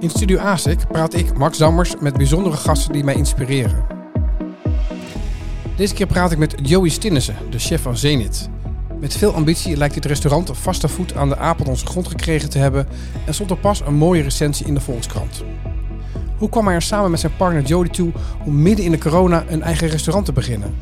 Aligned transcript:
In 0.00 0.10
Studio 0.10 0.38
ASIC 0.38 0.88
praat 0.88 1.14
ik, 1.14 1.36
Max 1.36 1.58
Dammers, 1.58 1.96
met 1.98 2.16
bijzondere 2.16 2.56
gasten 2.56 2.92
die 2.92 3.04
mij 3.04 3.14
inspireren. 3.14 3.86
Deze 5.76 5.94
keer 5.94 6.06
praat 6.06 6.32
ik 6.32 6.38
met 6.38 6.54
Joey 6.62 6.88
Stinnissen, 6.88 7.36
de 7.50 7.58
chef 7.58 7.82
van 7.82 7.96
Zenit. 7.96 8.48
Met 9.00 9.16
veel 9.16 9.34
ambitie 9.34 9.76
lijkt 9.76 9.94
dit 9.94 10.04
restaurant 10.04 10.50
vaste 10.58 10.88
voet 10.88 11.14
aan 11.14 11.28
de 11.28 11.36
Apeldoornse 11.36 11.86
grond 11.86 12.08
gekregen 12.08 12.50
te 12.50 12.58
hebben 12.58 12.88
en 13.26 13.34
stond 13.34 13.50
er 13.50 13.56
pas 13.56 13.80
een 13.80 13.94
mooie 13.94 14.22
recensie 14.22 14.66
in 14.66 14.74
de 14.74 14.80
Volkskrant. 14.80 15.44
Hoe 16.38 16.48
kwam 16.48 16.66
hij 16.66 16.74
er 16.74 16.82
samen 16.82 17.10
met 17.10 17.20
zijn 17.20 17.36
partner 17.36 17.62
Jody 17.62 17.90
toe 17.90 18.12
om 18.44 18.62
midden 18.62 18.84
in 18.84 18.90
de 18.90 18.98
corona 18.98 19.44
een 19.48 19.62
eigen 19.62 19.88
restaurant 19.88 20.26
te 20.26 20.32
beginnen? 20.32 20.76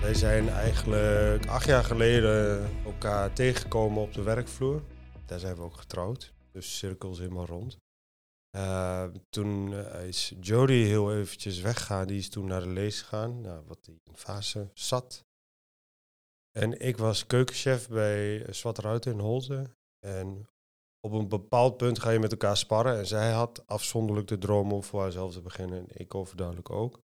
Wij 0.00 0.14
zijn 0.14 0.48
eigenlijk 0.48 1.46
acht 1.46 1.66
jaar 1.66 1.84
geleden 1.84 2.68
elkaar 2.84 3.32
tegengekomen 3.32 4.02
op 4.02 4.14
de 4.14 4.22
werkvloer. 4.22 4.82
Daar 5.26 5.38
zijn 5.38 5.54
we 5.54 5.62
ook 5.62 5.76
getrouwd. 5.76 6.32
Dus 6.52 6.78
cirkels 6.78 7.18
helemaal 7.18 7.46
rond. 7.46 7.78
Uh, 8.56 9.08
toen 9.28 9.72
uh, 9.72 10.06
is 10.06 10.34
Jody 10.40 10.84
heel 10.84 11.14
eventjes 11.14 11.60
weggegaan. 11.60 12.06
Die 12.06 12.18
is 12.18 12.30
toen 12.30 12.46
naar 12.46 12.60
de 12.60 12.68
lees 12.68 13.00
gegaan, 13.00 13.40
nou, 13.40 13.64
wat 13.66 13.86
hij 13.86 13.94
in 14.04 14.16
fase 14.16 14.70
zat. 14.74 15.24
En 16.58 16.80
ik 16.80 16.96
was 16.96 17.26
keukenchef 17.26 17.88
bij 17.88 18.52
Zwart 18.52 19.06
in 19.06 19.18
Holte. 19.18 19.76
En 20.06 20.48
op 21.00 21.12
een 21.12 21.28
bepaald 21.28 21.76
punt 21.76 21.98
ga 21.98 22.10
je 22.10 22.18
met 22.18 22.30
elkaar 22.30 22.56
sparren. 22.56 22.98
En 22.98 23.06
zij 23.06 23.32
had 23.32 23.66
afzonderlijk 23.66 24.28
de 24.28 24.38
droom 24.38 24.72
om 24.72 24.84
voor 24.84 25.00
haarzelf 25.00 25.32
te 25.32 25.40
beginnen. 25.40 25.78
En 25.78 26.00
ik 26.00 26.14
overduidelijk 26.14 26.70
ook. 26.70 27.00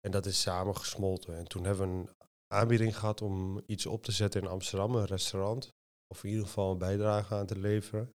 En 0.00 0.10
dat 0.10 0.26
is 0.26 0.40
samen 0.40 0.76
gesmolten. 0.76 1.36
En 1.36 1.44
toen 1.44 1.64
hebben 1.64 1.88
we 1.88 1.94
een 1.94 2.10
aanbieding 2.46 2.98
gehad 2.98 3.22
om 3.22 3.62
iets 3.66 3.86
op 3.86 4.02
te 4.02 4.12
zetten 4.12 4.40
in 4.42 4.48
Amsterdam, 4.48 4.94
een 4.94 5.04
restaurant. 5.04 5.72
Of 6.06 6.24
in 6.24 6.30
ieder 6.30 6.46
geval 6.46 6.70
een 6.70 6.78
bijdrage 6.78 7.34
aan 7.34 7.46
te 7.46 7.58
leveren. 7.58 8.14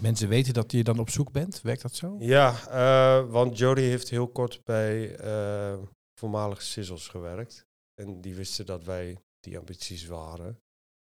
Mensen 0.00 0.28
weten 0.28 0.54
dat 0.54 0.72
je 0.72 0.84
dan 0.84 0.98
op 0.98 1.10
zoek 1.10 1.32
bent? 1.32 1.60
Werkt 1.60 1.82
dat 1.82 1.94
zo? 1.94 2.16
Ja, 2.18 2.68
uh, 2.68 3.30
want 3.30 3.58
Jody 3.58 3.80
heeft 3.80 4.08
heel 4.08 4.28
kort 4.28 4.64
bij 4.64 5.20
uh, 5.24 5.82
voormalige 6.20 6.62
Sizzles 6.62 7.08
gewerkt. 7.08 7.66
En 7.94 8.20
die 8.20 8.34
wisten 8.34 8.66
dat 8.66 8.84
wij 8.84 9.18
die 9.40 9.58
ambities 9.58 10.06
waren. 10.06 10.60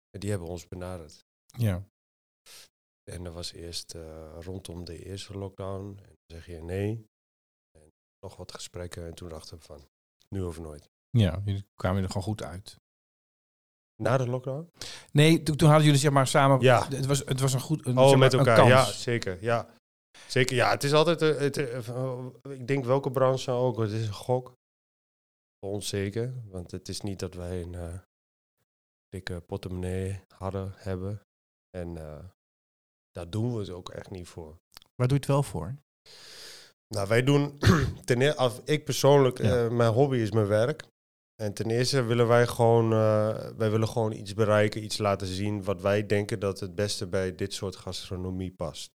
En 0.10 0.20
die 0.20 0.30
hebben 0.30 0.48
ons 0.48 0.68
benaderd. 0.68 1.26
Ja. 1.58 1.84
En 3.12 3.24
dat 3.24 3.34
was 3.34 3.52
eerst 3.52 3.96
uh, 3.96 4.38
rondom 4.40 4.86
de 4.86 5.06
eerste 5.06 5.38
lockdown. 5.38 5.98
En 5.98 6.06
dan 6.06 6.16
zeg 6.26 6.46
je 6.46 6.62
nee. 6.62 7.06
En 7.78 7.90
nog 8.20 8.36
wat 8.36 8.52
gesprekken. 8.52 9.06
En 9.06 9.14
toen 9.14 9.30
dachten 9.30 9.58
we 9.58 9.64
van, 9.64 9.88
nu 10.30 10.42
of 10.42 10.60
nooit. 10.60 10.90
Ja, 11.10 11.42
jullie 11.46 11.66
kwamen 11.74 12.04
er 12.04 12.08
gewoon 12.08 12.24
goed 12.24 12.44
uit. 12.44 12.76
Na 14.02 14.18
de 14.18 14.28
lockdown? 14.28 14.70
Nee, 15.12 15.44
toen, 15.44 15.56
toen 15.56 15.68
hadden 15.68 15.86
jullie 15.86 16.02
zeg 16.02 16.12
maar 16.12 16.28
samen. 16.28 16.60
Ja. 16.60 16.88
Het 16.88 17.06
was, 17.06 17.20
het 17.26 17.40
was 17.40 17.54
een 17.54 17.60
goed. 17.60 17.86
Een, 17.86 17.98
oh, 17.98 18.04
zeg 18.04 18.12
maar, 18.12 18.20
met 18.20 18.34
elkaar. 18.34 18.60
Een 18.60 18.68
Ja, 18.68 18.84
zeker. 18.84 19.38
Ja. 19.42 19.68
Zeker. 20.28 20.56
Ja, 20.56 20.70
het 20.70 20.84
is 20.84 20.94
altijd. 20.94 21.22
uh, 21.22 21.38
Het, 21.38 21.58
uh, 21.58 22.26
ik 22.50 22.68
denk 22.68 22.86
welke 22.86 23.12
branche 23.12 23.52
ook. 23.52 23.80
Het 23.80 23.92
is 23.92 24.08
een 24.08 24.14
gok. 24.14 24.54
Voor 25.60 25.72
ons 25.74 25.88
zeker. 25.88 26.34
Want 26.50 26.72
het 26.72 26.90
is 26.90 27.02
niet 27.02 27.20
dat 27.20 27.34
wij 27.34 27.62
een 27.62 27.74
uh, 27.74 27.94
dikke 29.10 29.42
portemonnee 29.42 30.20
hadden, 30.36 30.74
hebben. 30.76 31.22
En 31.78 31.94
daar 33.12 33.30
doen 33.30 33.54
we 33.54 33.60
het 33.60 33.70
ook 33.70 33.90
echt 33.90 34.10
niet 34.10 34.28
voor. 34.28 34.58
Waar 34.96 35.08
doe 35.08 35.18
je 35.18 35.24
het 35.24 35.26
wel 35.26 35.44
voor? 35.44 35.76
Nou, 36.88 37.08
wij 37.08 37.24
doen. 37.24 37.60
ten 38.06 38.22
eerste, 38.22 38.40
als 38.40 38.60
ik 38.66 38.86
persoonlijk, 38.86 39.38
ja. 39.38 39.70
mijn 39.70 39.92
hobby 39.92 40.18
is 40.18 40.32
mijn 40.32 40.48
werk. 40.48 40.84
En 41.42 41.54
ten 41.54 41.70
eerste 41.70 42.04
willen 42.04 42.28
wij 42.28 42.48
gewoon, 42.48 42.94
uh, 42.94 43.50
wij 43.58 43.72
willen 43.72 43.88
gewoon 43.88 44.12
iets 44.12 44.34
bereiken, 44.34 44.84
iets 44.84 44.98
laten 44.98 45.28
zien 45.28 45.64
wat 45.64 45.82
wij 45.82 46.06
denken 46.06 46.40
dat 46.40 46.60
het 46.60 46.76
beste 46.76 47.08
bij 47.08 47.36
dit 47.36 47.54
soort 47.54 47.76
gastronomie 47.76 48.52
past. 48.52 48.92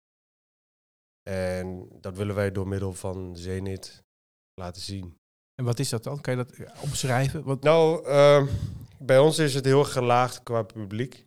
En 1.30 1.88
dat 1.92 2.18
willen 2.18 2.36
wij 2.36 2.52
door 2.52 2.68
middel 2.68 2.94
van 2.94 3.38
Zenit 3.38 4.04
laten 4.54 4.82
zien. 4.82 5.18
En 5.56 5.66
wat 5.66 5.80
is 5.80 5.90
dat 5.90 6.04
dan? 6.04 6.22
Kan 6.22 6.38
je 6.38 6.46
dat 6.46 6.82
omschrijven? 6.82 7.44
Wat... 7.44 7.64
Nou, 7.64 8.08
uh, 8.08 8.48
bij 9.00 9.20
ons 9.20 9.40
is 9.40 9.54
het 9.54 9.66
heel 9.66 9.84
gelaagd 9.84 10.44
qua 10.44 10.64
publiek. 10.64 11.26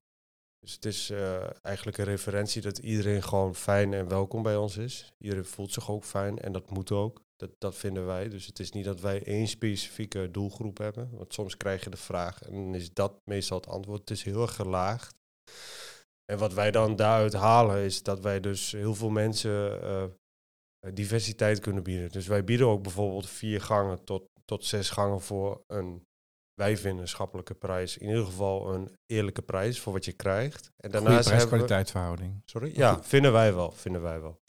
Dus 0.58 0.72
het 0.72 0.84
is 0.84 1.10
uh, 1.10 1.64
eigenlijk 1.64 1.98
een 1.98 2.04
referentie 2.04 2.62
dat 2.62 2.78
iedereen 2.78 3.22
gewoon 3.22 3.54
fijn 3.54 3.92
en 3.92 4.08
welkom 4.08 4.42
bij 4.42 4.56
ons 4.56 4.76
is. 4.76 5.12
Iedereen 5.18 5.44
voelt 5.44 5.72
zich 5.72 5.90
ook 5.90 6.04
fijn 6.04 6.38
en 6.38 6.52
dat 6.52 6.70
moet 6.70 6.92
ook. 6.92 7.24
Dat, 7.36 7.50
dat 7.58 7.74
vinden 7.74 8.06
wij. 8.06 8.28
Dus 8.28 8.46
het 8.46 8.58
is 8.58 8.72
niet 8.72 8.84
dat 8.84 9.00
wij 9.00 9.22
één 9.22 9.48
specifieke 9.48 10.30
doelgroep 10.30 10.78
hebben. 10.78 11.10
Want 11.12 11.34
soms 11.34 11.56
krijg 11.56 11.84
je 11.84 11.90
de 11.90 11.96
vraag 11.96 12.42
en 12.42 12.52
dan 12.52 12.74
is 12.74 12.92
dat 12.92 13.20
meestal 13.24 13.56
het 13.56 13.68
antwoord. 13.68 14.00
Het 14.00 14.10
is 14.10 14.22
heel 14.22 14.42
erg 14.42 14.54
gelaagd. 14.54 15.14
En 16.32 16.38
wat 16.38 16.52
wij 16.52 16.70
dan 16.70 16.96
daaruit 16.96 17.32
halen 17.32 17.84
is 17.84 18.02
dat 18.02 18.20
wij 18.20 18.40
dus 18.40 18.72
heel 18.72 18.94
veel 18.94 19.10
mensen 19.10 19.82
uh, 19.82 20.04
diversiteit 20.94 21.60
kunnen 21.60 21.82
bieden. 21.82 22.08
Dus 22.08 22.26
wij 22.26 22.44
bieden 22.44 22.66
ook 22.66 22.82
bijvoorbeeld 22.82 23.28
vier 23.28 23.60
gangen 23.60 24.04
tot, 24.04 24.28
tot 24.44 24.64
zes 24.64 24.90
gangen 24.90 25.20
voor 25.20 25.64
een, 25.66 26.06
wij 26.54 26.76
vinden, 26.76 27.08
schappelijke 27.08 27.54
prijs. 27.54 27.98
In 27.98 28.08
ieder 28.08 28.24
geval 28.24 28.74
een 28.74 28.96
eerlijke 29.06 29.42
prijs 29.42 29.80
voor 29.80 29.92
wat 29.92 30.04
je 30.04 30.12
krijgt. 30.12 30.70
En 30.76 30.90
daarnaast 30.90 31.28
prijs-kwaliteitsverhouding. 31.28 32.42
Sorry? 32.44 32.72
Ja, 32.74 33.02
vinden 33.02 33.32
wij 33.32 33.54
wel. 33.54 33.70
Vinden 33.70 34.02
wij 34.02 34.20
wel. 34.20 34.40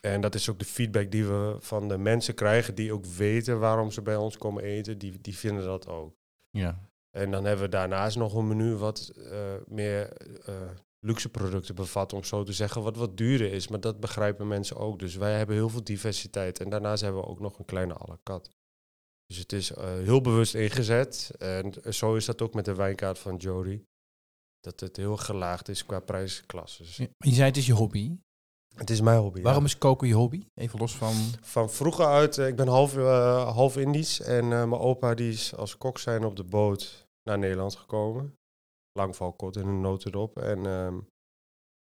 En 0.00 0.20
dat 0.20 0.34
is 0.34 0.48
ook 0.50 0.58
de 0.58 0.64
feedback 0.64 1.10
die 1.10 1.24
we 1.24 1.56
van 1.58 1.88
de 1.88 1.98
mensen 1.98 2.34
krijgen 2.34 2.74
die 2.74 2.92
ook 2.92 3.04
weten 3.04 3.58
waarom 3.58 3.90
ze 3.90 4.02
bij 4.02 4.16
ons 4.16 4.36
komen 4.36 4.62
eten. 4.62 4.98
Die, 4.98 5.20
die 5.20 5.36
vinden 5.36 5.64
dat 5.64 5.86
ook. 5.86 6.16
Ja. 6.50 6.88
En 7.10 7.30
dan 7.30 7.44
hebben 7.44 7.64
we 7.64 7.70
daarnaast 7.70 8.16
nog 8.16 8.34
een 8.34 8.48
menu 8.48 8.74
wat 8.74 9.12
uh, 9.16 9.54
meer 9.66 10.12
uh, 10.48 10.54
luxe 10.98 11.28
producten 11.28 11.74
bevat, 11.74 12.12
om 12.12 12.24
zo 12.24 12.42
te 12.42 12.52
zeggen, 12.52 12.82
wat 12.82 12.96
wat 12.96 13.16
duurder 13.16 13.52
is. 13.52 13.68
Maar 13.68 13.80
dat 13.80 14.00
begrijpen 14.00 14.48
mensen 14.48 14.76
ook. 14.76 14.98
Dus 14.98 15.16
wij 15.16 15.36
hebben 15.36 15.56
heel 15.56 15.68
veel 15.68 15.84
diversiteit. 15.84 16.60
En 16.60 16.68
daarnaast 16.68 17.02
hebben 17.02 17.20
we 17.20 17.28
ook 17.28 17.40
nog 17.40 17.58
een 17.58 17.64
kleine 17.64 17.94
à 17.94 18.04
la 18.06 18.18
carte. 18.22 18.50
Dus 19.26 19.36
het 19.36 19.52
is 19.52 19.70
uh, 19.70 19.78
heel 19.78 20.20
bewust 20.20 20.54
ingezet. 20.54 21.30
En 21.38 21.74
zo 21.94 22.14
is 22.14 22.24
dat 22.24 22.42
ook 22.42 22.54
met 22.54 22.64
de 22.64 22.74
wijnkaart 22.74 23.18
van 23.18 23.36
Jody. 23.36 23.82
Dat 24.60 24.80
het 24.80 24.96
heel 24.96 25.16
gelaagd 25.16 25.68
is 25.68 25.86
qua 25.86 26.00
prijsklasses. 26.00 26.96
Ja, 26.96 27.06
je 27.18 27.32
zei 27.32 27.46
het 27.46 27.56
is 27.56 27.66
je 27.66 27.72
hobby. 27.72 28.16
Het 28.78 28.90
is 28.90 29.00
mijn 29.00 29.20
hobby. 29.20 29.42
Waarom 29.42 29.62
ja. 29.62 29.68
is 29.68 29.78
koken 29.78 30.08
je 30.08 30.14
hobby? 30.14 30.46
Even 30.54 30.78
los 30.78 30.96
van. 30.96 31.14
Van 31.40 31.70
vroeger 31.70 32.06
uit, 32.06 32.36
uh, 32.36 32.46
ik 32.46 32.56
ben 32.56 32.68
half, 32.68 32.96
uh, 32.96 33.52
half 33.54 33.76
Indisch. 33.76 34.20
En 34.20 34.44
uh, 34.44 34.50
mijn 34.50 34.80
opa 34.80 35.14
die 35.14 35.32
is 35.32 35.54
als 35.54 35.78
kok 35.78 35.98
zijn 35.98 36.24
op 36.24 36.36
de 36.36 36.44
boot 36.44 37.06
naar 37.22 37.38
Nederland 37.38 37.76
gekomen. 37.76 38.34
Lang 38.92 39.16
val 39.16 39.32
kort 39.32 39.56
in 39.56 39.66
een 39.66 39.80
notendop. 39.80 40.38
En 40.38 40.66
ehm, 40.66 40.98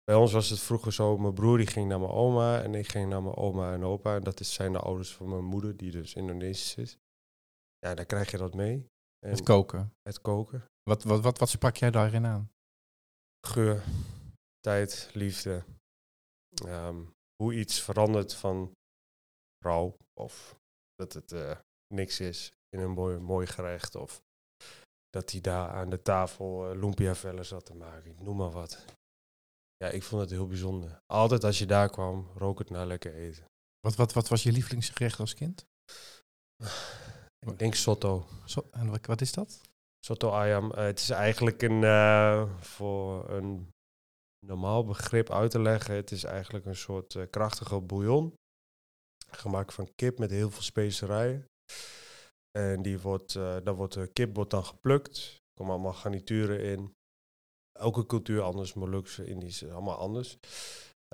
bij 0.04 0.16
ons 0.16 0.32
was 0.32 0.50
het 0.50 0.60
vroeger 0.60 0.94
zo, 0.94 1.18
mijn 1.18 1.34
broer 1.34 1.58
die 1.58 1.68
ging 1.68 1.88
naar 1.88 2.00
mijn 2.00 2.12
oma 2.12 2.62
en 2.62 2.76
ik 2.76 2.88
ging 2.88 3.10
naar 3.10 3.24
mijn 3.24 3.36
oma 3.36 3.74
en 3.74 3.84
opa. 3.84 4.16
En 4.16 4.24
dat 4.24 4.40
is, 4.40 4.54
zijn 4.54 4.72
de 4.72 4.80
ouders 4.80 5.14
van 5.14 5.30
mijn 5.30 5.44
moeder, 5.44 5.78
die 5.78 5.92
dus 5.92 6.14
Indonesisch 6.14 6.76
is. 6.76 6.98
Ja, 7.80 7.96
daar 7.96 8.06
krijg 8.06 8.32
je 8.32 8.38
dat 8.38 8.54
mee. 8.54 8.86
En 9.20 9.30
het 9.30 9.44
koken? 9.44 9.94
Het 10.02 10.22
koken. 10.22 10.66
Wat, 10.84 11.04
wat, 11.04 11.22
wat, 11.22 11.38
wat 11.38 11.50
sprak 11.50 11.76
jij 11.76 11.92
daarin 11.92 12.26
aan? 12.26 12.52
Geur, 13.48 13.84
tijd, 14.60 15.10
liefde. 15.14 15.64
Um, 16.66 17.14
hoe 17.44 17.54
iets 17.54 17.82
verandert 17.82 18.34
van 18.34 18.72
rauw 19.66 19.98
of 20.14 20.56
dat 20.96 21.14
het 21.14 21.32
uh, 21.32 21.58
niks 21.94 22.20
is 22.20 22.52
in 22.70 22.80
een 22.80 22.92
mooi, 22.92 23.18
mooi 23.18 23.48
gerecht 23.48 23.96
of 23.96 24.22
dat 25.10 25.32
hij 25.32 25.42
daar 25.42 25.70
aan 25.70 25.90
de 25.90 26.02
tafel 26.02 26.72
uh, 26.72 26.80
lumpia 26.80 27.16
vellen 27.16 27.46
zat 27.46 27.66
te 27.66 27.76
maken, 27.76 28.16
noem 28.20 28.38
maar 28.38 28.52
wat. 28.52 28.86
Ja, 29.78 29.88
ik 29.88 30.04
vond 30.04 30.22
het 30.22 30.30
heel 30.30 30.48
bijzonder. 30.48 31.00
Altijd 31.06 31.44
als 31.44 31.60
je 31.60 31.66
daar 31.66 31.90
kwam, 31.90 32.28
rook 32.36 32.60
het 32.60 32.70
naar 32.70 32.86
lekker 32.86 33.14
eten. 33.14 33.46
Wat, 33.80 33.96
wat, 33.96 34.14
wat 34.14 34.28
was 34.28 34.44
je 34.44 34.52
lievelingsgerecht 34.52 35.20
als 35.20 35.34
kind? 35.34 35.66
Ik 37.48 37.60
denk 37.60 37.74
sotto. 37.76 38.28
So 38.46 38.68
en 38.72 38.90
wat, 38.90 39.06
wat 39.06 39.22
is 39.22 39.32
dat? 39.32 39.62
Sotto 40.00 40.30
ayam. 40.30 40.72
Uh, 40.72 40.78
het 40.78 41.00
is 41.00 41.10
eigenlijk 41.10 41.62
een, 41.62 41.82
uh, 41.82 42.52
voor 42.60 43.30
een 43.30 43.72
normaal 44.48 44.86
begrip 44.86 45.32
uit 45.32 45.52
te 45.52 45.62
leggen. 45.62 45.96
Het 45.96 46.12
is 46.12 46.24
eigenlijk 46.24 46.66
een 46.66 46.76
soort 46.76 47.14
uh, 47.14 47.24
krachtige 47.30 47.82
bouillon. 47.82 48.34
Gemaakt 49.28 49.74
van 49.74 49.90
kip 49.96 50.20
met 50.20 50.32
heel 50.32 50.52
veel 50.52 50.62
specerijen. 50.62 51.46
En 52.52 52.82
die 52.82 53.00
wordt, 53.00 53.34
uh, 53.34 53.58
dan 53.64 53.76
wordt 53.76 53.94
de 53.94 54.08
kip 54.08 54.36
wordt 54.36 54.52
dan 54.52 54.66
geplukt. 54.66 55.18
Er 55.18 55.54
komen 55.54 55.74
allemaal 55.74 55.94
garnituren 55.94 56.62
in. 56.62 56.96
Elke 57.80 58.06
cultuur 58.06 58.42
anders, 58.42 58.74
Molukse, 58.74 59.26
Indisch, 59.26 59.66
allemaal 59.66 59.98
anders. 59.98 60.38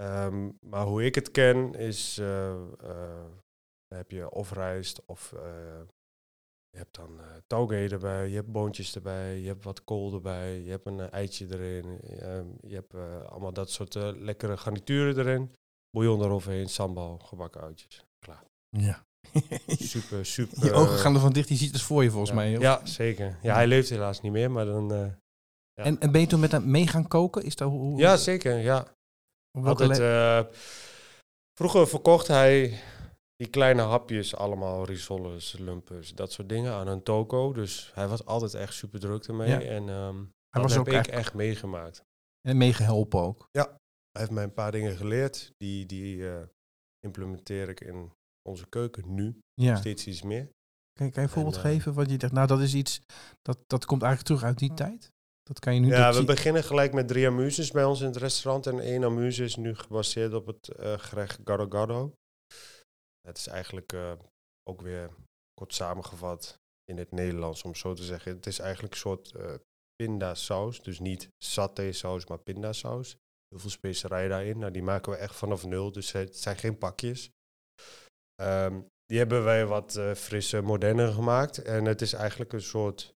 Um, 0.01 0.57
maar 0.65 0.85
hoe 0.85 1.03
ik 1.03 1.15
het 1.15 1.31
ken 1.31 1.74
is, 1.74 2.15
heb 3.95 4.12
je 4.12 4.30
of 4.30 4.51
rijst 4.51 5.06
of 5.06 5.33
je 6.74 6.80
hebt 6.80 6.96
dan 6.96 7.20
uh, 7.20 7.25
tauge 7.48 7.88
erbij, 7.90 8.30
je 8.30 8.36
hebt 8.36 8.52
boontjes 8.52 8.96
erbij, 8.96 9.40
je 9.40 9.48
hebt 9.48 9.64
wat 9.64 9.84
kool 9.84 10.14
erbij, 10.14 10.60
je 10.60 10.70
hebt 10.70 10.86
een 10.86 11.00
uh, 11.00 11.06
eitje 11.12 11.46
erin, 11.50 11.86
uh, 11.86 12.70
je 12.70 12.75
hebt 12.75 12.94
allemaal 13.30 13.54
dat 13.54 13.72
soort 13.72 13.94
lekkere 13.96 14.58
garnituren 14.58 15.18
erin. 15.18 15.52
Bouillon 15.92 16.22
eroverheen, 16.22 16.70
sambal, 16.70 17.18
gebakken 17.18 17.62
uitjes. 17.62 18.06
Klaar. 18.20 18.44
Ja. 18.70 19.06
super, 19.68 20.25
super. 20.25 20.66
Je 20.66 20.72
ogen 20.72 20.98
gaan 20.98 21.14
ervan 21.14 21.34
dicht, 21.34 21.50
je 21.50 21.56
ziet 21.56 21.72
het 21.72 21.81
voor 21.81 22.04
je 22.04 22.10
volgens 22.10 22.30
ja. 22.30 22.36
mij. 22.36 22.56
Of? 22.56 22.62
Ja, 22.62 22.86
zeker. 22.86 23.38
Ja, 23.42 23.54
hij 23.54 23.68
leeft 23.68 23.90
helaas 23.90 24.22
niet 24.22 24.31
meer, 24.31 24.52
maar 24.52 24.66
dan... 24.66 24.88
Ja. 25.74 25.84
En, 25.84 26.00
en 26.00 26.12
ben 26.12 26.22
je 26.22 26.28
toen 26.28 26.40
met 26.40 26.52
hem 26.52 26.72
mee 26.72 26.88
gaan 26.88 27.08
koken? 27.08 27.44
Is 27.44 27.56
dat 27.56 27.69
hoe, 27.69 28.00
ja, 28.00 28.18
zeker, 28.18 28.58
ja. 28.58 28.88
Altijd, 29.52 30.00
uh, 30.00 30.42
Vroeger 31.54 31.88
verkocht 31.88 32.28
hij 32.28 32.80
die 33.35 33.47
kleine 33.47 33.81
hapjes 33.81 34.35
allemaal, 34.35 34.85
risoles, 34.85 35.57
lumpers, 35.57 36.13
dat 36.13 36.31
soort 36.31 36.50
dingen 36.50 36.74
aan 36.74 36.88
een 36.88 37.03
toko. 37.03 37.53
Dus 37.53 37.91
hij 37.94 38.07
was 38.07 38.25
altijd 38.25 38.53
echt 38.53 38.74
super 38.74 39.00
druk 39.00 39.25
ermee. 39.27 39.50
Ja. 39.50 39.62
En 39.62 39.89
ehm 39.89 40.15
Hij 40.18 40.62
dat 40.62 40.62
was 40.62 40.71
heb 40.71 40.81
ook 40.81 40.88
ik 40.88 40.94
echt 40.94 41.09
echt 41.09 41.33
meegemaakt. 41.33 42.03
en 42.47 42.57
meegehelpen 42.57 43.19
ook. 43.19 43.47
Hij 43.51 44.21
heeft 44.21 44.31
mij 44.33 44.44
een 44.44 44.53
paar 44.53 44.71
dingen 44.71 44.95
geleerd. 44.97 45.51
Die, 45.57 45.85
die 45.85 46.30
eh, 46.30 46.41
implementeer 47.00 47.69
ik 47.69 47.81
in 47.81 48.12
onze 48.50 48.65
keuken 48.69 49.13
nu. 49.13 49.39
Ja. 49.53 49.75
Steeds 49.75 50.07
iets 50.07 50.21
meer. 50.21 50.50
Kan, 50.94 51.06
je- 51.06 51.12
kan 51.12 51.21
je 51.24 51.27
een 51.27 51.33
voorbeeld 51.33 51.56
eh, 51.56 51.62
geven? 51.62 51.94
Wat 51.94 52.09
je 52.09 52.18
dacht, 52.18 52.33
nou 52.33 52.47
dat 52.47 52.59
is 52.59 52.74
iets, 52.74 53.01
dat, 53.41 53.57
dat 53.68 53.85
komt 53.85 54.01
eigenlijk 54.01 54.31
terug 54.33 54.50
uit 54.51 54.59
die 54.59 54.74
tijd. 54.74 55.12
Dat 55.44 55.59
kan 55.59 55.74
je 55.74 55.80
nu 55.80 55.88
Ja, 55.88 56.09
we 56.09 56.15
zie- 56.15 56.25
beginnen 56.25 56.63
gelijk 56.63 56.94
met 56.94 57.07
drie 57.07 57.27
amuses 57.27 57.71
bij 57.71 57.83
ons 57.83 58.00
in 58.00 58.06
het 58.07 58.15
restaurant. 58.18 58.68
En 58.68 58.80
één 58.80 59.03
amuse 59.03 59.44
is 59.44 59.56
nu 59.56 59.75
gebaseerd 59.75 60.33
op 60.33 60.45
het 60.45 60.68
eh, 60.68 60.94
gerecht 60.97 61.39
Gado 61.44 61.65
Gado. 61.69 62.13
Het 63.28 63.38
is 63.38 63.48
eigenlijk 63.48 63.94
eh, 63.94 64.14
ook 64.70 64.81
weer 64.81 65.10
kort 65.54 65.74
samengevat 65.74 66.58
in 66.84 66.98
het 66.98 67.12
Nederlands, 67.12 67.64
om 67.64 67.75
zo 67.75 67.94
te 67.94 68.04
zeggen. 68.04 68.36
Het 68.36 68.46
is 68.46 68.60
eigenlijk 68.60 68.94
een 68.94 69.00
soort 69.00 69.31
eh 69.31 69.54
pindasaus. 69.96 70.81
Dus 70.81 71.00
niet 71.00 71.28
saté-saus, 71.38 72.25
maar 72.25 72.40
pindasaus. 72.40 73.16
Heel 73.48 73.60
veel 73.60 73.70
specerijen 73.70 74.30
daarin. 74.30 74.60
Nou, 74.60 74.72
die 74.72 74.84
maken 74.84 75.12
we 75.12 75.18
echt 75.18 75.36
vanaf 75.36 75.66
nul, 75.66 75.92
dus 75.92 76.12
het 76.12 76.38
zijn 76.38 76.58
geen 76.58 76.78
pakjes. 76.78 77.30
Ehm, 78.36 78.81
die 79.06 79.18
hebben 79.18 79.44
wij 79.44 79.66
wat 79.66 79.96
eh 79.96 80.14
frisse, 80.14 80.62
moderner 80.62 81.14
gemaakt. 81.14 81.58
En 81.58 81.86
het 81.86 82.02
is 82.02 82.14
eigenlijk 82.14 82.54
een 82.54 82.62
soort 82.62 83.14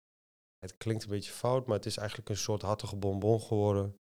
het 0.64 0.76
klinkt 0.76 1.02
een 1.02 1.10
beetje 1.10 1.32
fout, 1.32 1.66
maar 1.66 1.76
het 1.76 1.86
is 1.86 1.96
eigenlijk 1.96 2.28
een 2.28 2.36
soort 2.36 2.62
hartige 2.62 2.96
bonbon 2.96 3.40
geworden. 3.40 3.96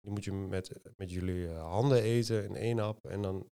Die 0.00 0.12
moet 0.12 0.24
je 0.24 0.32
met, 0.32 0.80
met 0.96 1.10
jullie 1.10 1.48
handen 1.48 2.02
eten 2.02 2.44
in 2.44 2.56
één 2.56 2.78
hap. 2.78 3.06
En 3.06 3.22
dan 3.22 3.50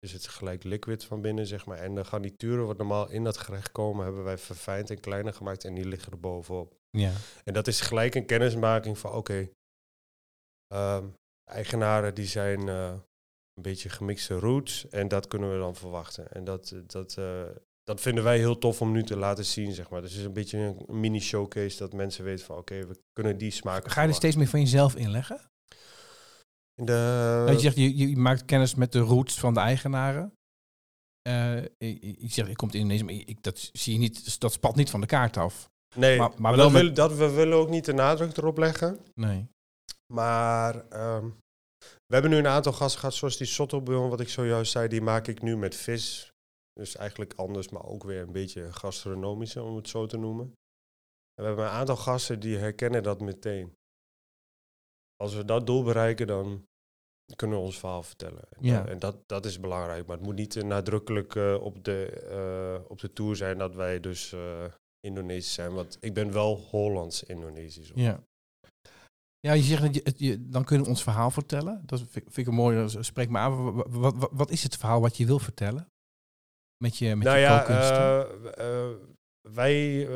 is 0.00 0.12
het 0.12 0.28
gelijk 0.28 0.64
liquid 0.64 1.04
van 1.04 1.20
binnen, 1.20 1.46
zeg 1.46 1.66
maar. 1.66 1.78
En 1.78 1.94
de 1.94 2.04
garnituren 2.04 2.66
wat 2.66 2.76
normaal 2.76 3.10
in 3.10 3.24
dat 3.24 3.36
gerecht 3.36 3.72
komen, 3.72 4.04
hebben 4.04 4.24
wij 4.24 4.38
verfijnd 4.38 4.90
en 4.90 5.00
kleiner 5.00 5.32
gemaakt. 5.32 5.64
En 5.64 5.74
die 5.74 5.86
liggen 5.86 6.12
er 6.12 6.20
bovenop. 6.20 6.74
Ja. 6.90 7.12
En 7.44 7.52
dat 7.52 7.66
is 7.66 7.80
gelijk 7.80 8.14
een 8.14 8.26
kennismaking 8.26 8.98
van, 8.98 9.12
oké, 9.12 9.48
ehm, 10.66 11.06
eigenaren 11.50 12.14
die 12.14 12.26
zijn 12.26 12.68
eh, 12.68 12.92
een 13.54 13.62
beetje 13.62 13.88
gemixte 13.88 14.34
roots. 14.38 14.88
En 14.88 15.08
dat 15.08 15.26
kunnen 15.26 15.52
we 15.52 15.58
dan 15.58 15.76
verwachten. 15.76 16.32
En 16.32 16.44
dat, 16.44 16.70
eh, 16.70 16.80
dat, 16.86 17.16
eh, 17.16 17.42
dat 17.82 18.00
vinden 18.00 18.24
wij 18.24 18.38
heel 18.38 18.58
tof 18.58 18.80
om 18.80 18.92
nu 18.92 19.02
te 19.02 19.16
laten 19.16 19.44
zien, 19.44 19.72
zeg 19.72 19.90
maar. 19.90 20.00
Dus 20.00 20.10
het 20.10 20.20
is 20.20 20.26
een 20.26 20.32
beetje 20.32 20.58
een 20.58 21.00
mini 21.00 21.20
showcase 21.20 21.78
dat 21.78 21.92
mensen 21.92 22.24
weten 22.24 22.44
van, 22.44 22.56
oké, 22.56 22.86
we 22.86 23.00
kunnen 23.12 23.38
die 23.38 23.50
smaken 23.50 23.90
Ga 23.90 24.02
je 24.02 24.08
er 24.08 24.14
steeds 24.14 24.36
meer 24.36 24.48
van 24.48 24.60
jezelf 24.60 24.96
inleggen? 24.96 25.49
De, 26.86 27.42
dat 27.46 27.54
je 27.54 27.60
zegt, 27.60 27.76
je, 27.76 27.96
je 28.08 28.16
maakt 28.16 28.44
kennis 28.44 28.74
met 28.74 28.92
de 28.92 28.98
roots 28.98 29.38
van 29.38 29.54
de 29.54 29.60
eigenaren. 29.60 30.32
Eh, 31.22 31.64
ik, 31.78 32.32
zeg, 32.32 32.48
ik 32.48 32.56
kom 32.56 32.68
in 32.68 32.74
Indonesië, 32.74 33.04
maar 33.04 33.14
ik, 33.14 33.42
dat 33.42 33.70
zie 33.72 33.92
je 33.92 33.98
niet, 33.98 34.40
dat 34.40 34.52
spat 34.52 34.76
niet 34.76 34.90
van 34.90 35.00
de 35.00 35.06
kaart 35.06 35.36
af. 35.36 35.68
nee, 35.96 36.18
maar- 36.18 36.28
maar, 36.30 36.40
maar 36.40 36.56
wel 36.56 36.70
dat, 36.70 36.82
met- 36.82 36.96
dat 36.96 37.14
we 37.14 37.30
willen 37.30 37.56
ook 37.58 37.68
niet 37.68 37.84
de 37.84 37.92
nadruk 37.92 38.36
erop 38.36 38.58
leggen. 38.58 38.98
Nee. 39.14 39.48
Maar 40.12 40.88
ehm, 40.88 41.26
we 41.78 42.12
hebben 42.14 42.30
nu 42.30 42.36
een 42.36 42.46
aantal 42.46 42.72
gasten 42.72 43.00
gehad, 43.00 43.14
zoals 43.14 43.36
die 43.36 43.46
sottobouillon, 43.46 44.08
wat 44.10 44.20
ik 44.20 44.28
zojuist 44.28 44.72
zei, 44.72 44.88
die 44.88 45.00
maak 45.02 45.26
ik 45.26 45.42
nu 45.42 45.56
met 45.56 45.74
vis. 45.74 46.30
Dus 46.72 46.96
eigenlijk 46.96 47.34
anders, 47.34 47.68
maar 47.68 47.84
ook 47.84 48.04
weer 48.04 48.20
een 48.22 48.32
beetje 48.32 48.72
gastronomische, 48.72 49.62
om 49.62 49.76
het 49.76 49.88
zo 49.88 50.06
te 50.06 50.16
noemen. 50.16 50.44
En 51.34 51.42
we 51.42 51.44
hebben 51.44 51.64
een 51.64 51.70
aantal 51.70 51.96
gasten 51.96 52.40
die 52.40 52.56
herkennen 52.56 53.02
dat 53.02 53.20
meteen. 53.20 53.74
Als 55.16 55.34
we 55.34 55.44
dat 55.44 55.66
doel 55.66 55.82
bereiken, 55.82 56.26
dan 56.26 56.64
kunnen 57.36 57.58
we 57.58 57.64
ons 57.64 57.78
verhaal 57.78 58.02
vertellen. 58.02 58.42
En, 58.50 58.64
Ja. 58.64 58.86
en 58.86 58.98
dat, 58.98 59.16
dat 59.26 59.44
is 59.44 59.60
belangrijk. 59.60 60.06
Maar 60.06 60.16
het 60.16 60.26
moet 60.26 60.34
niet 60.34 60.56
eh, 60.56 60.64
nadrukkelijk 60.64 61.34
eh, 61.34 61.56
op, 61.60 61.84
de, 61.84 62.06
eh, 62.06 62.90
op 62.90 63.00
de 63.00 63.12
tour 63.12 63.36
zijn 63.36 63.58
dat 63.58 63.74
wij 63.74 64.00
dus 64.00 64.32
eh 64.32 64.64
Indonesisch 65.06 65.54
zijn. 65.54 65.74
Want 65.74 65.96
ik 66.00 66.14
ben 66.14 66.32
wel 66.32 66.56
Hollands-Indonesisch. 66.56 67.90
Ja. 67.94 68.24
Ja, 69.38 69.52
je 69.52 69.62
zegt, 69.62 70.04
dat 70.04 70.18
je, 70.18 70.48
dan 70.48 70.64
kunnen 70.64 70.84
we 70.84 70.90
ons 70.92 71.02
verhaal 71.02 71.30
vertellen. 71.30 71.82
Dat 71.86 72.02
vind, 72.08 72.36
ik 72.36 72.46
een 72.46 72.54
mooi, 72.54 72.88
spreek 72.88 73.28
me 73.28 73.38
aan. 73.38 73.72
Wat, 73.90 74.28
wat, 74.30 74.50
is 74.50 74.62
het 74.62 74.76
verhaal 74.76 75.00
wat 75.00 75.16
je 75.16 75.26
wil 75.26 75.38
vertellen? 75.38 75.86
Met 76.76 76.96
je, 76.96 77.16
met 77.16 77.26
nou 77.26 77.38
je 77.38 77.42
ja, 77.42 78.26
wij 79.40 80.08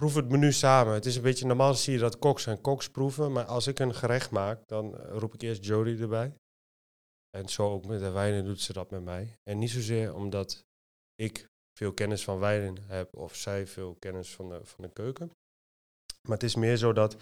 proeven 0.00 0.22
het 0.22 0.30
menu 0.30 0.52
samen. 0.52 0.94
Het 0.94 1.06
is 1.06 1.16
een 1.16 1.22
beetje, 1.22 1.46
normaal 1.46 1.74
zie 1.74 1.92
je 1.92 1.98
dat 1.98 2.18
koks 2.18 2.46
en 2.46 2.60
koks 2.60 2.88
proeven. 2.88 3.32
Maar 3.32 3.44
als 3.44 3.66
ik 3.66 3.78
een 3.78 3.94
gerecht 3.94 4.30
maak, 4.30 4.68
dan 4.68 4.98
eh, 4.98 5.16
roep 5.18 5.34
ik 5.34 5.42
eerst 5.42 5.64
Jody 5.64 6.00
erbij. 6.00 6.34
En 7.30 7.48
zo 7.48 7.70
ook 7.72 7.86
met 7.86 8.00
de 8.00 8.10
wijnen 8.10 8.44
doet 8.44 8.60
ze 8.60 8.72
dat 8.72 8.90
met 8.90 9.04
mij. 9.04 9.36
En 9.50 9.58
niet 9.58 9.70
zozeer 9.70 10.14
omdat 10.14 10.64
ik 11.14 11.46
veel 11.78 11.92
kennis 11.92 12.24
van 12.24 12.38
wijnen 12.38 12.76
heb 12.86 13.16
of 13.16 13.34
zij 13.36 13.66
veel 13.66 13.94
kennis 13.98 14.34
van 14.34 14.48
de, 14.48 14.60
van 14.64 14.84
de 14.84 14.90
keuken. 14.92 15.30
Maar 16.22 16.36
het 16.36 16.42
is 16.42 16.54
meer 16.54 16.76
zo 16.76 16.92
dat 16.92 17.16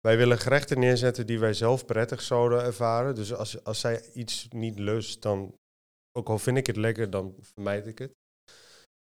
wij 0.00 0.16
willen 0.16 0.38
gerechten 0.38 0.78
neerzetten 0.78 1.26
die 1.26 1.38
wij 1.38 1.54
zelf 1.54 1.86
prettig 1.86 2.22
zouden 2.22 2.62
ervaren. 2.62 3.14
Dus 3.14 3.34
als, 3.34 3.64
als 3.64 3.80
zij 3.80 4.10
iets 4.12 4.48
niet 4.50 4.78
lust, 4.78 5.22
dan, 5.22 5.54
ook 6.18 6.28
al 6.28 6.38
vind 6.38 6.56
ik 6.56 6.66
het 6.66 6.76
lekker, 6.76 7.10
dan 7.10 7.34
vermijd 7.40 7.86
ik 7.86 7.98
het. 7.98 8.12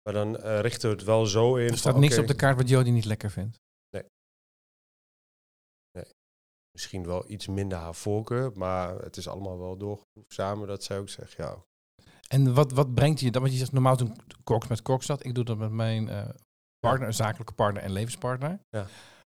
Maar 0.04 0.14
dan 0.14 0.36
eh, 0.36 0.60
richten 0.60 0.90
we 0.90 0.96
het 0.96 1.04
wel 1.04 1.26
zo 1.26 1.56
in. 1.56 1.70
er 1.70 1.78
staat 1.78 1.92
van, 1.92 2.00
niks 2.00 2.18
op 2.18 2.26
de 2.26 2.34
kaart 2.34 2.56
wat 2.56 2.68
Jody 2.68 2.90
niet 2.90 3.04
lekker 3.04 3.30
vindt. 3.30 3.62
Misschien 6.74 7.06
wel 7.06 7.24
iets 7.30 7.46
minder 7.46 7.78
haar 7.78 7.94
voorkeur, 7.94 8.52
maar 8.54 8.98
het 8.98 9.16
is 9.16 9.28
allemaal 9.28 9.58
wel 9.58 9.76
doorgeproefd 9.76 10.32
samen 10.32 10.68
dat 10.68 10.84
zij 10.84 10.98
ook 10.98 11.08
zegt, 11.08 11.32
ja, 11.32 11.56
En 12.28 12.54
wat, 12.54 12.72
wat 12.72 12.94
brengt 12.94 13.20
je 13.20 13.30
dan? 13.30 13.40
Want 13.42 13.52
je 13.52 13.58
zegt 13.58 13.72
normaal 13.72 13.96
doen 13.96 14.16
koks 14.44 14.66
met 14.66 14.82
koks 14.82 15.06
dat. 15.06 15.24
Ik 15.24 15.34
doe 15.34 15.44
dat 15.44 15.58
met 15.58 15.70
mijn 15.70 16.08
eh, 16.08 16.28
partner, 16.78 17.08
een 17.08 17.14
zakelijke 17.14 17.52
partner 17.52 17.82
en 17.82 17.92
levenspartner. 17.92 18.58
Ja. 18.68 18.86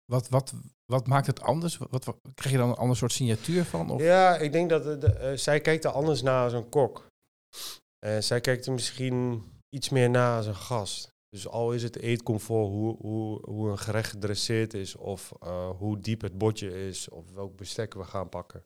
Wat, 0.06 0.30
wat, 0.30 0.54
wat 0.86 1.08
maakt 1.08 1.28
het 1.28 1.42
anders? 1.42 1.78
Wat, 1.78 2.06
wat, 2.06 2.18
krijg 2.34 2.56
je 2.56 2.62
dan 2.62 2.70
een 2.70 2.76
ander 2.76 2.98
soort 2.98 3.12
signatuur 3.12 3.66
van? 3.66 3.90
Of? 3.90 4.02
Ja, 4.02 4.38
ik 4.38 4.52
denk 4.52 4.70
dat 4.70 4.84
de, 4.84 4.98
de, 4.98 5.14
eh, 5.14 5.38
zij 5.38 5.62
kijkt 5.62 5.86
er 5.86 5.92
anders 5.92 6.22
naar 6.22 6.44
als 6.44 6.54
een 6.54 6.70
kok. 6.70 7.08
Zij 8.20 8.42
kijkt 8.42 8.66
er 8.66 8.74
misschien 8.74 9.44
iets 9.70 9.90
meer 9.90 10.10
naar 10.10 10.38
als 10.38 10.46
een 10.46 10.56
gast. 10.56 11.16
Dus 11.30 11.48
al 11.48 11.74
is 11.74 11.84
het 11.84 11.98
eetcomfort, 11.98 12.68
hoe, 12.68 12.98
hoe, 12.98 13.50
hoe 13.50 13.70
een 13.70 13.78
gerecht 13.78 14.10
gedresseerd 14.10 14.74
is, 14.74 14.96
of 14.96 15.34
eh, 15.40 15.70
hoe 15.70 16.00
diep 16.00 16.22
het 16.22 16.38
bordje 16.38 16.88
is, 16.88 17.10
of 17.10 17.32
welk 17.32 17.58
bestek 17.58 17.94
we 17.94 18.04
gaan 18.04 18.30
pakken. 18.30 18.66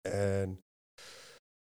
En 0.00 0.60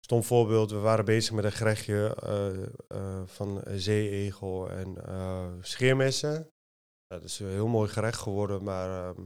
stom 0.04 0.22
voorbeeld, 0.22 0.70
we 0.70 0.78
waren 0.78 1.04
bezig 1.04 1.34
met 1.34 1.44
een 1.44 1.52
gerechtje 1.52 2.14
eh, 2.14 2.62
eh, 2.88 3.26
van 3.26 3.62
zeeegel 3.66 4.70
en 4.70 4.96
scheermessen. 5.60 6.50
Dat 7.06 7.24
is 7.24 7.38
een 7.38 7.48
heel 7.48 7.68
mooi 7.68 7.88
gerecht 7.88 8.18
geworden, 8.18 8.64
maar 8.64 9.08
ehm, 9.08 9.20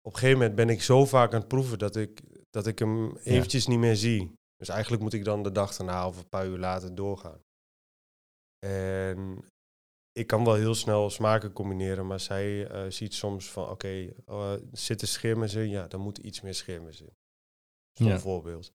op 0.00 0.12
een 0.12 0.18
gegeven 0.18 0.38
moment 0.38 0.54
ben 0.54 0.68
ik 0.68 0.82
zo 0.82 1.06
vaak 1.06 1.32
aan 1.32 1.40
het 1.40 1.48
proeven 1.48 1.78
dat 1.78 1.96
ik, 1.96 2.22
dat 2.50 2.66
ik 2.66 2.78
hem 2.78 3.16
eventjes 3.16 3.66
niet 3.66 3.78
meer 3.78 3.96
zie. 3.96 4.32
Dus 4.56 4.68
eigenlijk 4.68 5.02
moet 5.02 5.12
ik 5.12 5.24
dan 5.24 5.42
de 5.42 5.52
dag 5.52 5.76
daarna 5.76 6.06
of 6.06 6.16
een 6.16 6.28
paar 6.28 6.46
uur 6.46 6.58
later 6.58 6.94
doorgaan. 6.94 7.40
En 8.66 9.44
ik 10.12 10.26
kan 10.26 10.44
wel 10.44 10.54
heel 10.54 10.74
snel 10.74 11.10
smaken 11.10 11.52
combineren, 11.52 12.06
maar 12.06 12.20
zij 12.20 12.66
eh, 12.66 12.90
ziet 12.90 13.14
soms 13.14 13.50
van, 13.50 13.68
oké, 13.68 14.12
eh, 14.26 14.52
zit 14.72 15.02
er 15.02 15.08
scheermes 15.08 15.54
in? 15.54 15.68
Ja, 15.68 15.86
dan 15.88 16.00
moet 16.00 16.18
iets 16.18 16.40
meer 16.40 16.54
scheermes 16.54 17.00
in. 17.00 17.12
Zo'n 17.92 18.08
Ja. 18.08 18.18
voorbeeld. 18.18 18.72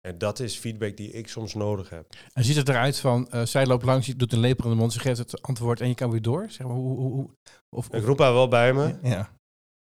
En 0.00 0.18
dat 0.18 0.40
is 0.40 0.56
feedback 0.58 0.96
die 0.96 1.10
ik 1.10 1.28
soms 1.28 1.54
nodig 1.54 1.88
heb. 1.90 2.14
En 2.32 2.44
ziet 2.44 2.56
het 2.56 2.68
eruit 2.68 2.98
van, 2.98 3.30
eh, 3.30 3.44
zij 3.44 3.66
loopt 3.66 3.84
langs, 3.84 4.06
je 4.06 4.16
doet 4.16 4.32
een 4.32 4.38
lepel 4.38 4.64
in 4.64 4.70
de 4.70 4.76
mond, 4.76 4.92
ze 4.92 5.00
geeft 5.00 5.18
het 5.18 5.42
antwoord 5.42 5.80
en 5.80 5.88
je 5.88 5.94
kan 5.94 6.10
weer 6.10 6.22
door? 6.22 6.50
Zeg 6.50 6.66
maar, 6.66 6.76
hoe, 6.76 6.96
hoe, 6.96 7.12
hoe- 7.12 7.30
of, 7.76 7.92
Ik 7.92 8.04
roep 8.04 8.18
haar 8.18 8.32
wel 8.32 8.48
bij 8.48 8.72
me, 8.74 8.98
Ja, 9.02 9.16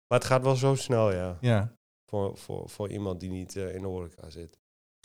maar 0.07 0.19
het 0.19 0.25
gaat 0.25 0.43
wel 0.43 0.57
zo 0.57 0.75
snel, 0.75 1.13
ja. 1.13 1.39
ja, 1.41 1.75
Voor, 2.11 2.37
voor, 2.37 2.69
voor 2.71 2.91
iemand 2.91 3.21
die 3.21 3.31
niet 3.31 3.57
eh, 3.57 3.75
in 3.75 3.81
de 3.81 3.87
horeca 3.87 4.31
zit. 4.31 4.59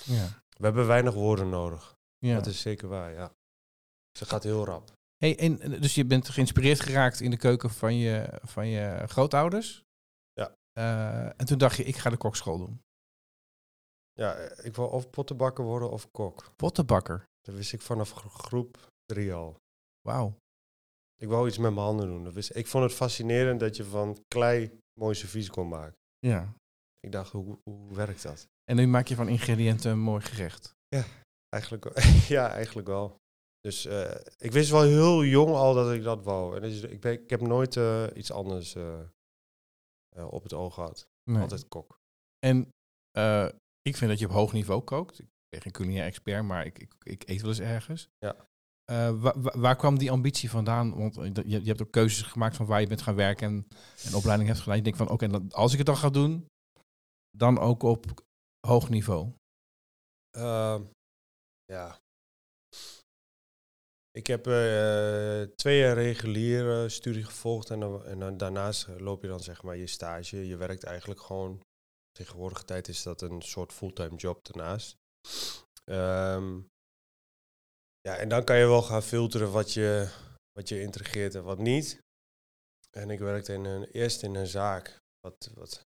ja. 0.03 0.27
We 0.57 0.65
hebben 0.65 0.87
weinig 0.87 1.13
woorden 1.13 1.49
nodig. 1.49 1.95
ja. 2.17 2.35
Dat 2.35 2.45
is 2.45 2.61
zeker 2.61 2.87
waar, 2.87 3.11
ja. 3.13 3.31
Ze 4.19 4.25
gaat 4.25 4.43
heel 4.43 4.65
rap. 4.65 4.91
Hey, 5.17 5.37
en, 5.39 5.57
dus 5.81 5.95
je 5.95 6.05
bent 6.05 6.29
geïnspireerd 6.29 6.79
geraakt 6.79 7.19
in 7.19 7.29
de 7.31 7.37
keuken 7.37 7.69
van 7.69 7.95
je, 7.95 8.39
van 8.43 8.67
je 8.67 9.03
grootouders? 9.07 9.83
Ja. 10.33 10.55
Eh, 10.71 11.25
en 11.25 11.45
toen 11.45 11.57
dacht 11.57 11.77
je, 11.77 11.83
ik 11.83 11.95
ga 11.95 12.09
de 12.09 12.17
kokschool 12.17 12.57
doen. 12.57 12.81
Ja, 14.13 14.33
eh, 14.35 14.65
ik 14.65 14.75
wil 14.75 14.87
of 14.87 15.09
pottenbakker 15.09 15.63
worden 15.63 15.91
of 15.91 16.11
kok. 16.11 16.51
Pottenbakker. 16.55 17.23
Dat 17.41 17.55
wist 17.55 17.73
ik 17.73 17.81
vanaf 17.81 18.11
gro- 18.11 18.29
groep 18.29 18.87
drie 19.05 19.33
al. 19.33 19.55
Wauw. 20.01 20.37
Ik 21.15 21.27
wou 21.27 21.47
iets 21.47 21.57
met 21.57 21.73
mijn 21.73 21.85
handen 21.85 22.07
doen. 22.07 22.23
Dat 22.23 22.33
wist, 22.33 22.55
ik 22.55 22.67
vond 22.67 22.83
het 22.83 22.93
fascinerend 22.93 23.59
dat 23.59 23.77
je 23.77 23.83
van 23.85 24.23
klei 24.27 24.79
mooi 24.99 25.15
servies 25.15 25.49
kon 25.49 25.67
maken. 25.67 25.97
Ja. 26.19 26.53
Ik 26.99 27.11
dacht, 27.11 27.31
hoe, 27.31 27.59
hoe 27.63 27.93
werkt 27.95 28.23
dat? 28.23 28.47
En 28.63 28.75
nu 28.75 28.87
maak 28.87 29.07
je 29.07 29.15
van 29.15 29.27
ingrediënten 29.27 29.91
een 29.91 29.99
mooi 29.99 30.21
gerecht. 30.21 30.75
Eigenlijk, 31.49 31.83
wel- 31.83 32.03
ja, 32.27 32.51
eigenlijk 32.51 32.87
wel. 32.87 33.15
Dus 33.61 33.85
eh, 33.85 34.15
ik 34.37 34.51
wist 34.51 34.69
wel 34.69 34.81
heel 34.81 35.23
jong 35.23 35.49
al 35.55 35.73
dat 35.73 35.91
ik 35.93 36.03
dat 36.03 36.23
wou. 36.23 36.55
En 36.55 36.61
dus, 36.61 36.81
ik, 36.81 36.99
ben, 37.01 37.11
ik 37.13 37.29
heb 37.29 37.41
nooit 37.41 37.75
eh, 37.77 38.05
iets 38.15 38.31
anders 38.31 38.75
eh, 38.75 39.03
op 40.29 40.43
het 40.43 40.53
oog 40.53 40.73
gehad. 40.73 41.07
Nee. 41.31 41.41
Altijd 41.41 41.67
kok. 41.67 41.99
En 42.39 42.61
ik 43.81 43.97
vind 43.97 44.09
dat 44.11 44.19
je 44.19 44.25
op 44.25 44.31
hoog 44.31 44.53
niveau 44.53 44.81
kookt. 44.81 45.19
Ik 45.19 45.27
ben 45.49 45.61
geen 45.61 45.71
culinair 45.71 46.05
expert, 46.05 46.43
maar 46.43 46.65
ik, 46.65 46.79
ik, 46.79 46.93
ik 47.03 47.27
eet 47.29 47.41
wel 47.41 47.49
eens 47.49 47.59
ergens. 47.59 48.09
Ja. 48.17 48.47
Wa- 49.11 49.39
wa- 49.39 49.57
waar 49.59 49.75
kwam 49.75 49.97
die 49.97 50.11
ambitie 50.11 50.49
vandaan? 50.49 50.95
Want 50.97 51.15
je, 51.35 51.43
je 51.45 51.67
hebt 51.67 51.81
ook 51.81 51.91
keuzes 51.91 52.21
gemaakt 52.21 52.55
van 52.55 52.65
waar 52.65 52.81
je 52.81 52.87
bent 52.87 53.01
gaan 53.01 53.15
werken 53.15 53.47
en 53.47 53.67
een 54.05 54.15
opleiding 54.15 54.49
hebt 54.49 54.61
gedaan. 54.61 54.77
Je 54.77 54.83
denkt 54.83 54.97
van, 54.97 55.09
oké, 55.09 55.47
als 55.49 55.71
ik 55.71 55.77
het 55.77 55.87
dan 55.87 55.97
ga 55.97 56.09
doen, 56.09 56.45
dan 57.37 57.59
ook 57.59 57.83
op 57.83 58.05
hoog 58.67 58.89
niveau. 58.89 59.33
Ehm, 60.37 60.83
ja. 61.65 61.98
Ik 64.19 64.27
heb 64.27 64.47
eh, 64.47 65.41
twee 65.55 65.79
jaar 65.79 65.93
reguliere 65.93 66.89
studie 66.89 67.23
gevolgd 67.23 67.69
en, 67.69 67.79
dan, 67.79 68.05
en 68.05 68.19
dan 68.19 68.37
daarnaast 68.37 68.87
loop 68.87 69.21
je 69.21 69.27
dan 69.27 69.39
zeg 69.39 69.63
maar 69.63 69.77
je 69.77 69.87
stage. 69.87 70.47
Je 70.47 70.57
werkt 70.57 70.83
eigenlijk 70.83 71.21
gewoon, 71.21 71.61
tegenwoordige 72.11 72.63
tijd 72.63 72.87
is 72.87 73.03
dat 73.03 73.21
een 73.21 73.41
soort 73.41 73.73
fulltime 73.73 74.15
job 74.15 74.45
daarnaast. 74.45 74.95
Ehm, 75.83 76.61
ja, 78.01 78.15
en 78.17 78.29
dan 78.29 78.43
kan 78.43 78.57
je 78.57 78.65
wel 78.65 78.81
gaan 78.81 79.03
filteren 79.03 79.51
wat 79.51 79.73
je, 79.73 80.09
wat 80.51 80.69
je 80.69 80.81
intrigeert 80.81 81.35
en 81.35 81.43
wat 81.43 81.59
niet. 81.59 81.99
En 82.97 83.09
ik 83.09 83.19
werkte 83.19 83.53
in 83.53 83.65
een, 83.65 83.83
eerst 83.83 84.23
in 84.23 84.35
een 84.35 84.47
zaak, 84.47 84.97
wat, 85.19 85.51
wat 85.53 85.81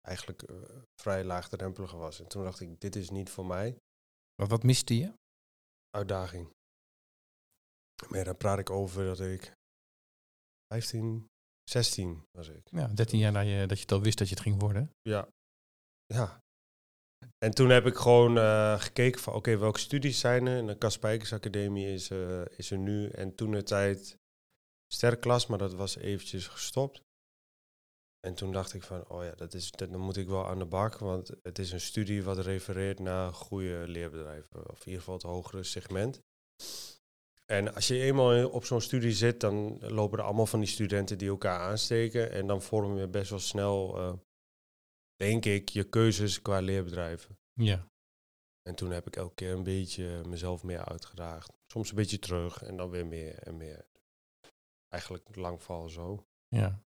eigenlijk 0.00 0.42
eh, 0.42 0.56
vrij 1.00 1.24
laagdrempelig 1.24 1.92
was. 1.92 2.20
En 2.20 2.28
toen 2.28 2.44
dacht 2.44 2.60
ik, 2.60 2.80
dit 2.80 2.96
is 2.96 3.10
niet 3.10 3.30
voor 3.30 3.46
mij. 3.46 3.76
Wat, 4.34 4.48
wat 4.48 4.62
miste 4.62 4.98
je? 4.98 5.12
Uitdaging. 5.90 6.56
Maar 8.08 8.18
ja, 8.18 8.24
dan 8.24 8.36
praat 8.36 8.58
ik 8.58 8.70
over 8.70 9.04
dat 9.04 9.20
ik 9.20 9.52
15, 10.72 11.26
16 11.64 12.24
was 12.30 12.48
ik. 12.48 12.68
Ja, 12.70 12.86
13 12.86 13.18
jaar 13.18 13.32
na 13.32 13.40
je, 13.40 13.66
dat 13.66 13.76
je 13.76 13.82
het 13.82 13.92
al 13.92 14.02
wist 14.02 14.18
dat 14.18 14.28
je 14.28 14.34
het 14.34 14.42
ging 14.42 14.60
worden. 14.60 14.90
Ja. 15.02 15.28
Ja. 16.06 16.42
En 17.38 17.50
toen 17.54 17.68
heb 17.70 17.86
ik 17.86 17.96
gewoon 17.96 18.38
eh, 18.38 18.80
gekeken 18.80 19.20
van, 19.20 19.34
oké, 19.34 19.56
welke 19.56 19.78
studies 19.78 20.20
zijn 20.20 20.46
er? 20.46 20.58
En 20.58 20.66
de 20.66 20.78
Kaspijkers 20.78 21.32
Academie 21.32 21.92
is, 21.92 22.10
eh, 22.10 22.42
is 22.56 22.70
er 22.70 22.78
nu. 22.78 23.08
En 23.08 23.34
toen 23.34 23.50
de 23.50 23.62
tijd 23.62 24.18
sterklas, 24.92 25.46
maar 25.46 25.58
dat 25.58 25.74
was 25.74 25.96
eventjes 25.96 26.46
gestopt. 26.46 27.02
En 28.20 28.34
toen 28.34 28.52
dacht 28.52 28.74
ik 28.74 28.82
van, 28.82 29.08
oh 29.08 29.24
ja, 29.24 29.34
dat 29.34 29.54
is, 29.54 29.70
dat, 29.70 29.90
dan 29.90 30.00
moet 30.00 30.16
ik 30.16 30.26
wel 30.26 30.46
aan 30.46 30.58
de 30.58 30.66
bak. 30.66 30.98
Want 30.98 31.30
het 31.42 31.58
is 31.58 31.72
een 31.72 31.80
studie 31.80 32.22
wat 32.22 32.38
refereert 32.38 32.98
naar 32.98 33.32
goede 33.32 33.84
leerbedrijven. 33.88 34.70
Of 34.70 34.80
in 34.80 34.86
ieder 34.86 34.98
geval 34.98 35.14
het 35.14 35.22
hogere 35.22 35.62
segment. 35.62 36.20
En 37.50 37.74
als 37.74 37.86
je 37.86 38.00
eenmaal 38.00 38.48
op 38.50 38.64
zo'n 38.64 38.80
studie 38.80 39.12
zit, 39.12 39.40
dan 39.40 39.78
lopen 39.80 40.18
er 40.18 40.24
allemaal 40.24 40.46
van 40.46 40.60
die 40.60 40.68
studenten 40.68 41.18
die 41.18 41.28
elkaar 41.28 41.60
aansteken. 41.60 42.30
En 42.30 42.46
dan 42.46 42.62
vorm 42.62 42.98
je 42.98 43.08
best 43.08 43.30
wel 43.30 43.38
snel, 43.38 43.98
eh, 43.98 44.12
denk 45.16 45.44
ik, 45.44 45.68
je 45.68 45.84
keuzes 45.88 46.42
qua 46.42 46.60
leerbedrijven. 46.60 47.38
Ja. 47.52 47.88
En 48.62 48.74
toen 48.74 48.90
heb 48.90 49.06
ik 49.06 49.16
elke 49.16 49.34
keer 49.34 49.52
een 49.52 49.62
beetje 49.62 50.22
mezelf 50.26 50.62
meer 50.62 50.84
uitgedaagd. 50.84 51.52
Soms 51.66 51.90
een 51.90 51.96
beetje 51.96 52.18
terug 52.18 52.62
en 52.62 52.76
dan 52.76 52.90
weer 52.90 53.06
meer 53.06 53.38
en 53.38 53.56
meer. 53.56 53.86
Eigenlijk 54.88 55.36
lang 55.36 55.62
val 55.62 55.88
zo. 55.88 56.26
ja. 56.48 56.82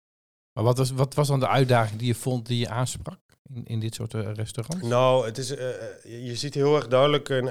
Maar 0.53 0.65
wat 0.65 0.79
was, 0.79 0.91
wat 0.91 1.15
was 1.15 1.29
dan 1.29 1.41
de 1.41 1.49
uitdaging 1.49 1.99
die 1.99 2.09
je 2.09 2.15
vond 2.15 2.47
die 2.47 2.59
je 2.59 2.69
aansprak 2.69 3.21
in, 3.43 3.65
in 3.65 3.81
dit 3.81 3.95
soort 3.95 4.15
eh, 4.15 4.33
restaurants? 4.33 4.87
Nou, 4.87 5.27
het 5.27 5.39
is, 5.39 5.51
eh, 5.51 5.69
eh, 5.69 6.27
je 6.27 6.37
ziet 6.37 6.55
heel 6.55 6.77
erg 6.77 6.89
duidelijk 6.89 7.29
in, 7.29 7.47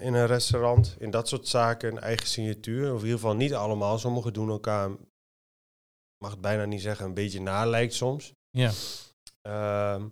in 0.00 0.14
een 0.14 0.26
restaurant, 0.26 0.96
in 0.98 1.10
dat 1.10 1.28
soort 1.28 1.48
zaken, 1.48 1.92
een 1.92 2.02
eigen 2.02 2.26
signatuur. 2.26 2.92
Of 2.92 2.98
in 2.98 3.04
ieder 3.04 3.20
geval 3.20 3.36
niet 3.36 3.54
allemaal. 3.54 3.98
Sommigen 3.98 4.32
doen 4.32 4.48
elkaar, 4.48 4.90
mag 6.18 6.30
het 6.30 6.40
bijna 6.40 6.64
niet 6.64 6.82
zeggen, 6.82 7.06
een 7.06 7.14
beetje 7.14 7.40
nalijkt 7.40 7.94
soms. 7.94 8.32
Ja. 8.50 8.72
Ehm, 9.42 10.08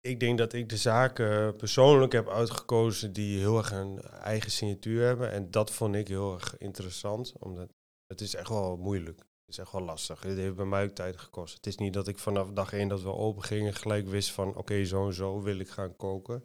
ik 0.00 0.20
denk 0.20 0.38
dat 0.38 0.52
ik 0.52 0.68
de 0.68 0.76
zaken 0.76 1.56
persoonlijk 1.56 2.12
heb 2.12 2.28
uitgekozen 2.28 3.12
die 3.12 3.38
heel 3.38 3.58
erg 3.58 3.70
een 3.70 4.00
eigen 4.00 4.50
signatuur 4.50 5.04
hebben. 5.04 5.32
En 5.32 5.50
dat 5.50 5.70
vond 5.70 5.94
ik 5.94 6.08
heel 6.08 6.34
erg 6.34 6.58
interessant, 6.58 7.32
omdat 7.38 7.68
het 8.06 8.20
is 8.20 8.34
echt 8.34 8.48
wel 8.48 8.76
moeilijk. 8.76 9.27
Is 9.48 9.58
echt 9.58 9.72
wel 9.72 9.82
lastig. 9.82 10.22
Het 10.22 10.36
heeft 10.36 10.54
bij 10.56 10.64
mij 10.64 10.84
ook 10.84 10.90
tijd 10.90 11.16
gekost. 11.16 11.54
Het 11.54 11.66
is 11.66 11.76
niet 11.76 11.92
dat 11.92 12.08
ik 12.08 12.18
vanaf 12.18 12.50
dag 12.50 12.72
één 12.72 12.88
dat 12.88 13.02
we 13.02 13.12
open 13.12 13.42
gingen 13.42 13.74
gelijk 13.74 14.08
wist 14.08 14.30
van 14.30 14.54
oké, 14.56 14.84
zo 14.84 15.06
en 15.06 15.14
zo 15.14 15.42
wil 15.42 15.58
ik 15.58 15.68
gaan 15.68 15.96
koken. 15.96 16.42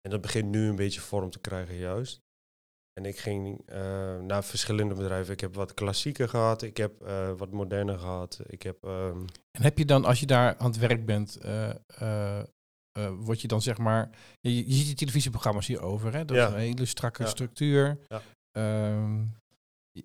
En 0.00 0.10
dat 0.10 0.20
begint 0.20 0.48
nu 0.48 0.68
een 0.68 0.76
beetje 0.76 1.00
vorm 1.00 1.30
te 1.30 1.38
krijgen 1.38 1.74
juist. 1.76 2.20
En 2.92 3.04
ik 3.04 3.18
ging 3.18 3.62
eh, 3.66 4.18
naar 4.18 4.44
verschillende 4.44 4.94
bedrijven. 4.94 5.32
Ik 5.32 5.40
heb 5.40 5.54
wat 5.54 5.74
klassieker 5.74 6.28
gehad, 6.28 6.62
ik 6.62 6.76
heb 6.76 7.02
eh, 7.02 7.32
wat 7.36 7.50
moderne 7.50 7.98
gehad. 7.98 8.40
Ik 8.46 8.62
heb 8.62 8.84
ehm, 8.84 9.24
En 9.50 9.62
heb 9.62 9.78
je 9.78 9.84
dan, 9.84 10.04
als 10.04 10.20
je 10.20 10.26
daar 10.26 10.56
aan 10.56 10.66
het 10.70 10.78
werk 10.78 11.06
bent, 11.06 11.36
eh, 11.36 11.74
word 13.18 13.40
je 13.40 13.48
dan 13.48 13.62
zeg 13.62 13.78
maar... 13.78 14.10
Je, 14.40 14.66
je 14.66 14.72
ziet 14.72 14.86
die 14.86 14.94
televisieprogramma's 14.94 15.66
hierover, 15.66 16.12
hè? 16.12 16.24
Dat 16.24 16.36
Ja. 16.36 16.46
is 16.46 16.52
een 16.52 16.58
hele 16.58 16.84
strakke 16.84 17.22
Ja. 17.22 17.28
structuur. 17.28 17.98
Ja. 18.08 18.22
Ehm, 18.50 19.24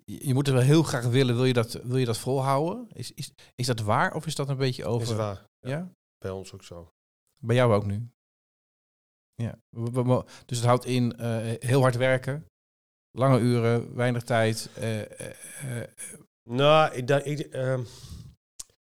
je, 0.04 0.34
moet 0.34 0.46
het 0.46 0.54
wel 0.54 0.64
heel 0.64 0.82
graag 0.82 1.04
willen. 1.04 1.34
Wil 1.34 1.44
je 1.44 1.52
dat, 1.52 1.72
wil 1.72 1.96
je 1.96 2.04
dat 2.06 2.18
volhouden? 2.18 2.88
Is, 2.92 3.12
is, 3.12 3.32
is 3.54 3.66
dat 3.66 3.80
waar 3.80 4.14
of 4.14 4.26
is 4.26 4.34
dat 4.34 4.48
een 4.48 4.56
beetje 4.56 4.84
over... 4.84 5.08
is 5.10 5.14
waar. 5.14 5.46
Ja? 5.60 5.70
Ja. 5.70 5.92
Bij 6.18 6.30
ons 6.30 6.52
ook 6.52 6.62
zo. 6.64 6.92
Bij 7.40 7.56
jou 7.56 7.74
ook 7.74 7.86
nu? 7.86 8.08
Ja. 9.34 9.58
Dus 10.46 10.56
het 10.58 10.66
houdt 10.66 10.84
in 10.84 11.16
eh, 11.16 11.54
heel 11.58 11.80
hard 11.80 11.96
werken, 11.96 12.46
lange 13.10 13.38
uren, 13.38 13.94
weinig 13.94 14.22
tijd. 14.22 14.70
eh, 14.74 15.80
eh, 15.80 15.88
Nou, 16.42 16.94
ik, 16.94 17.10
ik, 17.10 17.40
ehm, 17.40 17.82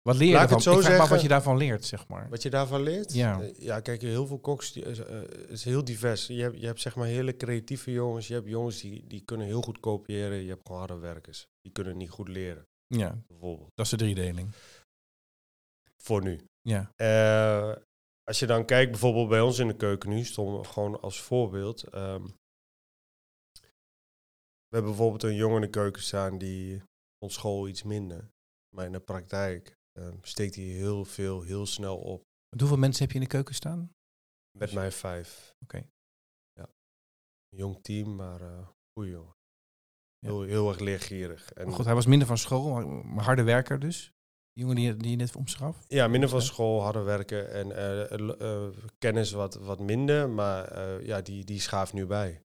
wat 0.07 0.15
leer 0.17 0.27
je 0.27 0.33
Laat 0.33 0.43
ik 0.43 0.55
ervan? 0.55 0.73
het 0.73 0.73
zo 0.73 0.79
ik 0.79 0.85
zeggen. 0.95 1.09
wat 1.09 1.21
je 1.21 1.27
daarvan 1.27 1.57
leert, 1.57 1.85
zeg 1.85 2.07
maar. 2.07 2.29
Wat 2.29 2.41
je 2.41 2.49
daarvan 2.49 2.81
leert? 2.81 3.13
Ja. 3.13 3.41
Eh, 3.41 3.53
ja, 3.59 3.79
kijk, 3.79 4.01
heel 4.01 4.27
veel 4.27 4.39
koks, 4.39 4.71
die, 4.73 4.83
is, 4.83 4.99
eh, 4.99 5.21
is 5.49 5.63
heel 5.63 5.83
divers. 5.83 6.27
Je 6.27 6.41
hebt, 6.41 6.59
je 6.59 6.65
hebt 6.65 6.81
zeg 6.81 6.95
maar 6.95 7.07
hele 7.07 7.37
creatieve 7.37 7.91
jongens. 7.91 8.27
Je 8.27 8.33
hebt 8.33 8.47
jongens 8.47 8.81
die, 8.81 9.07
die 9.07 9.21
kunnen 9.21 9.47
heel 9.47 9.61
goed 9.61 9.79
kopiëren. 9.79 10.37
Je 10.37 10.49
hebt 10.49 10.61
gewoon 10.65 10.77
harde 10.81 10.97
werkers. 10.97 11.47
Die 11.61 11.71
kunnen 11.71 11.97
niet 11.97 12.09
goed 12.09 12.27
leren, 12.27 12.67
Ja, 12.87 13.21
bijvoorbeeld. 13.27 13.69
dat 13.75 13.85
is 13.85 13.91
de 13.91 13.97
driedeling. 13.97 14.49
Voor 16.03 16.23
nu. 16.23 16.39
Ja. 16.61 16.91
Eh, 16.95 17.75
als 18.23 18.39
je 18.39 18.45
dan 18.45 18.65
kijkt, 18.65 18.91
bijvoorbeeld 18.91 19.29
bij 19.29 19.41
ons 19.41 19.59
in 19.59 19.67
de 19.67 19.75
keuken 19.75 20.09
nu, 20.09 20.23
stonden 20.23 20.61
we 20.61 20.67
gewoon 20.67 21.01
als 21.01 21.21
voorbeeld. 21.21 21.83
ehm, 21.83 22.23
we 24.69 24.75
hebben 24.75 24.91
bijvoorbeeld 24.91 25.23
een 25.23 25.35
jongen 25.35 25.55
in 25.55 25.61
de 25.61 25.69
keuken 25.69 26.01
staan 26.01 26.37
die 26.37 26.81
op 27.25 27.31
school 27.31 27.67
iets 27.67 27.83
minder. 27.83 28.29
Maar 28.75 28.85
in 28.85 28.91
de 28.91 28.99
praktijk 28.99 29.76
steekt 30.21 30.55
hij 30.55 30.63
heel 30.63 31.05
veel, 31.05 31.41
heel 31.41 31.65
snel 31.65 31.97
op. 31.97 32.23
Hoeveel 32.57 32.77
mensen 32.77 33.03
heb 33.03 33.11
je 33.11 33.19
in 33.19 33.23
de 33.23 33.29
keuken 33.31 33.55
staan? 33.55 33.95
Met 34.57 34.73
mij 34.73 34.91
vijf. 34.91 35.55
Oké. 35.63 35.89
Ja. 36.53 36.69
Jong 37.49 37.81
team, 37.81 38.15
maar 38.15 38.41
eh 38.41 38.67
goeie 38.93 39.11
jongen. 39.11 39.35
Ja. 40.19 40.29
Heel, 40.29 40.41
heel 40.41 40.69
erg 40.69 40.79
leergierig. 40.79 41.53
En, 41.53 41.65
Maar 41.65 41.75
goed, 41.75 41.85
hij 41.85 41.93
was 41.93 42.05
minder 42.05 42.27
van 42.27 42.37
school, 42.37 42.85
maar, 43.03 43.23
harde 43.23 43.43
werker 43.43 43.79
dus. 43.79 44.11
Die 44.53 44.65
jongen 44.65 44.75
die, 44.75 44.97
die 44.97 45.09
je 45.09 45.15
net 45.15 45.35
omschaf. 45.35 45.85
Ja, 45.87 46.07
minder 46.07 46.29
van 46.29 46.41
school, 46.41 46.81
harder 46.81 47.03
werken 47.03 47.51
en 47.51 47.71
eh, 47.71 48.31
eh, 48.41 48.73
kennis 48.97 49.31
wat, 49.31 49.55
wat 49.55 49.79
minder, 49.79 50.29
maar 50.29 51.03
ja, 51.03 51.21
die, 51.21 51.43
die 51.43 51.59
schaaft 51.59 51.93
nu 51.93 52.05
bij. 52.05 52.41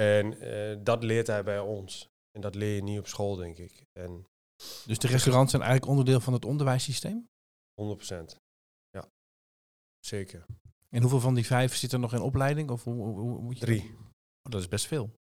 En 0.00 0.38
dat 0.84 1.02
leert 1.02 1.26
hij 1.26 1.44
bij 1.44 1.60
ons. 1.60 2.08
En 2.30 2.40
dat 2.40 2.54
leer 2.54 2.74
je 2.74 2.82
niet 2.82 2.98
op 2.98 3.06
school, 3.06 3.36
denk 3.36 3.58
ik. 3.58 3.84
En 3.92 4.26
Dus 4.86 4.98
de 4.98 5.06
restaurants 5.08 5.50
zijn 5.50 5.62
eigenlijk 5.62 5.90
onderdeel 5.90 6.20
van 6.20 6.32
het 6.32 6.44
onderwijssysteem. 6.44 7.28
100%. 7.74 8.36
Ja, 8.90 9.08
zeker. 10.06 10.44
En 10.88 11.00
hoeveel 11.00 11.20
van 11.20 11.34
die 11.34 11.46
vijf 11.46 11.74
zitten 11.74 12.00
nog 12.00 12.12
in 12.12 12.20
opleiding? 12.20 12.70
Of 12.70 12.84
hoe, 12.84 13.04
hoe- 13.06 13.40
moet 13.40 13.58
je 13.58 13.64
Drie. 13.64 13.94
Oh, 14.42 14.52
dat 14.52 14.60
is 14.60 14.68
best 14.68 14.86
veel. 14.86 15.16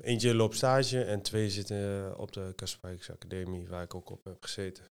Eentje 0.00 0.34
loopt 0.34 0.56
stage 0.56 1.04
en 1.04 1.22
twee 1.22 1.50
zitten 1.50 2.16
op 2.18 2.32
de 2.32 2.52
Kaspijkse 2.56 3.12
Academie, 3.12 3.68
waar 3.68 3.82
ik 3.82 3.94
ook 3.94 4.10
op 4.10 4.24
heb 4.24 4.42
gezeten. 4.42 4.84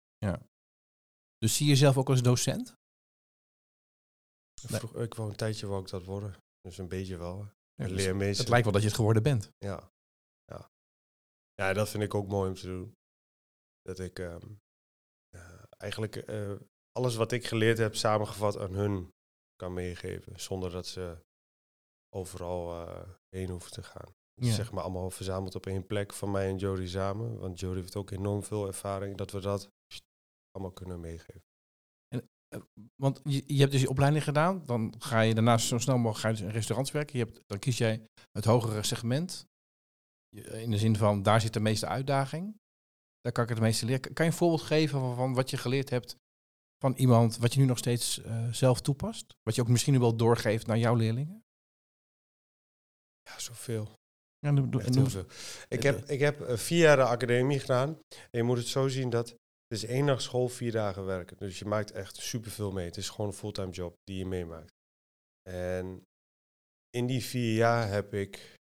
Dus 1.39 1.57
zie 1.57 1.67
je 1.67 1.73
jezelf 1.73 1.97
ook 1.97 2.09
als 2.09 2.23
docent? 2.23 2.73
Nee. 4.71 4.79
Vroeg, 4.81 4.97
ik 4.97 5.15
wou 5.15 5.31
een 5.31 5.37
tijdje 5.37 5.67
wou 5.67 5.83
ik 5.83 5.89
dat 5.89 6.05
worden. 6.05 6.37
Dus 6.61 6.79
een 6.79 6.89
beetje 6.89 7.17
wel. 7.17 7.49
Ja, 7.75 7.87
dus 7.87 7.97
leermeester. 7.97 8.39
het 8.41 8.49
lijkt 8.49 8.65
wel 8.65 8.73
dat 8.73 8.83
je 8.83 8.89
het 8.89 8.97
geworden 8.97 9.23
bent. 9.23 9.51
Ja. 9.59 9.91
ja. 10.45 10.71
Ja, 11.55 11.73
dat 11.73 11.89
vind 11.89 12.03
ik 12.03 12.15
ook 12.15 12.29
mooi 12.29 12.49
om 12.49 12.55
te 12.57 12.67
doen. 12.67 12.95
Dat 13.89 13.99
ik 13.99 14.19
ehm, 14.19 14.47
eh, 15.29 15.63
eigenlijk 15.77 16.17
eh, 16.17 16.55
alles 16.93 17.17
wat 17.17 17.33
ik 17.33 17.47
geleerd 17.47 17.79
heb 17.79 17.95
samengevat 17.95 18.59
aan 18.59 18.75
hun 18.75 19.13
kan 19.57 19.73
meegeven. 19.73 20.41
Zonder 20.41 20.71
dat 20.71 20.87
ze 20.87 21.25
overal 22.15 22.87
eh, 22.87 23.09
heen 23.29 23.49
hoeven 23.49 23.71
te 23.71 23.83
gaan. 23.83 24.17
Ja. 24.35 24.53
zeg 24.53 24.73
maar 24.73 24.83
allemaal 24.83 25.11
verzameld 25.11 25.55
op 25.55 25.67
één 25.67 25.87
plek 25.87 26.13
van 26.13 26.31
mij 26.31 26.49
en 26.49 26.57
Jody 26.57 26.87
samen. 26.87 27.39
Want 27.39 27.61
Jody 27.61 27.81
heeft 27.81 27.97
ook 27.97 28.11
enorm 28.11 28.43
veel 28.43 28.67
ervaring. 28.67 29.17
Dat 29.17 29.31
we 29.31 29.41
dat 29.41 29.71
allemaal 30.51 30.73
kunnen 30.73 31.01
meegeven. 31.01 31.43
Want 32.97 33.21
je, 33.25 33.43
je 33.47 33.61
hebt 33.61 33.73
dus 33.73 33.81
je 33.81 33.89
opleiding 33.89 34.25
gedaan. 34.25 34.67
Dan 34.67 34.95
ga 34.99 35.21
je 35.21 35.35
daarna 35.35 35.59
zo 35.59 35.79
snel 35.79 35.97
mogelijk 35.97 36.21
ga 36.21 36.29
je 36.29 36.35
dus 36.35 36.45
in 36.45 36.51
restaurants 36.51 36.91
werken. 36.91 37.19
Je 37.19 37.25
hebt, 37.25 37.43
dan 37.47 37.59
kies 37.59 37.79
jij 37.79 38.09
het 38.33 38.45
hogere 38.45 38.83
segment. 38.83 39.47
In 40.37 40.71
de 40.71 40.79
zin 40.79 40.97
van, 40.97 41.23
daar 41.23 41.41
zit 41.41 41.53
de 41.53 41.61
meeste 41.61 41.87
uitdaging. 41.87 42.61
Daar 43.29 43.37
kan 43.37 43.47
ik 43.47 43.55
het 43.61 43.69
meeste 43.69 43.87
leren. 43.87 44.01
Kan 44.01 44.25
je 44.25 44.31
een 44.31 44.37
voorbeeld 44.37 44.63
geven 44.63 45.01
van, 45.01 45.15
van 45.15 45.35
wat 45.35 45.51
je 45.51 45.57
geleerd 45.57 45.91
hebt 45.91 46.17
van 46.79 46.95
iemand 46.97 47.37
wat 47.37 47.55
je 47.55 47.61
nu 47.61 47.67
nog 47.67 47.79
steeds 47.79 48.23
eh, 48.23 48.53
zelf 48.53 48.81
toepast? 48.81 49.35
Wat 49.43 49.55
je 49.55 49.61
ook 49.61 49.69
misschien 49.69 49.93
nu 49.93 49.99
wel 49.99 50.17
doorgeeft 50.17 50.67
naar 50.67 50.79
jouw 50.79 50.95
leerlingen? 50.95 51.45
Ja, 53.23 53.39
zoveel. 53.39 53.93
Ja, 54.39 54.51
noem-. 54.51 54.71
Ik 55.69 55.83
heb, 55.83 56.05
ik 56.09 56.21
heb 56.21 56.41
eh, 56.41 56.57
vier 56.57 56.79
jaar 56.79 56.97
de 56.97 57.03
academie 57.03 57.61
gedaan. 57.61 57.89
En 58.09 58.39
je 58.39 58.43
moet 58.43 58.59
het 58.59 58.67
zo 58.67 58.89
zien 58.89 59.11
dat 59.11 59.29
het 59.29 59.83
is 59.83 59.85
één 59.85 60.07
dag 60.07 60.21
school, 60.21 60.49
vier 60.49 60.73
dagen 60.73 61.05
werken. 61.05 61.37
Dus 61.37 61.59
je 61.59 61.65
maakt 61.65 61.91
echt 61.91 62.17
superveel 62.17 62.73
mee. 62.73 62.87
Het 62.87 62.97
is 62.97 63.09
gewoon 63.09 63.27
een 63.27 63.37
fulltime 63.37 63.71
job 63.71 63.95
die 64.05 64.19
je 64.19 64.27
meemaakt. 64.27 64.73
En 65.51 66.03
in 66.91 67.07
die 67.07 67.25
vier 67.25 67.55
jaar 67.55 67.89
heb 67.89 68.15
ik 68.15 68.58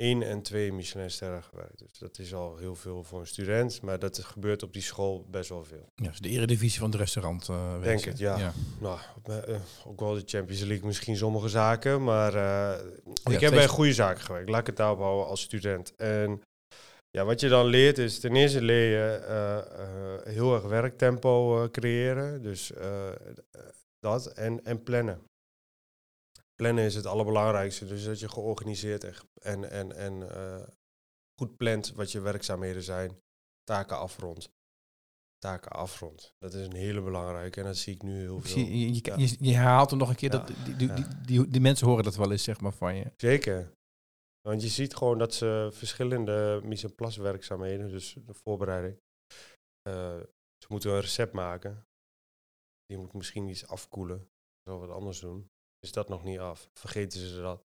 één 0.00 0.22
en 0.22 0.42
twee 0.42 0.72
Michelinsterren 0.72 1.42
gewerkt. 1.42 1.78
Dus 1.78 1.98
dat 1.98 2.18
is 2.18 2.34
al 2.34 2.56
heel 2.56 2.74
veel 2.74 3.02
voor 3.04 3.20
een 3.20 3.26
student. 3.26 3.82
Maar 3.82 3.98
dat 3.98 4.18
gebeurt 4.18 4.62
op 4.62 4.72
die 4.72 4.82
school 4.82 5.26
best 5.30 5.48
wel 5.48 5.64
veel. 5.64 5.86
Ja, 5.94 6.08
dus 6.08 6.18
de 6.18 6.28
eredivisie 6.28 6.80
van 6.80 6.90
het 6.90 6.98
restaurant. 7.00 7.48
eh, 7.48 7.82
Denk 7.82 8.04
het, 8.04 8.18
ja. 8.18 8.52
Nou, 8.80 8.98
eh, 9.24 9.54
ook 9.86 10.00
wel 10.00 10.14
de 10.14 10.22
Champions 10.24 10.62
League, 10.62 10.86
misschien 10.86 11.16
sommige 11.16 11.48
zaken. 11.48 12.04
Maar 12.04 12.34
eh, 12.34 12.84
ik 13.30 13.40
heb 13.40 13.50
bij 13.50 13.66
goede 13.68 13.92
zaken 13.92 14.22
gewerkt. 14.24 14.48
Laat 14.48 14.60
ik 14.60 14.66
het 14.66 14.76
daarop 14.76 14.98
houden 14.98 15.26
als 15.26 15.40
student. 15.40 15.96
En 15.96 16.40
ja, 17.10 17.24
wat 17.24 17.40
je 17.40 17.48
dan 17.48 17.66
leert 17.66 17.98
is, 17.98 18.20
ten 18.20 18.36
eerste 18.36 18.62
leer 18.62 18.90
je 18.90 19.14
eh, 19.14 19.56
eh, 19.58 20.22
heel 20.34 20.54
erg 20.54 20.62
werktempo 20.64 21.62
eh, 21.62 21.70
creëren. 21.70 22.42
Dus 22.42 22.72
eh, 22.72 23.08
eh, 23.08 23.14
dat 23.98 24.26
en, 24.26 24.64
en 24.64 24.82
plannen. 24.82 25.20
Plannen 26.60 26.84
is 26.84 26.94
het 26.94 27.06
allerbelangrijkste. 27.06 27.86
Dus 27.86 28.04
dat 28.04 28.20
je 28.20 28.28
georganiseerd 28.28 29.24
en, 29.34 29.70
en, 29.70 29.92
en, 29.96 30.34
eh, 30.34 30.66
goed 31.40 31.56
plant 31.56 31.92
wat 31.92 32.12
je 32.12 32.20
werkzaamheden 32.20 32.82
zijn. 32.82 33.20
Taken 33.62 33.98
afrondt. 33.98 34.50
Taken 35.38 35.70
afrondt. 35.70 36.34
Dat 36.38 36.54
is 36.54 36.66
een 36.66 36.74
hele 36.74 37.02
belangrijke 37.02 37.60
en 37.60 37.66
dat 37.66 37.76
zie 37.76 37.94
ik 37.94 38.02
nu 38.02 38.18
heel 38.18 38.40
veel. 38.40 38.58
je, 38.58 38.94
je, 38.94 39.00
Ja. 39.02 39.16
je, 39.16 39.36
je 39.40 39.54
herhaalt 39.54 39.90
er 39.90 39.96
nog 39.96 40.08
een 40.08 40.16
keer 40.16 40.32
Ja, 40.32 40.38
dat 40.38 40.46
die, 40.64 40.76
die, 40.76 40.92
die, 40.92 41.04
die, 41.26 41.48
die 41.48 41.60
mensen 41.60 41.86
horen 41.86 42.04
dat 42.04 42.16
wel 42.16 42.30
eens, 42.30 42.42
zeg 42.42 42.60
maar, 42.60 42.72
van 42.72 42.96
je. 42.96 43.12
Zeker. 43.16 43.72
Want 44.40 44.62
je 44.62 44.68
ziet 44.68 44.96
gewoon 44.96 45.18
dat 45.18 45.34
ze 45.34 45.68
verschillende 45.72 46.60
mise 46.64 46.86
en 46.86 46.94
place 46.94 47.22
werkzaamheden, 47.22 47.88
dus 47.88 48.16
de 48.26 48.34
voorbereiding, 48.34 49.00
eh, 49.82 50.20
ze 50.58 50.66
moeten 50.68 50.90
een 50.90 51.00
recept 51.00 51.32
maken. 51.32 51.86
Die 52.86 52.98
moet 52.98 53.12
misschien 53.12 53.48
iets 53.48 53.66
afkoelen, 53.66 54.28
zo 54.64 54.78
wat 54.78 54.90
anders 54.90 55.20
doen. 55.20 55.50
Is 55.80 55.92
dat 55.92 56.08
nog 56.08 56.24
niet 56.24 56.38
af? 56.38 56.70
Vergeten 56.72 57.20
ze 57.20 57.40
dat? 57.40 57.64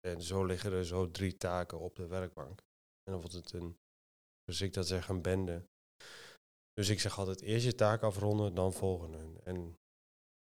En 0.00 0.22
zo 0.22 0.44
liggen 0.44 0.72
er 0.72 0.86
zo 0.86 1.10
drie 1.10 1.36
taken 1.36 1.78
op 1.78 1.96
de 1.96 2.06
werkbank. 2.06 2.60
En 3.02 3.12
dan 3.12 3.20
wordt 3.20 3.32
het 3.32 3.52
een, 3.52 3.78
dus 4.44 4.60
ik 4.60 4.72
dat 4.72 4.86
zeg, 4.86 5.08
een 5.08 5.22
bende. 5.22 5.66
Dus 6.72 6.88
ik 6.88 7.00
zeg 7.00 7.18
altijd 7.18 7.40
eerst 7.40 7.64
je 7.64 7.74
taak 7.74 8.02
afronden, 8.02 8.54
dan 8.54 8.72
volgende. 8.72 9.40
En 9.42 9.78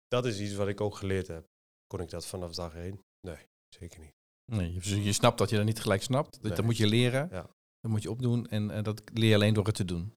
dat 0.07 0.25
is 0.25 0.39
iets 0.39 0.53
wat 0.53 0.67
ik 0.67 0.81
ook 0.81 0.95
geleerd 0.95 1.27
heb. 1.27 1.47
Kon 1.87 2.01
ik 2.01 2.09
dat 2.09 2.25
vanaf 2.25 2.53
dag 2.53 2.75
één? 2.75 3.01
Nee, 3.27 3.47
zeker 3.69 3.99
niet. 3.99 4.15
Nee, 4.51 4.73
je, 4.73 5.03
je 5.03 5.13
snapt 5.13 5.37
dat 5.37 5.49
je 5.49 5.55
dat 5.55 5.65
niet 5.65 5.79
gelijk 5.79 6.01
snapt. 6.01 6.41
Nee. 6.41 6.53
dat 6.53 6.65
moet 6.65 6.77
je 6.77 6.87
leren. 6.87 7.29
Ja. 7.31 7.49
Dat 7.79 7.91
moet 7.91 8.01
je 8.01 8.09
opdoen. 8.09 8.47
En 8.47 8.71
eh, 8.71 8.83
dat 8.83 9.01
leer 9.13 9.29
je 9.29 9.35
alleen 9.35 9.53
door 9.53 9.65
het 9.65 9.75
te 9.75 9.85
doen. 9.85 10.13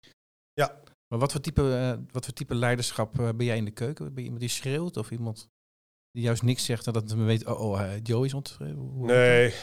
Ja. 0.52 0.82
Maar 1.08 1.18
wat 1.18 1.32
voor 1.32 1.40
type, 1.40 1.75
eh, 1.75 2.12
wat 2.12 2.25
voor 2.25 2.34
type 2.34 2.54
leiderschap 2.54 3.18
eh, 3.18 3.28
ben 3.28 3.46
jij 3.46 3.56
in 3.56 3.64
de 3.64 3.70
keuken? 3.70 4.04
Ben 4.04 4.14
je 4.16 4.22
iemand 4.22 4.40
die 4.40 4.49
schreeuwt 4.49 4.96
of 4.96 5.10
iemand 5.10 5.49
die 6.11 6.23
juist 6.23 6.43
niks 6.43 6.64
zegt 6.64 6.85
dat 6.85 7.14
men 7.14 7.26
weet, 7.26 7.47
oh, 7.47 7.61
oh 7.61 7.81
eh, 7.81 8.00
Joe 8.02 8.25
is 8.25 8.35
ontevreden? 8.35 9.05
Nee, 9.05 9.55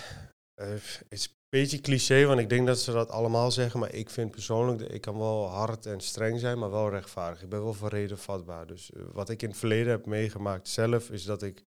eh, 0.53 0.69
het 0.69 1.05
is 1.09 1.25
een 1.25 1.35
beetje 1.49 1.81
cliché, 1.81 2.25
want 2.25 2.39
ik 2.39 2.49
denk 2.49 2.67
dat 2.67 2.79
ze 2.79 2.91
dat 2.91 3.09
allemaal 3.09 3.51
zeggen. 3.51 3.79
Maar 3.79 3.93
ik 3.93 4.09
vind 4.09 4.31
persoonlijk, 4.31 4.81
ik 4.81 5.01
kan 5.01 5.17
wel 5.17 5.47
hard 5.47 5.85
en 5.85 6.01
streng 6.01 6.39
zijn, 6.39 6.59
maar 6.59 6.71
wel 6.71 6.89
rechtvaardig. 6.89 7.43
Ik 7.43 7.49
ben 7.49 7.63
wel 7.63 7.73
van 7.73 7.89
reden 7.89 8.17
vatbaar. 8.17 8.67
Dus 8.67 8.91
eh, 8.91 9.03
wat 9.11 9.29
ik 9.29 9.41
in 9.41 9.49
het 9.49 9.57
verleden 9.57 9.91
heb 9.91 10.05
meegemaakt 10.05 10.67
zelf, 10.67 11.09
is 11.09 11.23
dat 11.23 11.41
ik 11.41 11.63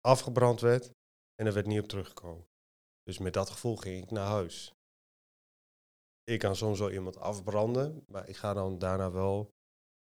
afgebrand 0.00 0.60
werd 0.60 0.90
en 1.34 1.46
er 1.46 1.52
werd 1.52 1.66
niet 1.66 1.80
op 1.80 1.88
teruggekomen. 1.88 2.46
Dus 3.02 3.18
met 3.18 3.32
dat 3.32 3.50
gevoel 3.50 3.76
ging 3.76 4.02
ik 4.02 4.10
naar 4.10 4.26
huis. 4.26 4.72
Ik 6.24 6.38
kan 6.38 6.56
soms 6.56 6.78
wel 6.78 6.90
iemand 6.90 7.18
afbranden, 7.18 8.04
maar 8.06 8.28
ik 8.28 8.36
ga 8.36 8.54
dan 8.54 8.78
daarna 8.78 9.10
wel 9.10 9.50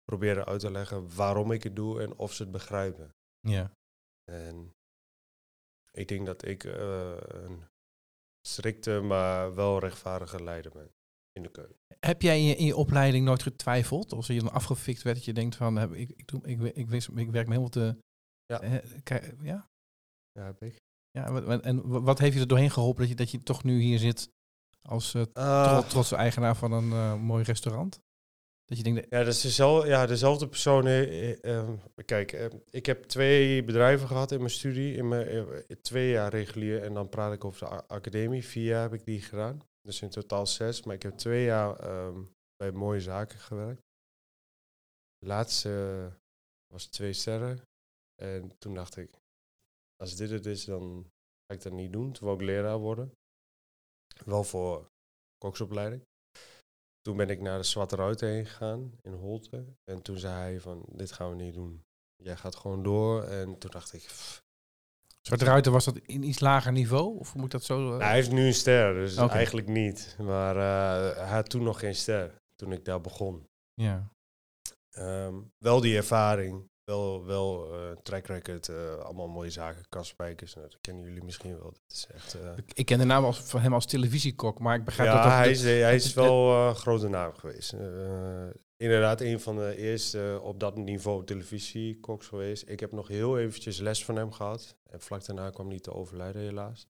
proberen 0.05 0.45
uit 0.45 0.61
te 0.61 0.71
leggen 0.71 1.16
waarom 1.16 1.53
ik 1.53 1.62
het 1.62 1.77
doe 1.77 2.03
en 2.03 2.19
of 2.19 2.33
ze 2.33 2.42
het 2.42 2.53
begrijpen. 2.53 3.15
Ja. 3.48 3.72
En 4.30 4.72
ik 5.92 6.09
denk 6.09 6.26
dat 6.26 6.44
ik 6.44 6.64
eh, 6.64 7.16
een 7.18 7.64
strikte, 8.46 9.00
maar 9.00 9.54
wel 9.54 9.78
rechtvaardige 9.78 10.42
leider 10.42 10.72
ben 10.72 10.90
in 11.32 11.42
de 11.42 11.50
keuken. 11.50 11.76
Heb 12.06 12.22
jij 12.22 12.38
in 12.38 12.44
je, 12.44 12.54
in 12.56 12.64
je 12.66 12.76
opleiding 12.76 13.24
nooit 13.24 13.42
getwijfeld? 13.42 14.12
Als 14.12 14.26
je 14.26 14.38
dan 14.40 14.52
afgefikt 14.52 15.02
werd, 15.02 15.16
dat 15.16 15.24
je 15.24 15.32
denkt 15.32 15.56
van, 15.56 15.76
heb, 15.76 15.92
ik, 15.92 16.11
ik, 16.11 16.26
doe, 16.28 16.40
ik, 16.46 16.61
ik, 16.61 16.88
wist- 16.88 17.09
ik 17.09 17.30
werk 17.30 17.46
me 17.46 17.50
helemaal 17.50 17.68
te... 17.68 17.98
Ja. 18.46 18.61
eh, 18.61 19.00
kijk, 19.02 19.35
ja? 19.42 19.68
Ja, 20.32 20.44
heb 20.44 20.62
ik. 20.62 20.76
ja 21.11 21.32
wat- 21.32 21.62
en 21.62 21.88
wa- 21.88 22.00
wat 22.00 22.18
heeft 22.18 22.35
je 22.35 22.40
er 22.40 22.46
doorheen 22.48 22.70
geholpen 22.70 23.00
dat 23.00 23.09
je, 23.09 23.14
dat 23.14 23.30
je 23.30 23.42
toch 23.42 23.64
nu 23.64 23.80
hier 23.80 23.98
zit 23.98 24.28
als 24.82 25.14
eh 25.14 25.22
Ah, 25.32 25.78
tro- 25.78 25.88
trotse 25.88 26.16
eigenaar 26.16 26.56
van 26.56 26.72
een 26.72 26.92
eh, 26.92 27.14
mooi 27.20 27.44
restaurant? 27.44 28.00
Dat 28.66 28.79
je 28.79 28.83
denkt, 28.83 29.11
ja, 29.11 29.18
dat 29.18 29.35
is 29.35 29.40
dezelfde, 29.40 29.88
ja, 29.88 30.07
dezelfde 30.07 30.48
persoon. 30.48 30.87
eh, 30.87 31.31
eh, 31.31 31.44
ehm, 31.44 31.76
kijk, 32.05 32.33
eh, 32.33 32.46
ik 32.70 32.87
heb 32.87 33.05
twee 33.05 33.64
bedrijven 33.64 34.07
gehad 34.09 34.33
in 34.33 34.38
mijn 34.38 34.50
studie. 34.50 34.94
In 34.96 35.09
mijn 35.09 35.64
twee 35.83 36.11
jaar 36.11 36.31
regulier. 36.31 36.83
En 36.83 36.94
dan 36.94 37.09
praat 37.09 37.33
ik 37.33 37.44
over 37.44 37.68
de 37.68 37.88
academie. 37.88 38.44
Vier 38.44 38.64
jaar 38.64 38.83
heb 38.83 38.92
ik 38.92 39.05
die 39.05 39.20
gedaan. 39.20 39.61
Dus 39.81 40.02
in 40.02 40.11
totaal 40.11 40.46
zes. 40.46 40.83
Maar 40.83 40.94
ik 40.94 41.02
heb 41.02 41.16
twee 41.16 41.44
jaar 41.44 41.79
ehm, 41.79 42.22
bij 42.57 42.72
mooie 42.72 43.00
zaken 43.00 43.38
gewerkt. 43.38 43.83
De 45.18 45.26
laatste 45.26 46.12
was 46.66 46.87
twee 46.87 47.12
sterren. 47.12 47.61
En 48.22 48.59
toen 48.59 48.74
dacht 48.74 48.96
ik, 48.96 49.20
als 49.96 50.16
dit 50.16 50.31
het 50.31 50.46
is, 50.46 50.64
dan 50.64 51.11
ga 51.46 51.55
ik 51.55 51.62
dat 51.62 51.72
niet 51.72 51.92
doen. 51.92 52.12
Toen 52.12 52.33
ik 52.35 52.40
leraar 52.40 52.79
worden. 52.79 53.12
Wel 54.24 54.44
voor 54.44 54.90
koksopleiding. 55.38 56.02
Toen 57.07 57.16
ben 57.16 57.31
ik 57.31 57.40
naar 57.40 57.59
de 57.59 57.64
Zwarte 57.64 57.97
Ruit 57.97 58.21
heen 58.21 58.47
gegaan 58.47 58.92
in 59.03 59.12
Holte. 59.12 59.64
En 59.85 60.03
toen 60.03 60.19
zei 60.19 60.35
hij 60.35 60.61
van, 60.61 60.85
dit 60.92 61.12
gaan 61.12 61.31
we 61.31 61.37
niet 61.37 61.55
doen. 61.55 61.85
Jij 62.16 62.37
gaat 62.37 62.57
gewoon 62.57 62.83
door. 62.83 63.23
En 63.23 63.59
toen 63.59 63.71
dacht 63.71 63.92
ik, 63.92 64.01
pff. 64.03 64.42
Zwarte 65.21 65.45
Ruiter, 65.45 65.73
was 65.73 65.85
dat 65.85 65.99
in 65.99 66.23
iets 66.23 66.40
lager 66.40 66.73
niveau? 66.73 67.19
Of 67.19 67.35
moet 67.35 67.45
ik 67.45 67.51
dat 67.51 67.64
zo... 67.64 67.92
eh, 67.92 67.99
hij 67.99 68.14
heeft 68.14 68.31
nu 68.31 68.47
een 68.47 68.55
ster, 68.55 68.95
dus 68.95 69.16
eigenlijk 69.16 69.66
niet. 69.66 70.16
Maar 70.19 70.57
eh, 70.57 71.16
hij 71.16 71.35
had 71.35 71.51
toen 71.51 71.62
nog 71.62 71.79
geen 71.79 71.95
ster, 71.95 72.35
toen 72.55 72.73
ik 72.73 72.85
daar 72.85 73.01
begon. 73.01 73.47
Ja. 73.75 74.11
Ehm, 74.90 75.35
wel 75.59 75.81
die 75.81 75.97
ervaring, 75.97 76.69
wel, 76.87 77.25
wel 77.25 77.75
eh 77.75 77.96
track 78.03 78.27
record, 78.27 78.68
eh, 78.68 78.96
allemaal 78.96 79.29
mooie 79.29 79.51
zaken, 79.51 79.88
Kaspijkers, 79.88 80.55
nou, 80.55 80.68
dat 80.68 80.81
kennen 80.81 81.05
jullie 81.05 81.25
misschien 81.25 81.59
wel. 81.59 81.70
Dat 81.72 81.83
is 81.88 82.07
echt... 82.14 82.35
eh, 82.35 82.57
Ik, 82.57 82.72
ik 82.72 82.87
ken 82.87 82.99
de 82.99 83.05
naam 83.05 83.25
als, 83.25 83.38
van 83.38 83.61
hem 83.61 83.75
als 83.75 83.87
televisiekok, 83.87 84.59
maar 84.59 84.77
ik 84.77 84.85
begrijp 84.85 85.09
ja, 85.11 85.22
dat... 85.22 85.33
hij 85.33 85.51
is, 85.51 85.62
hij 85.62 85.94
is 85.94 86.14
wel 86.14 86.55
een 86.68 86.75
grote 86.75 87.09
naam 87.09 87.33
geweest. 87.35 87.72
Inderdaad, 88.77 89.20
een 89.20 89.40
van 89.40 89.57
de 89.57 89.77
eerste 89.77 90.40
op 90.42 90.61
dat 90.61 90.77
niveau 90.77 91.25
televisiekoks 91.25 92.27
geweest. 92.27 92.68
Ik 92.68 92.81
heb 92.81 92.92
nog 92.92 93.09
heel 93.09 93.38
eventjes 93.38 93.79
les 93.79 94.05
van 94.05 94.16
hem 94.16 94.33
gehad. 94.33 94.77
En 94.90 95.01
vlak 95.01 95.25
daarna 95.25 95.51
kwam 95.51 95.68
hij 95.68 95.81
te 95.81 95.92
overlijden, 95.92 96.42
helaas. 96.42 96.88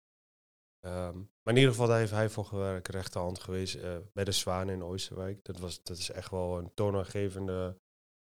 Ehm, 0.81 1.17
maar 1.17 1.55
in 1.55 1.57
ieder 1.57 1.71
geval 1.71 1.87
daar 1.87 1.99
heeft 1.99 2.11
hij 2.11 2.29
voor 2.29 2.45
gewerkt, 2.45 2.89
rechterhand 2.89 3.39
geweest 3.39 3.79
bij 4.13 4.25
de 4.25 4.33
Zwaan 4.33 4.71
in 4.71 4.83
Oosterwijk. 4.83 5.45
Dat, 5.45 5.59
was, 5.59 5.83
dat 5.83 5.97
is 5.99 6.11
echt 6.11 6.31
wel 6.31 6.59
een 6.59 6.75
toonaangevende 6.75 7.79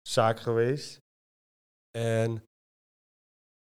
zaak 0.01 0.39
geweest. 0.39 1.01
En 1.95 2.43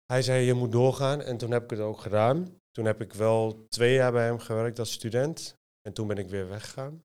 hij 0.06 0.22
zei, 0.22 0.46
je 0.46 0.54
moet 0.54 0.72
doorgaan. 0.72 1.22
En 1.22 1.38
toen 1.38 1.52
heb 1.52 1.64
ik 1.64 1.70
het 1.70 1.80
ook 1.80 2.00
gedaan. 2.00 2.60
Toen 2.72 2.86
heb 2.86 3.02
ik 3.02 3.14
wel 3.14 3.66
twee 3.68 3.94
jaar 3.94 4.12
bij 4.12 4.26
hem 4.26 4.40
gewerkt 4.40 4.80
als 4.80 4.92
student. 4.92 5.54
En 5.82 5.94
toen 5.94 6.08
ben 6.08 6.18
ik 6.18 6.30
weer 6.30 6.50
weggegaan. 6.50 7.04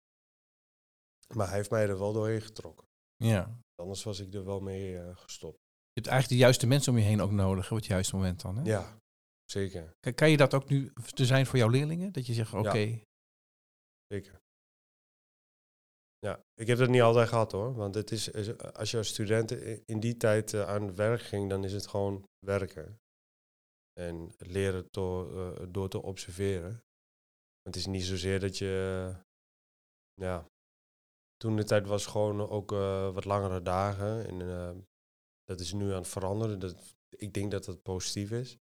Maar 1.35 1.47
hij 1.47 1.57
heeft 1.57 1.71
mij 1.71 1.89
er 1.89 1.99
wel 1.99 2.13
doorheen 2.13 2.41
getrokken. 2.43 2.87
Ja. 3.17 3.59
Anders 3.75 4.03
was 4.03 4.19
ik 4.21 4.35
er 4.35 4.45
wel 4.45 4.61
mee 4.61 4.99
eh, 4.99 5.17
gestopt. 5.17 5.57
Je 5.93 6.01
hebt 6.01 6.07
eigenlijk 6.07 6.29
de 6.29 6.45
juiste 6.47 6.67
mensen 6.67 6.93
om 6.93 6.99
je 6.99 7.05
heen 7.05 7.21
ook 7.21 7.31
nodig, 7.31 7.71
op 7.71 7.77
het 7.77 7.87
juiste 7.87 8.15
moment 8.17 8.41
dan. 8.41 8.57
Hè? 8.57 8.63
Ja, 8.63 8.99
zeker. 9.45 9.93
Kan- 10.01 10.15
Kan 10.15 10.31
je 10.31 10.37
dat 10.37 10.55
ook 10.55 10.69
nu 10.69 10.93
te 11.15 11.27
zijn 11.27 11.47
voor 11.47 11.59
jouw 11.59 11.69
leerlingen? 11.69 12.13
Dat 12.13 12.27
je 12.27 12.33
zegt, 12.35 12.53
oké, 12.53 13.01
Zeker. 14.07 14.33
Ja, 14.33 14.41
ik 16.55 16.67
heb 16.67 16.79
dat 16.79 16.89
niet 16.89 17.01
altijd 17.03 17.29
gehad 17.29 17.53
hoor. 17.53 17.75
Want 17.75 17.95
het 17.95 18.11
is, 18.11 18.33
als 18.75 18.91
je 18.91 18.97
als 18.97 19.09
student 19.09 19.51
in 19.87 20.01
die 20.01 20.17
tijd 20.17 20.55
eh, 20.55 20.69
aan 20.69 20.83
het 20.87 20.97
werk 20.97 21.21
ging, 21.21 21.51
dan 21.51 21.65
is 21.65 21.73
het 21.73 21.87
gewoon 21.87 22.29
werken. 22.39 23.01
En 23.93 24.33
leren 24.39 24.89
door, 24.91 25.41
eh, 25.41 25.67
door 25.69 25.89
te 25.89 26.03
observeren. 26.03 26.83
Het 27.63 27.77
is 27.77 27.87
niet 27.87 28.05
zozeer 28.05 28.41
dat 28.41 28.59
je. 28.59 29.05
eh, 29.15 29.23
ja. 30.15 30.49
Toen 31.37 31.57
de 31.57 31.65
tijd 31.65 31.87
was 31.87 32.07
gewoon 32.07 32.49
ook 32.49 32.71
wat 33.15 33.25
langere 33.25 33.63
dagen. 33.63 34.27
En 34.27 34.87
dat 35.45 35.61
is 35.61 35.73
nu 35.73 35.91
aan 35.91 35.99
het 35.99 36.09
veranderen. 36.09 36.59
Dat, 36.59 36.97
ik 37.17 37.33
denk 37.35 37.51
dat 37.51 37.65
dat 37.65 37.83
positief 37.83 38.31
is. 38.31 38.59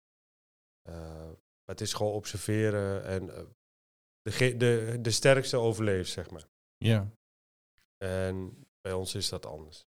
Het 1.64 1.80
is 1.80 1.92
gewoon 1.92 2.12
observeren 2.12 3.04
en 3.04 3.26
de, 4.22 4.56
de, 4.56 4.98
de 5.00 5.10
sterkste 5.10 5.56
overleeft, 5.56 6.10
zeg 6.10 6.30
maar. 6.30 6.48
ja. 6.76 7.10
En 8.04 8.66
bij 8.80 8.92
ons 8.92 9.14
is 9.14 9.28
dat 9.28 9.46
anders. 9.46 9.86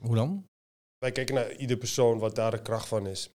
Hoe 0.00 0.14
dan? 0.14 0.46
Wij 0.98 1.12
kijken 1.12 1.34
naar 1.34 1.52
ieder 1.52 1.76
persoon 1.76 2.18
wat 2.18 2.34
daar 2.34 2.50
de 2.50 2.62
kracht 2.62 2.88
van 2.88 3.06
is. 3.06 3.30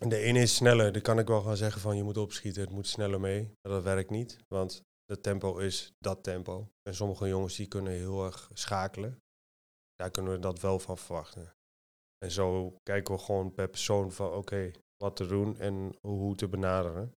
En 0.00 0.08
de 0.08 0.16
ene 0.16 0.40
is 0.40 0.54
sneller. 0.54 0.92
Dan 0.92 1.02
kan 1.02 1.18
ik 1.18 1.26
wel 1.26 1.42
gaan 1.42 1.56
zeggen 1.56 1.80
van 1.80 1.96
je 1.96 2.02
moet 2.02 2.16
opschieten, 2.16 2.62
het 2.62 2.70
moet 2.70 2.86
sneller 2.86 3.20
mee. 3.20 3.42
Maar 3.42 3.72
dat 3.72 3.82
werkt 3.82 4.10
niet, 4.10 4.38
want 4.48 4.82
het 5.04 5.22
tempo 5.22 5.58
is 5.58 5.92
dat 5.98 6.22
tempo. 6.22 6.68
En 6.82 6.94
sommige 6.94 7.28
jongens 7.28 7.56
die 7.56 7.68
kunnen 7.68 7.92
heel 7.92 8.24
erg 8.24 8.50
schakelen. 8.52 9.18
Daar 9.94 10.10
kunnen 10.10 10.32
we 10.32 10.38
dat 10.38 10.60
wel 10.60 10.78
van 10.78 10.98
verwachten. 10.98 11.54
En 12.18 12.30
zo 12.30 12.76
kijken 12.82 13.14
we 13.14 13.20
gewoon 13.20 13.54
per 13.54 13.68
persoon 13.68 14.12
van 14.12 14.32
oké, 14.32 14.70
wat 14.96 15.16
te 15.16 15.26
doen 15.26 15.58
en 15.58 15.96
hoe 16.00 16.34
te 16.34 16.48
benaderen. 16.48 17.14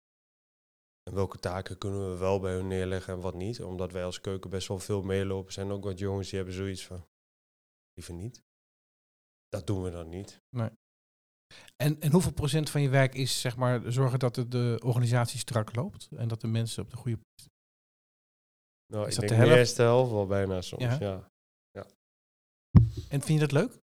En 1.02 1.14
welke 1.14 1.38
taken 1.38 1.78
kunnen 1.78 2.10
we 2.12 2.18
wel 2.18 2.40
bij 2.40 2.54
hun 2.54 2.66
neerleggen 2.66 3.14
en 3.14 3.20
wat 3.20 3.34
niet. 3.34 3.62
Omdat 3.62 3.92
wij 3.92 4.04
als 4.04 4.20
keuken 4.20 4.50
best 4.50 4.68
wel 4.68 4.78
veel 4.78 5.02
meelopen. 5.02 5.52
Zijn 5.52 5.70
ook 5.70 5.84
wat 5.84 5.98
jongens 5.98 6.28
die 6.28 6.36
hebben 6.36 6.54
zoiets 6.54 6.86
van, 6.86 7.06
liever 7.94 8.14
niet. 8.14 8.42
Dat 9.48 9.66
doen 9.66 9.82
we 9.82 9.90
dan 9.90 10.08
niet. 10.08 10.40
En, 11.76 12.00
en 12.00 12.12
hoeveel 12.12 12.32
procent 12.32 12.70
van 12.70 12.82
je 12.82 12.88
werk 12.88 13.14
is 13.14 13.40
zeg 13.40 13.56
maar 13.56 13.92
zorgen 13.92 14.18
dat 14.18 14.34
de, 14.34 14.48
de 14.48 14.80
organisatie 14.84 15.38
strak 15.38 15.74
loopt 15.74 16.08
en 16.16 16.28
dat 16.28 16.40
de 16.40 16.46
mensen 16.46 16.82
op 16.82 16.90
de 16.90 16.96
goede. 16.96 17.18
Nou, 18.86 19.06
Is 19.06 19.14
ik 19.14 19.20
dat 19.20 19.28
denk 19.28 19.42
de 19.42 19.48
de 19.48 19.56
eerste 19.58 19.82
helft 19.82 20.10
wel 20.10 20.26
bijna 20.26 20.60
soms, 20.60 20.82
Ja? 20.82 21.30
ja. 21.70 21.86
En 23.08 23.20
vind 23.22 23.40
je 23.40 23.46
dat 23.46 23.52
leuk? 23.52 23.80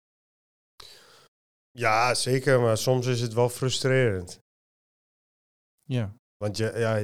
Ja, 1.70 2.14
zeker, 2.14 2.60
maar 2.60 2.78
soms 2.78 3.06
is 3.06 3.20
het 3.20 3.32
wel 3.32 3.48
frustrerend. 3.48 4.40
Ja. 5.82 6.14
Want 6.36 6.56
je, 6.56 6.72
ja, 6.76 6.94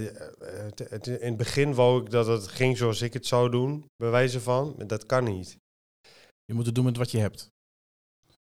het, 0.44 0.78
het- 0.78 1.06
in 1.06 1.28
het 1.28 1.36
begin 1.36 1.74
wou 1.74 2.02
ik 2.04 2.10
dat 2.10 2.26
het 2.26 2.48
ging 2.48 2.76
zoals 2.76 3.02
ik 3.02 3.12
het 3.12 3.26
zou 3.26 3.50
doen, 3.50 3.86
bij 3.96 4.10
wijze 4.10 4.40
van. 4.40 4.74
Dat 4.86 5.06
kan 5.06 5.24
niet. 5.24 5.56
Je 6.44 6.54
moet 6.54 6.66
het 6.66 6.74
doen 6.74 6.84
met 6.84 6.96
wat 6.96 7.10
je 7.10 7.18
hebt. 7.18 7.50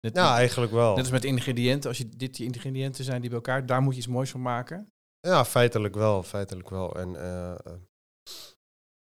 Net, 0.00 0.14
Ja, 0.16 0.36
eigenlijk 0.36 0.72
wel. 0.72 0.88
net 0.90 0.98
als 0.98 1.10
met 1.10 1.24
ingrediënten. 1.24 1.88
Als 1.88 1.98
je 1.98 2.08
dit 2.08 2.36
je 2.36 2.44
ingrediënten 2.44 3.04
zijn 3.04 3.20
die 3.20 3.28
bij 3.30 3.38
elkaar, 3.38 3.66
daar 3.66 3.82
moet 3.82 3.92
je 3.92 3.98
iets 3.98 4.08
moois 4.08 4.30
van 4.30 4.42
maken. 4.42 4.90
Ja, 5.20 5.44
feitelijk 5.44 5.94
wel, 5.94 6.22
feitelijk 6.22 6.70
wel. 6.70 6.96
En, 6.96 7.16
eh, 7.16 7.52
eh, 7.52 7.72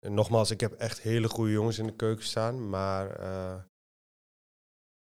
en 0.05 0.13
nogmaals, 0.13 0.51
ik 0.51 0.59
heb 0.59 0.71
echt 0.73 1.01
hele 1.01 1.29
goede 1.29 1.51
jongens 1.51 1.77
in 1.79 1.85
de 1.87 1.95
keuken 1.95 2.25
staan, 2.25 2.69
maar 2.69 3.09
eh, 3.19 3.61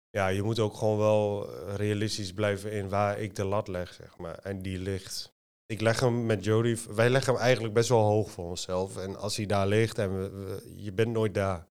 ja, 0.09 0.27
je 0.27 0.43
moet 0.43 0.59
ook 0.59 0.75
gewoon 0.75 0.97
wel 0.97 1.51
eh, 1.53 1.75
realistisch 1.75 2.33
blijven 2.33 2.71
in 2.71 2.89
waar 2.89 3.19
ik 3.19 3.35
de 3.35 3.45
lat 3.45 3.67
leg, 3.67 3.93
zeg 3.93 4.17
maar. 4.17 4.37
En 4.39 4.61
die 4.61 4.79
ligt. 4.79 5.35
Ik 5.67 5.81
leg 5.81 5.99
hem 5.99 6.25
met 6.25 6.43
Jody, 6.43 6.77
wij 6.89 7.09
leggen 7.09 7.33
hem 7.33 7.41
eigenlijk 7.41 7.73
best 7.73 7.89
wel 7.89 8.03
hoog 8.03 8.31
voor 8.31 8.45
onszelf. 8.49 8.97
En 8.97 9.15
als 9.15 9.35
hij 9.37 9.45
daar 9.45 9.67
ligt 9.67 9.97
en 9.97 10.19
we, 10.19 10.29
we- 10.29 10.73
je 10.75 10.91
bent 10.93 11.11
nooit 11.11 11.33
daar. 11.33 11.67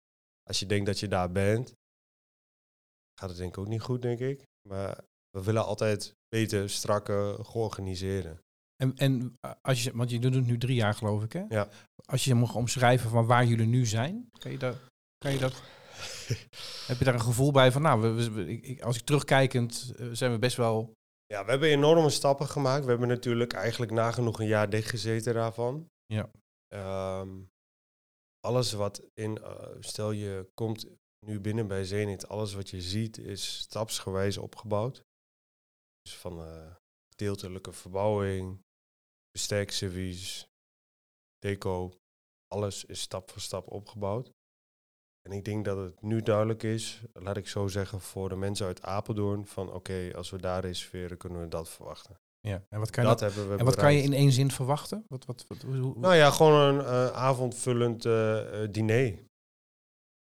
Als 0.43 0.59
je 0.59 0.65
denkt 0.65 0.85
dat 0.85 0.99
je 0.99 1.07
daar 1.07 1.31
bent, 1.31 1.73
gaat 3.19 3.29
het 3.29 3.37
denk 3.37 3.49
ik 3.49 3.57
ook 3.57 3.67
niet 3.67 3.81
goed, 3.81 4.01
denk 4.01 4.19
ik. 4.19 4.43
Maar 4.69 4.99
we 5.29 5.43
willen 5.43 5.65
altijd 5.65 6.15
beter, 6.29 6.69
strakker, 6.69 7.45
georganiseerd. 7.45 8.41
En, 8.75 8.95
en 8.97 9.35
eh, 9.39 9.51
als 9.61 9.83
je, 9.83 9.91
want 9.95 10.09
je 10.09 10.19
doet 10.19 10.33
het 10.33 10.45
nu 10.45 10.57
drie 10.57 10.75
jaar 10.75 10.93
geloof 10.93 11.23
ik 11.23 11.33
hè? 11.33 11.43
Ja. 11.49 11.69
Als 12.05 12.23
je 12.23 12.35
mag 12.35 12.55
omschrijven 12.55 13.09
van 13.09 13.25
waar 13.25 13.45
jullie 13.45 13.65
nu 13.67 13.85
zijn, 13.85 14.29
kan 14.39 14.51
je, 14.51 14.57
dat, 14.57 14.77
kan 15.17 15.31
je 15.31 15.39
dat, 15.39 15.53
heb 16.87 16.97
je 16.99 17.05
daar 17.05 17.13
een 17.13 17.21
gevoel 17.21 17.51
bij 17.51 17.71
van 17.71 17.81
nou, 17.81 18.15
we, 18.15 18.47
ik, 18.61 18.81
als 18.81 18.97
ik 18.97 19.03
terugkijkend 19.05 19.93
eh, 19.97 20.07
zijn 20.11 20.31
we 20.31 20.39
best 20.39 20.57
wel, 20.57 20.93
Ja, 21.33 21.45
we 21.45 21.51
hebben 21.51 21.69
enorme 21.69 22.09
stappen 22.09 22.47
gemaakt. 22.47 22.83
We 22.83 22.89
hebben 22.89 23.07
natuurlijk 23.07 23.53
eigenlijk 23.53 23.91
nagenoeg 23.91 24.39
een 24.39 24.47
jaar 24.47 24.69
dichtgezeten 24.69 25.33
daarvan. 25.33 25.89
Ja. 26.05 26.31
Ehm, 26.67 27.43
alles 28.39 28.71
wat 28.73 29.03
in, 29.13 29.37
eh, 29.37 29.75
stel 29.79 30.11
je 30.11 30.51
komt 30.53 30.87
nu 31.25 31.39
binnen 31.39 31.67
bij 31.67 31.85
Zenit, 31.85 32.27
alles 32.27 32.53
wat 32.53 32.69
je 32.69 32.81
ziet 32.81 33.17
is 33.17 33.57
stapsgewijs 33.57 34.37
opgebouwd. 34.37 35.03
Dus 36.01 36.17
van 36.17 36.39
eh 36.39 36.75
gedeeltelijke 37.09 37.71
verbouwing, 37.71 38.63
bestekservice, 39.31 40.47
deco, 41.39 41.91
alles 42.47 42.85
is 42.85 43.01
stap 43.01 43.31
voor 43.31 43.41
stap 43.41 43.71
opgebouwd. 43.71 44.31
En 45.29 45.31
ik 45.31 45.45
denk 45.45 45.65
dat 45.65 45.77
het 45.77 46.01
nu 46.01 46.21
duidelijk 46.21 46.63
is, 46.63 47.03
laat 47.13 47.37
ik 47.37 47.47
zo 47.47 47.67
zeggen, 47.67 48.01
voor 48.01 48.29
de 48.29 48.35
mensen 48.35 48.65
uit 48.65 48.81
Apeldoorn, 48.81 49.45
van 49.45 49.71
oké, 49.73 50.11
als 50.15 50.29
we 50.29 50.37
daar 50.37 50.61
reserveren, 50.61 51.17
kunnen 51.17 51.41
we 51.41 51.47
dat 51.47 51.69
verwachten. 51.69 52.19
ja. 52.39 52.63
En 52.69 52.79
wat 52.79 52.89
kan, 52.89 53.03
je 53.03 53.09
dat 53.09 53.19
hebben 53.19 53.49
we 53.49 53.57
en 53.57 53.65
wat 53.65 53.75
kan 53.75 53.93
je 53.93 54.01
in 54.01 54.13
één 54.13 54.31
zin 54.31 54.51
verwachten? 54.51 55.05
Wat, 55.07 55.25
wat, 55.25 55.45
wat, 55.47 55.61
hoe, 55.61 55.75
hoe- 55.75 55.99
Nou 55.99 56.15
ja, 56.15 56.31
gewoon 56.31 56.75
een 56.75 56.85
eh, 56.85 57.07
avondvullend 57.11 58.05
eh, 58.05 58.63
eh, 58.63 58.71
diner. 58.71 59.19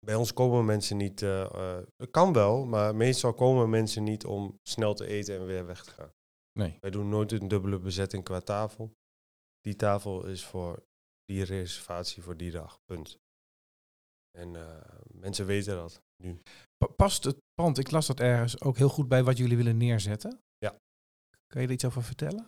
Bij 0.06 0.14
ons 0.14 0.32
komen 0.32 0.64
mensen 0.64 0.96
niet, 0.96 1.20
het 1.20 2.10
kan 2.10 2.32
wel, 2.32 2.64
maar 2.64 2.94
meestal 2.96 3.34
komen 3.34 3.70
mensen 3.70 4.02
niet 4.04 4.24
om 4.24 4.58
snel 4.62 4.94
te 4.94 5.06
eten 5.06 5.38
en 5.38 5.46
weer 5.46 5.66
weg 5.66 5.84
te 5.84 5.90
gaan. 5.90 6.12
nee. 6.58 6.76
Wij 6.80 6.90
doen 6.90 7.08
nooit 7.08 7.32
een 7.32 7.48
dubbele 7.48 7.78
bezetting 7.78 8.24
qua 8.24 8.40
tafel. 8.40 8.92
Die 9.60 9.76
tafel 9.76 10.26
is 10.26 10.44
voor 10.44 10.82
die 11.24 11.44
reservatie 11.44 12.22
voor 12.22 12.36
die 12.36 12.50
dag, 12.50 12.78
punt. 12.84 13.18
En 14.38 14.56
eh, 14.56 14.80
mensen 15.14 15.46
weten 15.46 15.76
dat 15.76 16.00
nu. 16.22 16.40
Pa- 16.76 16.92
Past 16.96 17.24
het 17.24 17.36
pand, 17.54 17.78
ik 17.78 17.90
las 17.90 18.06
dat 18.06 18.20
ergens, 18.20 18.60
ook 18.60 18.76
heel 18.76 18.88
goed 18.88 19.08
bij 19.08 19.22
wat 19.24 19.36
jullie 19.36 19.56
willen 19.56 19.76
neerzetten? 19.76 20.40
Ja. 20.58 20.76
Kan 21.46 21.60
je 21.60 21.66
er 21.66 21.72
iets 21.72 21.84
over 21.84 22.02
vertellen? 22.02 22.46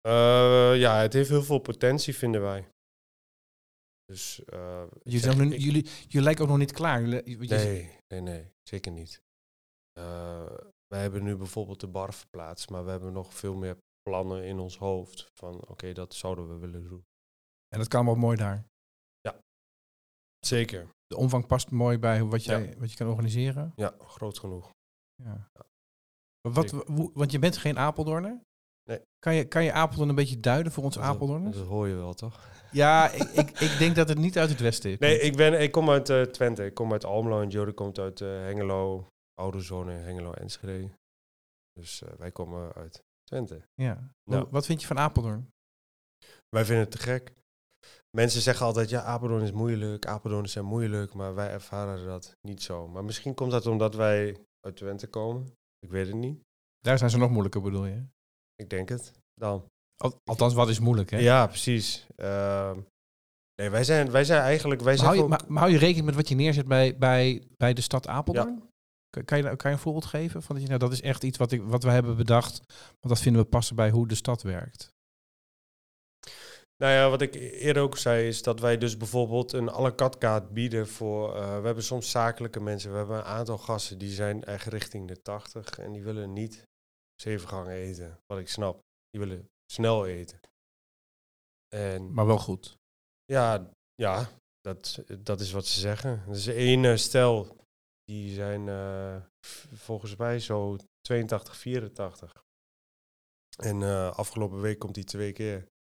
Eh, 0.00 0.72
ja, 0.80 0.98
het 1.00 1.12
heeft 1.12 1.28
heel 1.28 1.42
veel 1.42 1.58
potentie, 1.58 2.14
vinden 2.16 2.42
wij. 2.42 2.68
Dus, 4.04 4.44
eh, 4.44 4.84
Jullie, 5.02 5.20
zeg- 5.20 5.20
zijn 5.20 5.36
nog, 5.36 5.46
ik- 5.46 5.52
niet- 5.52 5.62
jullie, 5.62 5.84
jullie 5.84 6.20
lijken 6.22 6.42
ook 6.44 6.50
nog 6.50 6.58
niet 6.58 6.72
klaar. 6.72 7.00
Jullie, 7.00 7.48
Nee, 7.48 7.98
nee, 8.08 8.20
nee, 8.20 8.50
zeker 8.62 8.92
niet. 8.92 9.20
Eh, 9.92 10.54
wij 10.86 11.00
hebben 11.02 11.22
nu 11.22 11.36
bijvoorbeeld 11.36 11.80
de 11.80 11.86
bar 11.88 12.14
verplaatst, 12.14 12.70
maar 12.70 12.84
we 12.84 12.90
hebben 12.90 13.12
nog 13.12 13.34
veel 13.34 13.54
meer 13.54 13.76
plannen 14.02 14.44
in 14.44 14.58
ons 14.58 14.78
hoofd. 14.78 15.28
Van 15.34 15.68
oké, 15.68 15.92
dat 15.92 16.14
zouden 16.14 16.48
we 16.48 16.54
willen 16.58 16.82
doen. 16.88 17.04
En 17.68 17.78
dat 17.78 17.88
kan 17.88 18.04
wel 18.04 18.14
mooi 18.14 18.36
daar. 18.36 18.66
Zeker. 20.46 20.88
De 21.06 21.16
omvang 21.16 21.46
past 21.46 21.70
mooi 21.70 21.98
bij 21.98 22.22
wat, 22.24 22.44
Ja. 22.44 22.58
jij, 22.58 22.74
wat 22.78 22.90
je 22.90 22.96
kan 22.96 23.08
organiseren. 23.08 23.72
Ja, 23.76 23.94
groot 23.98 24.38
genoeg. 24.38 24.70
Ja. 25.22 25.48
Wat, 26.40 26.70
hoe- 26.70 27.10
want 27.14 27.32
je 27.32 27.38
bent 27.38 27.56
geen 27.56 27.78
Apeldoorner? 27.78 28.40
Nee. 28.90 29.00
Kan 29.18 29.34
je, 29.34 29.44
kan 29.48 29.64
je 29.64 29.72
Apeldoorn 29.72 30.08
een 30.08 30.14
beetje 30.14 30.40
duiden 30.40 30.72
voor 30.72 30.84
ons 30.84 30.98
Apeldoorners? 30.98 31.56
Dat 31.56 31.66
hoor 31.66 31.88
je 31.88 31.94
wel, 31.94 32.14
toch? 32.14 32.48
Ja, 32.72 33.10
ik, 33.10 33.22
ik, 33.22 33.50
ik 33.60 33.78
denk 33.78 33.96
dat 33.96 34.08
het 34.08 34.18
niet 34.18 34.38
uit 34.38 34.50
het 34.50 34.60
westen 34.60 34.90
is. 34.90 34.98
Nee, 34.98 35.20
ik, 35.20 35.36
ben, 35.36 35.60
ik 35.62 35.72
kom 35.72 35.90
uit 35.90 36.08
eh, 36.08 36.22
Twente. 36.22 36.64
Ik 36.64 36.74
kom 36.74 36.92
uit 36.92 37.04
Almelo 37.04 37.40
en 37.42 37.48
Jody 37.48 37.72
komt 37.72 37.98
uit 37.98 38.20
eh, 38.20 38.28
Hengelo, 38.28 39.08
Oude 39.34 39.60
Zone, 39.60 39.92
Hengelo, 39.92 40.32
Enschede. 40.32 40.90
Dus 41.72 42.02
eh, 42.02 42.12
wij 42.18 42.32
komen 42.32 42.72
uit 42.72 43.02
Twente. 43.24 43.62
Ja. 43.74 44.10
Nou. 44.30 44.46
Wat 44.50 44.66
vind 44.66 44.80
je 44.80 44.86
van 44.86 44.98
Apeldoorn? 44.98 45.48
Wij 46.48 46.64
vinden 46.64 46.84
het 46.84 46.92
te 46.92 46.98
gek. 46.98 47.32
Mensen 48.14 48.40
zeggen 48.40 48.66
altijd, 48.66 48.88
ja, 48.88 49.02
Apeldoorn 49.02 49.42
is 49.42 49.52
moeilijk, 49.52 50.06
Apeldoorn 50.06 50.48
zijn 50.48 50.64
moeilijk, 50.64 51.14
maar 51.14 51.34
wij 51.34 51.50
ervaren 51.50 52.06
dat 52.06 52.36
niet 52.40 52.62
zo. 52.62 52.88
Maar 52.88 53.04
misschien 53.04 53.34
komt 53.34 53.50
dat 53.50 53.66
omdat 53.66 53.94
wij 53.94 54.36
uit 54.66 54.76
Twente 54.76 55.06
komen. 55.06 55.52
Ik 55.78 55.90
weet 55.90 56.06
het 56.06 56.16
niet. 56.16 56.40
Daar 56.80 56.98
zijn 56.98 57.10
ze 57.10 57.18
nog 57.18 57.30
moeilijker, 57.30 57.60
bedoel 57.60 57.86
je? 57.86 58.04
Ik 58.54 58.70
denk 58.70 58.88
het. 58.88 59.12
Dan. 59.34 59.64
Al- 60.02 60.16
Althans, 60.24 60.54
wat 60.54 60.68
is 60.68 60.78
moeilijk, 60.78 61.10
hè? 61.10 61.18
Ja, 61.18 61.46
precies. 61.46 62.06
Ehm, 62.16 62.78
nee, 63.54 63.70
wij 63.70 63.84
zijn, 63.84 64.10
wij 64.10 64.24
zijn 64.24 64.42
eigenlijk... 64.42 64.80
Wij 64.80 64.96
Maar 64.96 65.04
hou, 65.04 65.16
je, 65.16 65.24
maar, 65.24 65.44
maar 65.48 65.58
hou 65.62 65.72
je 65.72 65.78
rekening 65.78 66.06
met 66.06 66.14
wat 66.14 66.28
je 66.28 66.34
neerzet 66.34 66.66
bij, 66.66 66.96
bij, 66.98 67.46
bij 67.56 67.72
de 67.72 67.80
stad 67.80 68.06
Apeldoorn? 68.06 68.62
Kan, 69.10 69.24
kan, 69.24 69.38
je, 69.38 69.56
kan 69.56 69.70
je 69.70 69.76
een 69.76 69.82
voorbeeld 69.82 70.04
geven? 70.04 70.42
Van 70.42 70.54
dat, 70.54 70.64
je, 70.64 70.68
nou, 70.68 70.80
dat 70.80 70.92
is 70.92 71.00
echt 71.02 71.24
iets 71.24 71.38
wat, 71.38 71.52
ik, 71.52 71.62
wat 71.62 71.82
we 71.82 71.90
hebben 71.90 72.16
bedacht. 72.16 72.56
Want 73.00 73.14
dat 73.14 73.20
vinden 73.20 73.42
we 73.42 73.48
passen 73.48 73.76
bij 73.76 73.90
hoe 73.90 74.08
de 74.08 74.14
stad 74.14 74.42
werkt. 74.42 74.92
Nou 76.76 76.92
ja, 76.92 77.10
wat 77.10 77.20
ik 77.20 77.34
eerder 77.34 77.82
ook 77.82 77.96
zei, 77.96 78.26
is 78.26 78.42
dat 78.42 78.60
wij 78.60 78.78
dus 78.78 78.96
bijvoorbeeld 78.96 79.52
een 79.52 79.68
à 79.68 79.80
la 79.80 79.92
carte 79.92 80.18
kaart 80.18 80.52
bieden 80.52 80.88
voor... 80.88 81.36
eh, 81.36 81.60
we 81.60 81.66
hebben 81.66 81.84
soms 81.84 82.10
zakelijke 82.10 82.60
mensen. 82.60 82.90
We 82.90 82.96
hebben 82.96 83.16
een 83.16 83.24
aantal 83.24 83.58
gasten 83.58 83.98
die 83.98 84.10
zijn 84.10 84.44
echt 84.44 84.66
richting 84.66 85.08
de 85.08 85.22
80 85.22 85.78
en 85.78 85.92
die 85.92 86.02
willen 86.02 86.32
niet 86.32 86.62
zeven 87.22 87.48
gangen 87.48 87.72
eten. 87.72 88.18
Wat 88.26 88.38
ik 88.38 88.48
snap. 88.48 88.80
Die 89.10 89.20
willen 89.20 89.50
snel 89.72 90.06
eten. 90.06 90.40
En 91.68 92.12
Maar 92.12 92.26
wel 92.26 92.38
goed. 92.38 92.76
ja, 93.24 93.70
ja 93.94 94.28
dat, 94.60 95.02
dat 95.18 95.40
is 95.40 95.52
wat 95.52 95.66
ze 95.66 95.80
zeggen. 95.80 96.22
Er 96.28 96.34
is 96.34 96.46
één 96.46 96.84
eh, 96.84 96.96
stel, 96.96 97.56
die 98.04 98.34
zijn 98.34 98.68
eh, 98.68 99.16
volgens 99.74 100.16
mij 100.16 100.40
zo 100.40 100.76
82, 101.00 101.56
84. 101.56 102.42
En 103.56 103.82
afgelopen 104.14 104.60
week 104.60 104.78
komt 104.78 104.96
hij 104.96 105.04
twee 105.04 105.32
keer. 105.32 105.72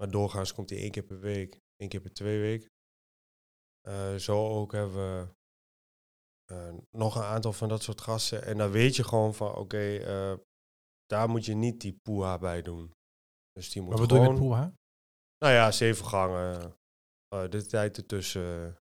Maar 0.00 0.10
doorgaans 0.10 0.54
komt 0.54 0.70
hij 0.70 0.78
één 0.78 0.90
keer 0.90 1.02
per 1.02 1.20
week, 1.20 1.58
één 1.76 1.88
keer 1.88 2.00
per 2.00 2.12
twee 2.12 2.40
weken. 2.40 2.70
Eh, 3.88 4.14
zo 4.14 4.48
ook 4.48 4.72
hebben 4.72 4.94
we 4.94 5.28
eh, 6.54 6.74
nog 6.90 7.16
een 7.16 7.22
aantal 7.22 7.52
van 7.52 7.68
dat 7.68 7.82
soort 7.82 8.00
gasten. 8.00 8.44
En 8.44 8.58
dan 8.58 8.70
weet 8.70 8.96
je 8.96 9.04
gewoon 9.04 9.34
van, 9.34 9.54
oké, 9.54 9.96
eh, 9.96 10.34
daar 11.06 11.28
moet 11.28 11.44
je 11.44 11.54
niet 11.54 11.80
die 11.80 11.98
poeha 12.02 12.38
bij 12.38 12.62
doen. 12.62 12.92
Dus 13.52 13.70
die 13.70 13.82
moet 13.82 13.98
wat 13.98 14.08
doe 14.08 14.20
je 14.20 14.28
met 14.28 14.38
Poeha? 14.38 14.72
Nou 15.38 15.52
ja, 15.52 15.70
zeven 15.70 16.06
gangen. 16.06 16.76
de 17.28 17.66
tijd 17.66 17.96
ertussen. 17.96 18.76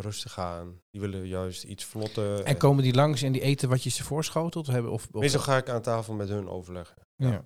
rustig 0.00 0.38
aan. 0.38 0.80
Die 0.90 1.00
willen 1.00 1.26
juist 1.26 1.64
iets 1.64 1.84
vlotter. 1.84 2.44
En 2.44 2.58
komen 2.58 2.82
die 2.82 2.94
langs 2.94 3.22
en 3.22 3.32
die 3.32 3.40
eten 3.40 3.68
wat 3.68 3.82
je 3.82 3.90
ze 3.90 4.04
voorschotelt? 4.04 4.66
Hebben, 4.66 4.92
of, 4.92 5.08
of, 5.12 5.20
Meestal 5.20 5.40
ga 5.40 5.56
ik 5.56 5.68
aan 5.68 5.82
tafel 5.82 6.14
met 6.14 6.28
hun 6.28 6.48
overleggen. 6.48 7.06
ja. 7.16 7.44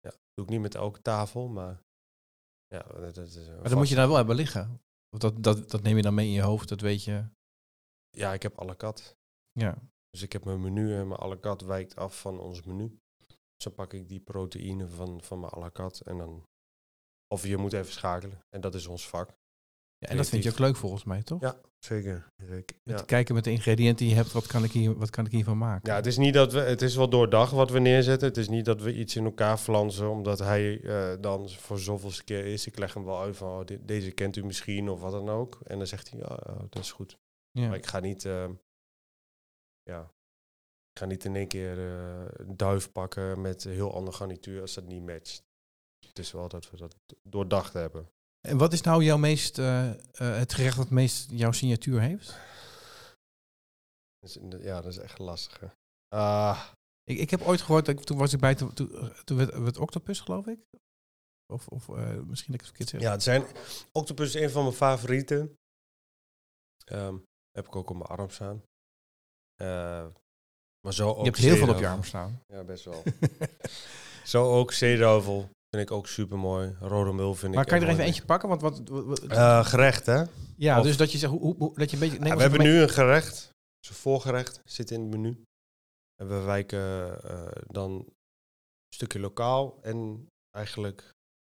Ja, 0.00 0.12
doe 0.34 0.44
ik 0.44 0.50
niet 0.50 0.60
met 0.60 0.74
elke 0.74 1.02
tafel, 1.02 1.48
maar 1.48 1.82
ja, 2.68 2.82
dat, 3.12 3.16
is. 3.16 3.48
Maar 3.48 3.68
dan 3.68 3.78
moet 3.78 3.88
je 3.88 3.94
daar 3.94 4.06
wel 4.06 4.16
hebben 4.16 4.36
liggen. 4.36 4.80
Of 5.10 5.18
dat, 5.18 5.42
dat, 5.42 5.70
dat 5.70 5.82
neem 5.82 5.96
je 5.96 6.02
dan 6.02 6.14
mee 6.14 6.26
in 6.26 6.32
je 6.32 6.42
hoofd, 6.42 6.68
dat 6.68 6.80
weet 6.80 7.04
je. 7.04 7.28
Ja, 8.10 8.32
ik 8.32 8.42
heb 8.42 8.60
à 8.60 8.64
la 8.64 8.76
carte. 8.76 9.16
Ja. 9.52 9.78
Dus 10.10 10.22
ik 10.22 10.32
heb 10.32 10.44
mijn 10.44 10.60
menu 10.60 10.94
en 10.94 11.08
mijn 11.08 11.20
à 11.20 11.28
la 11.28 11.38
carte 11.38 11.66
wijkt 11.66 11.96
af 11.96 12.20
van 12.20 12.38
ons 12.40 12.62
menu. 12.62 12.98
Dus 13.26 13.64
dan 13.64 13.74
pak 13.74 13.92
ik 13.92 14.08
die 14.08 14.20
proteïne 14.20 14.88
van, 14.88 15.22
van 15.22 15.40
mijn 15.40 15.52
à 15.52 15.58
la 15.58 15.70
carte 15.70 16.04
en 16.04 16.18
dan... 16.18 16.46
Of 17.28 17.46
je 17.46 17.56
moet 17.56 17.72
even 17.72 17.92
schakelen. 17.92 18.44
En 18.48 18.60
dat 18.60 18.74
is 18.74 18.86
ons 18.86 19.08
vak. 19.08 19.36
En 20.08 20.16
dat 20.16 20.28
vind 20.28 20.42
je 20.42 20.50
ook 20.50 20.58
leuk 20.58 20.76
volgens 20.76 21.04
mij, 21.04 21.22
toch? 21.22 21.40
Ja, 21.40 21.60
zeker. 21.78 22.32
zeker. 22.36 22.76
Met 22.82 22.94
Ja. 22.94 22.96
te 22.96 23.04
kijken 23.04 23.34
met 23.34 23.44
de 23.44 23.50
ingrediënten 23.50 23.96
die 23.96 24.08
je 24.08 24.14
hebt, 24.20 24.32
wat 24.32 24.46
kan 24.46 24.64
ik, 24.64 24.72
hier, 24.72 24.96
wat 24.98 25.10
kan 25.10 25.26
ik 25.26 25.32
hiervan 25.32 25.58
maken? 25.58 25.90
ja, 25.90 25.96
het 25.96 26.06
is 26.06 26.16
niet 26.16 26.34
dat 26.34 26.52
we... 26.52 26.58
Het 26.58 26.82
is 26.82 26.96
wel 26.96 27.08
doordag 27.08 27.50
wat 27.50 27.70
we 27.70 27.78
neerzetten. 27.78 28.28
Het 28.28 28.36
is 28.36 28.48
niet 28.48 28.64
dat 28.64 28.80
we 28.82 28.94
iets 28.94 29.16
in 29.16 29.24
elkaar 29.24 29.58
flansen, 29.58 30.10
omdat 30.10 30.38
hij 30.38 30.80
eh, 30.82 31.14
dan 31.20 31.50
voor 31.50 31.78
zoveelste 31.78 32.24
keer 32.24 32.44
is. 32.46 32.66
Ik 32.66 32.78
leg 32.78 32.94
hem 32.94 33.04
wel 33.04 33.20
uit 33.20 33.36
van, 33.36 33.48
oh, 33.58 33.64
dit- 33.64 33.88
deze 33.88 34.10
kent 34.10 34.36
u 34.36 34.44
misschien 34.44 34.88
of 34.88 35.00
wat 35.00 35.12
dan 35.12 35.28
ook. 35.28 35.58
En 35.64 35.78
dan 35.78 35.86
zegt 35.86 36.10
hij, 36.10 36.20
ja, 36.20 36.38
ja, 36.46 36.54
dat 36.68 36.82
is 36.82 36.92
goed. 36.92 37.18
Ja. 37.50 37.66
Maar 37.68 37.76
ik 37.76 37.86
ga 37.86 38.00
niet, 38.00 38.24
ehm, 38.24 38.52
ja, 39.82 40.00
ik 40.92 40.98
ga 40.98 41.04
niet 41.06 41.24
in 41.24 41.36
één 41.36 41.48
keer 41.48 41.78
eh, 41.78 42.24
een 42.46 42.56
duif 42.56 42.92
pakken 42.92 43.40
met 43.40 43.64
een 43.64 43.72
heel 43.72 43.94
ander 43.94 44.14
garnituur 44.14 44.60
als 44.60 44.74
dat 44.74 44.84
niet 44.86 45.06
matcht. 45.06 45.44
Het 46.06 46.18
is 46.18 46.32
wel 46.32 46.48
dat 46.48 46.70
we 46.70 46.76
dat 46.76 46.96
doordacht 47.22 47.72
hebben. 47.72 48.08
En 48.46 48.58
wat 48.58 48.72
is 48.72 48.80
nou 48.80 49.04
jouw 49.04 49.16
meest, 49.16 49.58
eh, 49.58 49.90
eh, 49.90 49.98
het 50.38 50.54
gerecht 50.54 50.76
dat 50.76 50.90
meest 50.90 51.30
jouw 51.30 51.52
signatuur 51.52 52.00
heeft? 52.00 52.38
Ja, 54.58 54.80
dat 54.80 54.92
is 54.92 54.96
echt 54.98 55.18
lastig. 55.18 55.74
Ah, 56.08 56.70
Ik, 57.04 57.18
ik 57.18 57.30
heb 57.30 57.40
ooit 57.42 57.60
gehoord, 57.60 57.86
dat 57.86 57.98
ik- 57.98 58.04
toen 58.04 58.18
was 58.18 58.32
ik 58.32 58.40
bij, 58.40 58.54
toen, 58.54 58.72
toen, 59.24 59.36
werd, 59.36 59.58
werd 59.58 59.78
octopus 59.78 60.20
geloof 60.20 60.46
ik. 60.46 60.60
Of, 61.52 61.68
of 61.68 61.88
eh, 61.88 62.20
misschien 62.20 62.52
dat 62.52 62.60
ik 62.60 62.66
het 62.66 62.76
verkeerd 62.76 62.88
zeg. 62.88 63.00
ja, 63.00 63.10
het 63.10 63.22
zijn, 63.22 63.44
octopus 63.92 64.34
is 64.34 64.42
een 64.42 64.50
van 64.50 64.62
mijn 64.62 64.74
favorieten. 64.74 65.56
Ehm, 66.84 67.16
heb 67.50 67.66
ik 67.66 67.76
ook 67.76 67.90
op 67.90 67.96
mijn 67.96 68.08
arm 68.08 68.30
staan. 68.30 68.62
Eh, 69.54 70.06
maar 70.80 70.94
zo 70.94 71.08
ook 71.08 71.18
je 71.18 71.24
hebt 71.24 71.36
heel 71.36 71.56
veel 71.56 71.68
op 71.74 71.78
je 71.78 71.88
arm 71.88 72.04
staan. 72.04 72.42
Ja, 72.46 72.64
best 72.64 72.84
wel. 72.84 73.02
zo 74.32 74.52
ook 74.58 74.72
zeeduivel 74.72 75.50
vind 75.76 75.90
ik 75.90 75.96
ook 75.96 76.06
super 76.06 76.38
mooi. 76.38 76.76
Rode 76.80 77.12
mul 77.12 77.34
vind 77.34 77.54
maar 77.54 77.62
ik 77.62 77.68
kan 77.68 77.78
je 77.80 77.84
er 77.86 77.90
even 77.92 78.04
eentje 78.04 78.24
pakken? 78.24 78.48
Want 78.48 78.60
wat, 78.60 78.88
wat- 78.88 79.04
wat- 79.04 79.22
Eh, 79.22 79.64
gerecht, 79.64 80.06
hè? 80.06 80.24
ja, 80.56 80.78
of- 80.78 80.84
dus 80.84 80.96
dat 80.96 81.12
je 81.12 81.18
zegt, 81.18 81.32
hoe, 81.32 81.40
hoe, 81.40 81.54
hoe- 81.58 81.74
dat 81.78 81.90
je 81.90 81.96
een 81.96 82.02
beetje... 82.02 82.18
neem 82.18 82.26
Ja, 82.26 82.32
ons 82.34 82.42
we 82.42 82.48
hebben 82.48 82.66
mee- 82.66 82.76
nu 82.76 82.82
een 82.82 82.88
gerecht, 82.88 83.50
een 83.88 83.94
voorgerecht, 83.94 84.60
zit 84.64 84.90
in 84.90 85.00
het 85.00 85.10
menu. 85.10 85.42
En 86.16 86.28
we 86.28 86.40
wijken 86.40 87.22
eh, 87.22 87.62
dan 87.66 87.90
een 87.92 88.94
stukje 88.94 89.20
lokaal 89.20 89.78
en 89.82 90.26
eigenlijk 90.50 91.10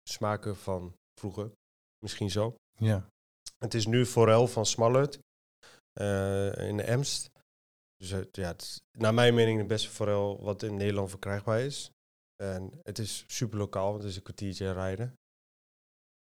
smaken 0.08 0.56
van 0.56 0.94
vroeger. 1.20 1.50
Misschien 2.04 2.30
zo. 2.30 2.54
Ja. 2.78 3.06
Het 3.58 3.74
is 3.74 3.86
nu 3.86 4.06
forel 4.06 4.46
van 4.46 4.66
Smallert 4.66 5.18
eh, 5.92 6.68
in 6.68 6.76
de 6.76 6.82
Emst. 6.82 7.30
Dus 7.96 8.10
het, 8.10 8.36
ja, 8.36 8.48
het 8.48 8.62
is 8.62 8.80
naar 8.98 9.14
mijn 9.14 9.34
mening 9.34 9.58
de 9.60 9.66
beste 9.66 9.88
forel 9.88 10.42
wat 10.42 10.62
in 10.62 10.76
Nederland 10.76 11.10
verkrijgbaar 11.10 11.60
is. 11.60 11.90
En 12.42 12.80
het 12.82 12.98
is 12.98 13.24
super 13.26 13.58
lokaal, 13.58 13.90
want 13.90 14.02
het 14.02 14.10
is 14.10 14.16
een 14.16 14.22
kwartiertje 14.22 14.72
rijden. 14.72 15.18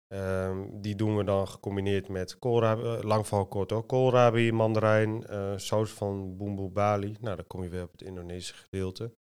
Ehm, 0.08 0.82
die 0.82 0.96
doen 0.96 1.18
we 1.18 1.24
dan 1.24 1.48
gecombineerd 1.48 2.08
met 2.08 2.40
koolrabi, 2.40 2.82
eh, 2.82 3.02
lang 3.02 3.28
verhaal 3.28 3.48
kort 3.48 3.70
hoor, 3.70 3.86
koolrabi, 3.86 4.52
mandarijn, 4.52 5.26
eh, 5.26 5.58
saus 5.58 5.92
van 5.92 6.38
bumbu 6.38 6.68
bali. 6.70 7.16
Nou, 7.20 7.36
dan 7.36 7.48
kom 7.48 7.64
je 7.64 7.70
weer 7.70 7.84
op 7.84 7.92
het 7.92 8.02
Indonesische 8.02 8.54
gedeelte. 8.54 9.16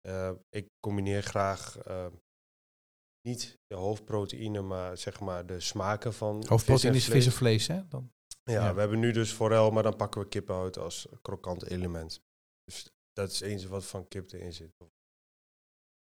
Eh, 0.00 0.32
ik 0.48 0.68
combineer 0.80 1.22
graag 1.22 1.78
eh, 1.78 2.06
niet 3.28 3.58
de 3.66 3.74
hoofdproteïne, 3.76 4.60
maar 4.62 4.98
zeg 4.98 5.20
maar 5.20 5.46
de 5.46 5.60
smaken 5.60 6.12
van 6.14 6.46
Hoofdproteïne 6.46 6.96
is 6.96 7.04
vis 7.08 7.26
en 7.26 7.32
vlees. 7.32 7.66
hè? 7.66 7.88
Dan. 7.88 8.12
Ja, 8.42 8.52
Ja. 8.52 8.74
we 8.74 8.80
hebben 8.80 8.98
nu 8.98 9.12
dus 9.12 9.32
forel, 9.32 9.70
maar 9.70 9.82
dan 9.82 9.96
pakken 9.96 10.20
we 10.20 10.28
kip 10.28 10.50
uit 10.50 10.78
als 10.78 11.08
krokant 11.22 11.64
element. 11.64 12.20
Dus 12.64 12.90
dat 13.12 13.30
is 13.30 13.40
eens 13.40 13.64
wat 13.64 13.84
van 13.84 14.08
kip 14.08 14.32
erin 14.32 14.52
zit. 14.52 14.72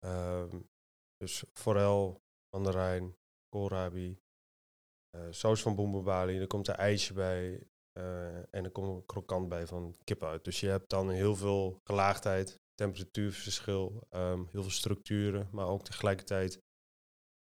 Ehm, 0.04 0.60
dus 1.16 1.44
forel, 1.52 2.22
mandarijn, 2.56 3.16
koolrabi, 3.48 4.18
eh, 5.10 5.26
saus 5.30 5.62
van 5.62 5.74
boembobali, 5.74 6.38
er 6.38 6.46
komt 6.46 6.68
een 6.68 6.74
ijsje 6.74 7.12
bij 7.12 7.66
eh, 7.92 8.36
en 8.36 8.64
er 8.64 8.70
komt 8.70 8.88
een 8.88 9.06
krokant 9.06 9.48
bij 9.48 9.66
van 9.66 9.96
kip 10.04 10.22
uit. 10.22 10.44
Dus 10.44 10.60
je 10.60 10.68
hebt 10.68 10.90
dan 10.90 11.10
heel 11.10 11.36
veel 11.36 11.80
gelaagdheid, 11.84 12.60
temperatuurverschil, 12.74 14.06
ehm, 14.10 14.44
heel 14.50 14.62
veel 14.62 14.70
structuren, 14.70 15.48
maar 15.52 15.66
ook 15.66 15.84
tegelijkertijd 15.84 16.62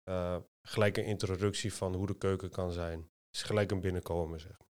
eh, 0.02 0.38
gelijk 0.68 0.96
een 0.96 1.04
introductie 1.04 1.74
van 1.74 1.94
hoe 1.94 2.06
de 2.06 2.18
keuken 2.18 2.50
kan 2.50 2.72
zijn. 2.72 2.98
Het 3.00 3.36
is 3.36 3.42
gelijk 3.42 3.70
een 3.70 3.80
binnenkomen, 3.80 4.40
zeg 4.40 4.58
maar. 4.58 4.68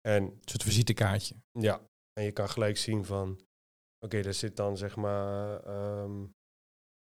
En 0.00 0.22
Een 0.22 0.40
soort 0.44 0.62
visitekaartje. 0.62 1.36
ja, 1.52 1.88
en 2.12 2.24
je 2.24 2.32
kan 2.32 2.48
gelijk 2.48 2.76
zien 2.76 3.04
van, 3.04 3.40
oké, 4.04 4.22
daar 4.22 4.34
zit 4.34 4.56
dan 4.56 4.76
zeg 4.76 4.96
maar 4.96 5.62
ehm, 5.64 6.26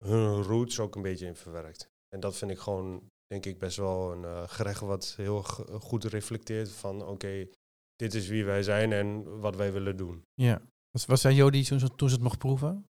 hun 0.05 0.41
roots 0.43 0.79
ook 0.79 0.95
een 0.95 1.01
beetje 1.01 1.25
in 1.25 1.35
verwerkt. 1.35 1.89
En 2.15 2.19
dat 2.19 2.37
vind 2.37 2.51
ik 2.51 2.59
gewoon, 2.59 3.09
denk 3.27 3.45
ik, 3.45 3.59
best 3.59 3.77
wel 3.77 4.11
een 4.11 4.23
eh, 4.23 4.47
gerecht 4.49 4.79
wat 4.79 5.13
heel 5.15 5.43
goed 5.81 6.03
reflecteert 6.03 6.71
van, 6.71 7.05
oké, 7.05 7.47
dit 7.95 8.13
is 8.13 8.27
wie 8.27 8.45
wij 8.45 8.63
zijn 8.63 8.91
en 8.93 9.39
wat 9.39 9.55
wij 9.55 9.71
willen 9.73 9.97
doen. 9.97 10.23
Ja. 10.33 10.61
Wat, 10.91 11.05
wat 11.05 11.19
zei 11.19 11.35
Jody 11.35 11.63
toen, 11.65 11.79
ze- 11.79 11.95
toen 11.95 12.09
ze 12.09 12.15
het 12.15 12.23
mocht 12.23 12.37
proeven? 12.37 12.85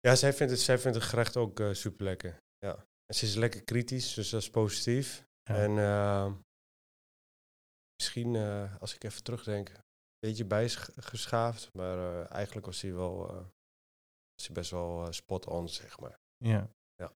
Ja, 0.00 0.14
zij 0.14 0.32
vindt 0.32 0.52
het, 0.52 0.60
zij 0.60 0.78
vindt 0.78 0.96
het 0.96 1.06
gerecht 1.06 1.36
ook 1.36 1.62
super 1.72 2.04
lekker. 2.04 2.38
Ja. 2.58 2.74
En 3.06 3.14
ze 3.14 3.24
is 3.26 3.34
lekker 3.34 3.62
kritisch, 3.62 4.14
dus 4.14 4.30
dat 4.30 4.40
is 4.40 4.50
positief. 4.50 5.24
Ja. 5.42 5.54
En 5.56 5.78
eh, 5.78 6.32
misschien, 8.02 8.34
eh, 8.36 8.76
als 8.80 8.94
ik 8.94 9.04
even 9.04 9.22
terugdenk, 9.22 9.68
een 9.68 9.80
beetje 10.28 10.44
bijgeschaafd. 10.44 11.68
Maar 11.72 11.98
eh, 11.98 12.30
eigenlijk 12.32 12.66
was 12.66 12.80
hij 12.80 12.94
wel 12.94 13.46
hij 14.46 14.54
best 14.54 14.70
wel 14.70 15.04
eh, 15.04 15.10
spot 15.10 15.46
on, 15.46 15.68
zeg 15.68 16.00
maar. 16.00 16.18
Ja. 16.36 16.70
Ja. 16.96 17.12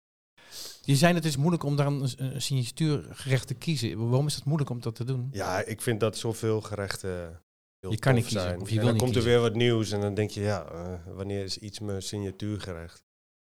Je 0.81 0.95
zei 0.95 1.13
het 1.13 1.25
is 1.25 1.38
moeilijk 1.38 1.63
om 1.63 1.75
daar 1.75 1.86
een, 1.88 2.41
signatuurgerecht 2.41 3.47
te 3.47 3.53
kiezen. 3.53 4.10
Waarom 4.10 4.27
is 4.27 4.36
het 4.36 4.45
moeilijk 4.45 4.69
om 4.69 4.81
dat 4.81 4.95
te 4.95 5.03
doen? 5.03 5.29
Ja, 5.31 5.65
ik 5.65 5.81
vind 5.81 5.99
dat 5.99 6.17
zoveel 6.17 6.62
gerechten 6.62 7.41
Je 7.79 7.99
kan 7.99 8.13
niet 8.13 8.23
kiezen, 8.23 8.41
zijn. 8.41 8.62
of 8.62 8.69
je 8.69 8.75
en 8.75 8.81
wil 8.81 8.89
dan 8.89 9.01
komt 9.01 9.15
er 9.15 9.23
weer 9.23 9.39
wat 9.39 9.55
nieuws 9.55 9.91
en 9.91 10.01
dan 10.01 10.13
denk 10.13 10.29
je, 10.29 10.41
ja, 10.41 10.65
eh, 10.65 11.05
wanneer 11.05 11.43
is 11.43 11.57
iets 11.57 11.79
mijn 11.79 12.01
signatuurgerecht? 12.01 13.03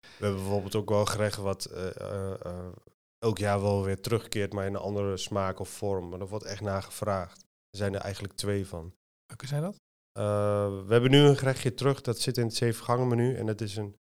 We 0.01 0.25
hebben 0.25 0.41
bijvoorbeeld 0.41 0.75
ook 0.75 0.89
wel 0.89 1.07
gerechten 1.07 1.43
wat 1.43 1.65
eh, 1.65 2.35
elk 3.19 3.39
jaar 3.39 3.61
wel 3.61 3.85
weer 3.85 4.01
terugkeert, 4.01 4.53
maar 4.53 4.67
in 4.67 4.75
een 4.75 4.81
andere 4.81 5.17
smaak 5.17 5.59
of 5.59 5.69
vorm. 5.69 6.09
Maar 6.09 6.19
daar 6.19 6.29
wordt 6.29 6.45
echt 6.45 6.61
naar 6.61 6.83
gevraagd. 6.83 7.41
Er 7.71 7.79
zijn 7.79 7.95
er 7.95 8.01
eigenlijk 8.01 8.35
twee 8.35 8.67
van. 8.67 8.95
Welke 9.27 9.47
zijn 9.47 9.63
dat? 9.63 9.81
Eh, 10.19 10.85
we 10.87 10.93
hebben 10.93 11.11
nu 11.11 11.19
een 11.19 11.37
gerechtje 11.37 11.75
terug, 11.75 12.01
dat 12.01 12.19
zit 12.19 12.37
in 12.37 12.45
het 12.45 12.55
zeven 12.55 12.85
gangen 12.85 13.09
menu. 13.09 13.35
En 13.37 13.47
dat 13.47 13.61
is 13.61 13.77
een, 13.77 13.97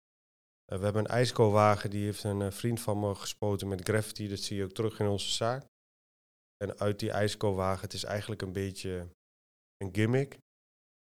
eh, 0.64 0.78
we 0.78 0.84
hebben 0.84 1.04
een 1.04 1.10
ijskoolwagen, 1.10 1.90
die 1.90 2.04
heeft 2.04 2.24
een 2.24 2.42
eh, 2.42 2.50
vriend 2.50 2.80
van 2.80 3.00
me 3.00 3.14
gespoten 3.14 3.68
met 3.68 3.88
graffiti. 3.88 4.28
Dat 4.28 4.38
zie 4.38 4.56
je 4.56 4.64
ook 4.64 4.72
terug 4.72 4.98
in 5.00 5.06
onze 5.06 5.30
zaak. 5.30 5.66
En 6.56 6.78
uit 6.78 6.98
die 6.98 7.10
ijskoolwagen, 7.10 7.80
het 7.80 7.92
is 7.92 8.04
eigenlijk 8.04 8.42
een 8.42 8.52
beetje 8.52 9.08
een 9.76 9.94
gimmick. 9.94 10.38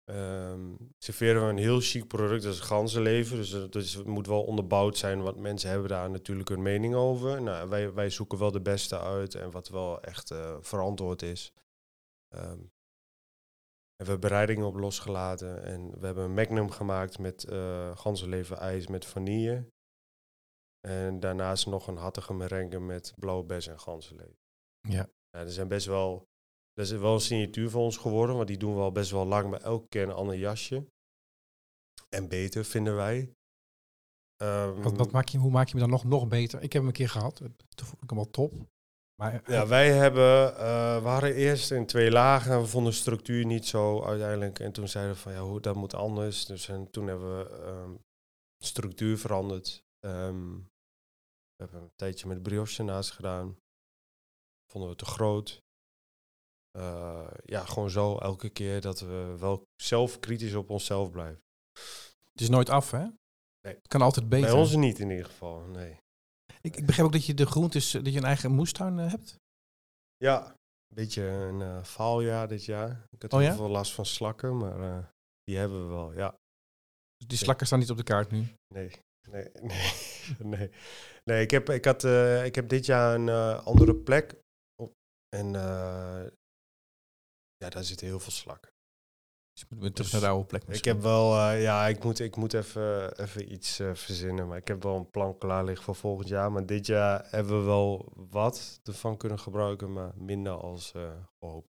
Ehm, 0.05 0.75
serveren 0.99 1.43
we 1.45 1.51
een 1.51 1.59
heel 1.59 1.81
chic 1.81 2.07
product, 2.07 2.43
dat 2.43 2.55
is 2.55 2.61
ganzenlever. 2.61 3.37
Dus, 3.37 3.51
het- 3.51 3.73
dus 3.73 3.95
het 3.95 4.07
moet 4.07 4.27
wel 4.27 4.45
onderbouwd 4.45 4.97
zijn, 4.99 5.23
want 5.23 5.37
mensen 5.37 5.71
hebben 5.71 5.89
daar 5.89 6.11
natuurlijk 6.11 6.51
een 6.51 6.63
mening 6.63 6.95
over. 6.95 7.43
Nou, 7.43 7.69
wij, 7.69 7.93
wij 7.93 8.11
zoeken 8.11 8.39
wel 8.39 8.51
de 8.53 8.61
beste 8.61 9.01
uit 9.01 9.35
en 9.35 9.51
wat 9.51 9.69
wel 9.69 10.01
echt 10.01 10.35
verantwoord 10.61 11.23
is. 11.23 11.53
Ehm, 12.35 12.59
en 13.97 14.05
we 14.05 14.11
hebben 14.11 14.29
bereidingen 14.31 14.67
op 14.67 14.75
losgelaten. 14.77 15.63
En 15.63 15.99
we 16.01 16.07
hebben 16.07 16.25
een 16.25 16.35
magnum 16.35 16.71
gemaakt 16.71 17.19
met 17.19 17.45
eh 17.45 17.97
ganzenlever 17.97 18.57
ijs 18.57 18.87
met 18.87 19.05
vanille. 19.07 19.67
En 20.81 21.21
daarnaast 21.21 21.67
nog 21.67 21.87
een 21.87 21.97
hattige 21.97 22.35
merengue 22.35 22.81
met 22.81 23.13
blauwe 23.17 23.45
bessen 23.45 23.73
en 23.73 23.81
ganzenlever. 23.81 24.37
Ja. 24.81 25.09
Ja, 25.31 25.39
er 25.43 25.51
zijn 25.51 25.69
best 25.69 25.87
wel, 25.87 26.29
dat 26.73 26.87
is 26.87 26.93
wel 26.93 27.15
een 27.15 27.21
signatuur 27.21 27.71
voor 27.71 27.83
ons 27.83 27.97
geworden, 27.97 28.37
want 28.37 28.49
die 28.49 28.57
doen 28.57 28.75
we 28.75 28.81
al 28.81 28.93
best 28.93 29.11
wel 29.11 29.27
lang, 29.27 29.51
maar 29.51 29.61
elke 29.61 29.89
keer 29.89 30.03
een 30.03 30.11
ander 30.15 30.37
jasje. 30.37 30.87
En 32.09 32.29
beter, 32.29 32.65
vinden 32.65 32.97
wij. 32.97 33.33
Ehm, 34.37 34.83
Wat, 34.83 34.97
wat 34.97 35.13
maak 35.13 35.29
je, 35.29 35.39
hoe 35.39 35.51
maak 35.51 35.69
je 35.69 35.75
me 35.75 35.81
dan 35.81 35.91
nog, 35.91 36.05
nog 36.05 36.29
beter? 36.29 36.63
Ik 36.63 36.73
heb 36.73 36.83
hem 36.83 36.87
een 36.87 36.97
keer 36.97 37.09
gehad. 37.09 37.37
Toen 37.37 37.87
vond 37.87 38.03
ik 38.03 38.11
hem 38.11 38.19
al 38.19 38.31
top. 38.31 38.53
Maar 39.17 39.43
eh, 39.45 39.55
Ja, 39.55 39.67
wij 39.67 39.93
hebben, 39.93 40.57
eh, 40.57 41.03
we 41.03 41.09
hadden 41.09 41.35
eerst 41.35 41.71
in 41.71 41.87
twee 41.87 42.11
lagen, 42.11 42.61
we 42.61 42.67
vonden 42.67 42.93
de 42.93 42.99
structuur 42.99 43.47
niet 43.47 43.67
zo 43.67 44.05
uiteindelijk. 44.05 44.59
En 44.59 44.73
toen 44.73 44.89
zeiden 44.89 45.15
we 45.15 45.21
van, 45.21 45.33
ja, 45.33 45.41
hoe, 45.41 45.61
dat 45.61 45.77
moet 45.77 45.95
anders. 45.95 46.47
Dus 46.47 46.69
en 46.69 46.91
toen 46.91 47.07
hebben 47.07 47.39
we 47.39 47.51
ehm, 47.65 47.95
structuur 48.65 49.19
veranderd. 49.19 49.85
Ehm, 49.99 50.55
we 51.57 51.63
hebben 51.65 51.81
een 51.83 51.93
tijdje 51.97 52.27
met 52.27 52.43
brioche 52.43 52.83
naast 52.83 53.11
gedaan. 53.11 53.59
Vonden 54.71 54.91
we 54.91 54.97
te 54.97 55.05
groot. 55.05 55.65
Eh, 56.71 57.31
ja, 57.45 57.65
gewoon 57.65 57.91
zo 57.91 58.19
elke 58.19 58.49
keer 58.49 58.81
dat 58.81 59.01
we 59.01 59.37
wel 59.39 59.63
zelf 59.83 60.19
kritisch 60.19 60.55
op 60.55 60.71
onszelf 60.71 61.11
blijven. 61.11 61.43
Het 62.33 62.41
is 62.41 62.49
nooit 62.49 62.69
af, 62.69 62.91
hè? 62.91 63.03
Nee. 63.61 63.75
Het 63.75 63.89
kan 63.89 64.03
altijd 64.03 64.29
beter. 64.29 64.51
Bij 64.51 64.59
ons 64.59 64.75
niet 64.75 64.99
in 64.99 65.11
ieder 65.11 65.25
geval, 65.25 65.61
nee. 65.61 66.01
Ik, 66.61 66.77
ik 66.77 66.87
begrijp 66.87 67.07
ook 67.07 67.13
dat 67.13 67.27
je 67.27 67.35
de 67.35 67.47
groentes, 67.47 67.91
dat 67.91 68.13
je 68.13 68.19
een 68.19 68.25
eigen 68.25 68.51
moestuin 68.51 68.99
eh, 68.99 69.11
hebt. 69.11 69.37
Ja, 70.17 70.47
een 70.49 70.95
beetje 70.95 71.23
een 71.23 71.63
eh, 71.63 71.85
faaljaar 71.85 72.49
dit 72.49 72.65
jaar. 72.65 73.07
Ik 73.11 73.23
had 73.23 73.33
Oh 73.33 73.39
heel 73.39 73.49
ja? 73.49 73.57
veel 73.57 73.69
last 73.69 73.93
van 73.93 74.07
slakken, 74.07 74.57
maar 74.57 74.81
eh, 74.81 75.05
die 75.45 75.57
hebben 75.57 75.87
we 75.87 75.95
wel, 75.95 76.13
ja. 76.13 76.35
Dus 77.17 77.27
die 77.27 77.39
slakken 77.39 77.67
staan 77.67 77.79
niet 77.79 77.91
op 77.91 77.97
de 77.97 78.03
kaart 78.03 78.31
nu. 78.31 78.47
Nee, 78.75 78.91
nee, 79.31 79.51
nee. 79.61 79.93
nee. 80.39 80.71
nee 81.25 81.43
ik, 81.43 81.51
heb, 81.51 81.71
ik, 81.71 81.85
had, 81.85 82.05
eh, 82.05 82.45
ik 82.45 82.55
heb 82.55 82.69
dit 82.69 82.87
jaar 82.87 83.15
een 83.15 83.29
eh, 83.29 83.67
andere 83.67 83.95
plek. 83.95 84.35
Op, 84.83 84.93
en 85.29 85.55
eh, 85.55 86.27
ja, 87.57 87.69
daar 87.69 87.85
zitten 87.85 88.07
heel 88.07 88.21
veel 88.21 88.33
slakken. 88.33 88.71
Dus 89.57 89.65
je 89.69 89.75
moet 89.75 89.83
weer 89.83 89.93
terug 89.93 90.11
Dus 90.11 90.21
naar 90.21 90.29
de 90.31 90.35
oude 90.37 90.47
plek. 90.49 90.63
Ik 90.63 90.69
misschien. 90.69 90.93
heb 90.93 91.03
wel, 91.03 91.39
eh, 91.39 91.63
ja, 91.63 91.87
ik 91.87 92.05
moet, 92.05 92.21
ik 92.21 92.37
moet 92.37 92.53
even, 92.55 93.19
even 93.21 93.53
iets 93.53 93.79
eh, 93.79 93.95
verzinnen. 93.95 94.49
Maar 94.49 94.57
ik 94.57 94.69
heb 94.69 94.83
wel 94.83 94.97
een 94.97 95.11
plan 95.11 95.39
klaar 95.39 95.65
liggen 95.65 95.85
voor 95.85 95.95
volgend 95.95 96.29
jaar. 96.29 96.53
Maar 96.53 96.67
dit 96.67 96.87
jaar 96.87 97.27
hebben 97.31 97.59
we 97.59 97.65
wel 97.65 98.13
wat 98.31 98.81
ervan 98.85 99.17
kunnen 99.17 99.39
gebruiken, 99.39 99.93
maar 99.93 100.13
minder 100.17 100.53
als 100.53 100.93
eh 100.93 101.03
gehoopt. 101.39 101.69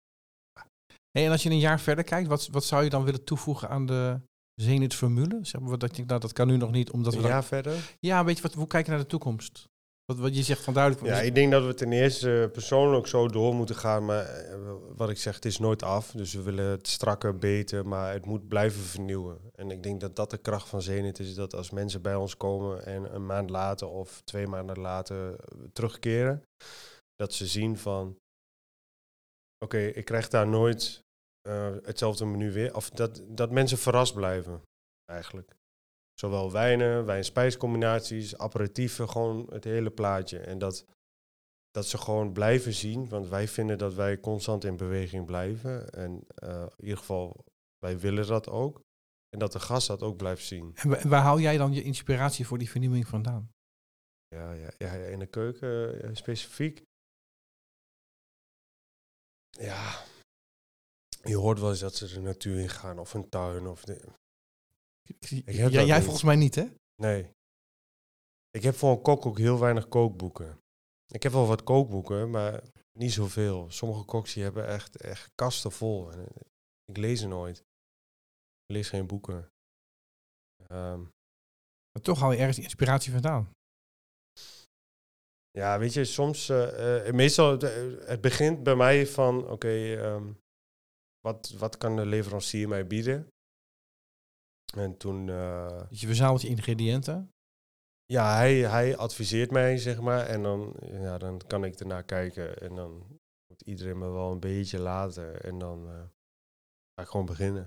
Hey, 1.11 1.25
en 1.25 1.31
als 1.31 1.43
je 1.43 1.49
een 1.49 1.59
jaar 1.59 1.79
verder 1.79 2.03
kijkt, 2.03 2.27
wat, 2.27 2.47
wat 2.47 2.63
zou 2.63 2.83
je 2.83 2.89
dan 2.89 3.03
willen 3.03 3.23
toevoegen 3.23 3.69
aan 3.69 3.85
de 3.85 4.19
Zenit-formule? 4.61 5.39
Zeg 5.41 5.61
maar, 5.61 5.69
wat 5.69 5.79
dat, 5.79 5.95
je, 5.95 6.05
nou, 6.05 6.19
dat 6.19 6.33
kan 6.33 6.47
nu 6.47 6.57
nog 6.57 6.71
niet, 6.71 6.91
omdat 6.91 7.11
we... 7.11 7.17
Een 7.17 7.23
dan- 7.23 7.31
jaar 7.31 7.43
verder? 7.43 7.95
Ja, 7.99 8.23
weet 8.25 8.35
je, 8.37 8.41
wat, 8.41 8.53
hoe 8.53 8.67
kijk 8.67 8.85
je 8.85 8.91
naar 8.91 8.99
de 8.99 9.07
toekomst? 9.07 9.69
Wat, 10.05 10.17
wat 10.17 10.35
je 10.35 10.43
zegt 10.43 10.63
van 10.63 10.73
duidelijk... 10.73 11.05
Ja, 11.05 11.21
ik 11.21 11.35
denk 11.35 11.51
dat 11.51 11.65
we 11.65 11.73
ten 11.73 11.91
eerste 11.91 12.49
persoonlijk 12.51 13.07
zo 13.07 13.27
door 13.27 13.55
moeten 13.55 13.75
gaan. 13.75 14.05
Maar 14.05 14.25
eh, 14.25 14.73
wat 14.95 15.09
ik 15.09 15.17
zeg, 15.17 15.35
het 15.35 15.45
is 15.45 15.59
nooit 15.59 15.83
af. 15.83 16.11
Dus 16.11 16.33
we 16.33 16.41
willen 16.41 16.65
het 16.65 16.87
strakker, 16.87 17.37
beter, 17.37 17.87
maar 17.87 18.13
het 18.13 18.25
moet 18.25 18.47
blijven 18.47 18.81
vernieuwen. 18.81 19.39
En 19.51 19.71
ik 19.71 19.83
denk 19.83 20.01
dat 20.01 20.15
dat 20.15 20.29
de 20.29 20.37
kracht 20.37 20.69
van 20.69 20.81
Zenit 20.81 21.19
is. 21.19 21.35
Dat 21.35 21.53
als 21.53 21.69
mensen 21.69 22.01
bij 22.01 22.15
ons 22.15 22.37
komen 22.37 22.85
en 22.85 23.15
een 23.15 23.25
maand 23.25 23.49
later 23.49 23.87
of 23.87 24.21
twee 24.21 24.47
maanden 24.47 24.79
later 24.79 25.35
eh, 25.35 25.57
terugkeren. 25.73 26.43
Dat 27.15 27.33
ze 27.33 27.47
zien 27.47 27.77
van, 27.77 28.17
oké, 29.65 29.77
ik 29.77 30.05
krijg 30.05 30.27
daar 30.27 30.47
nooit 30.47 31.03
eh, 31.41 31.75
hetzelfde 31.81 32.25
menu 32.25 32.51
weer. 32.51 32.75
Of 32.75 32.89
dat, 32.89 33.21
dat 33.27 33.51
mensen 33.51 33.77
verrast 33.77 34.13
blijven, 34.13 34.61
eigenlijk. 35.11 35.55
Zowel 36.19 36.51
wijnen, 36.51 37.05
wijn-spijscombinaties, 37.05 38.37
gewoon 39.07 39.47
het 39.49 39.63
hele 39.63 39.91
plaatje. 39.91 40.39
En 40.39 40.57
dat, 40.57 40.85
dat 41.71 41.85
ze 41.85 41.97
gewoon 41.97 42.33
blijven 42.33 42.73
zien, 42.73 43.09
want 43.09 43.27
wij 43.27 43.47
vinden 43.47 43.77
dat 43.77 43.93
wij 43.93 44.19
constant 44.19 44.63
in 44.63 44.77
beweging 44.77 45.25
blijven. 45.25 45.89
En 45.89 46.23
eh, 46.35 46.61
in 46.77 46.83
ieder 46.83 46.97
geval, 46.97 47.43
wij 47.79 47.99
willen 47.99 48.27
dat 48.27 48.49
ook. 48.49 48.83
En 49.29 49.39
dat 49.39 49.51
de 49.51 49.59
gast 49.59 49.87
dat 49.87 50.01
ook 50.01 50.17
blijft 50.17 50.45
zien. 50.45 50.71
En 50.75 50.89
wa- 50.89 51.07
waar 51.07 51.21
haal 51.21 51.39
jij 51.39 51.57
dan 51.57 51.73
je 51.73 51.83
inspiratie 51.83 52.47
voor 52.47 52.57
die 52.57 52.69
vernieuwing 52.69 53.07
vandaan? 53.07 53.51
Ja, 54.27 54.51
ja, 54.53 54.69
ja 54.77 54.93
ja, 54.93 55.05
in 55.05 55.19
de 55.19 55.25
keuken 55.27 56.03
eh, 56.03 56.09
specifiek. 56.13 56.83
Ja, 59.49 60.03
je 61.21 61.35
hoort 61.35 61.59
wel 61.59 61.69
eens 61.69 61.79
dat 61.79 61.95
ze 61.95 62.07
de 62.13 62.21
natuur 62.21 62.59
in 62.59 62.69
gaan 62.69 62.99
of 62.99 63.13
een 63.13 63.29
tuin. 63.29 63.67
Of 63.67 63.83
de, 63.83 64.05
Heb 65.45 65.71
jij 65.71 65.85
niet. 65.85 66.03
volgens 66.03 66.23
mij 66.23 66.35
niet, 66.35 66.55
hè? 66.55 66.65
Nee. 67.01 67.29
Ik 68.49 68.63
heb 68.63 68.75
voor 68.75 68.91
een 68.91 69.01
kok 69.01 69.25
ook 69.25 69.37
heel 69.37 69.59
weinig 69.59 69.87
kookboeken. 69.87 70.59
Ik 71.13 71.23
heb 71.23 71.31
wel 71.31 71.47
wat 71.47 71.63
kookboeken, 71.63 72.29
maar 72.29 72.63
niet 72.99 73.11
zoveel. 73.13 73.71
Sommige 73.71 74.03
koks 74.05 74.33
die 74.33 74.43
hebben 74.43 74.67
echt, 74.67 74.95
echt 74.95 75.31
kasten 75.35 75.71
vol. 75.71 76.11
Eh, 76.11 76.19
ik 76.85 76.97
lees 76.97 77.19
ze 77.19 77.27
nooit. 77.27 77.57
Ik 78.65 78.73
lees 78.75 78.89
geen 78.89 79.07
boeken. 79.07 79.49
Ehm, 80.67 81.01
Maar 81.91 82.03
toch 82.03 82.19
haal 82.19 82.31
je 82.31 82.37
ergens 82.37 82.59
inspiratie 82.59 83.11
vandaan. 83.11 83.49
ja, 85.51 85.79
weet 85.79 85.93
je, 85.93 86.05
soms... 86.05 86.49
eh, 86.49 87.07
eh, 87.07 87.13
meestal, 87.13 87.59
het 87.59 88.21
begint 88.21 88.63
bij 88.63 88.75
mij 88.75 89.07
van... 89.07 89.47
Oké, 89.49 89.95
ehm, 89.95 90.33
wat, 91.19 91.49
wat 91.49 91.77
kan 91.77 91.95
de 91.95 92.05
leverancier 92.05 92.67
mij 92.67 92.87
bieden? 92.87 93.27
En 94.73 94.97
toen... 94.97 95.29
eh, 95.29 95.81
Dus 95.89 96.01
je 96.01 96.07
verzamelt 96.07 96.41
je 96.41 96.47
ingrediënten. 96.47 97.29
Ja, 98.05 98.35
hij, 98.35 98.55
hij 98.55 98.97
adviseert 98.97 99.51
mij, 99.51 99.77
zeg 99.77 100.01
maar. 100.01 100.25
En 100.25 100.43
dan, 100.43 100.75
ja, 100.91 101.17
dan 101.17 101.41
kan 101.47 101.63
ik 101.63 101.79
ernaar 101.79 102.03
kijken. 102.03 102.57
En 102.61 102.75
dan 102.75 102.91
moet 103.47 103.61
iedereen 103.61 103.97
me 103.97 104.09
wel 104.09 104.31
een 104.31 104.39
beetje 104.39 104.79
laten. 104.79 105.41
En 105.43 105.59
dan 105.59 105.87
eh, 105.89 105.93
ga 106.95 107.01
ik 107.01 107.07
gewoon 107.07 107.25
beginnen. 107.25 107.65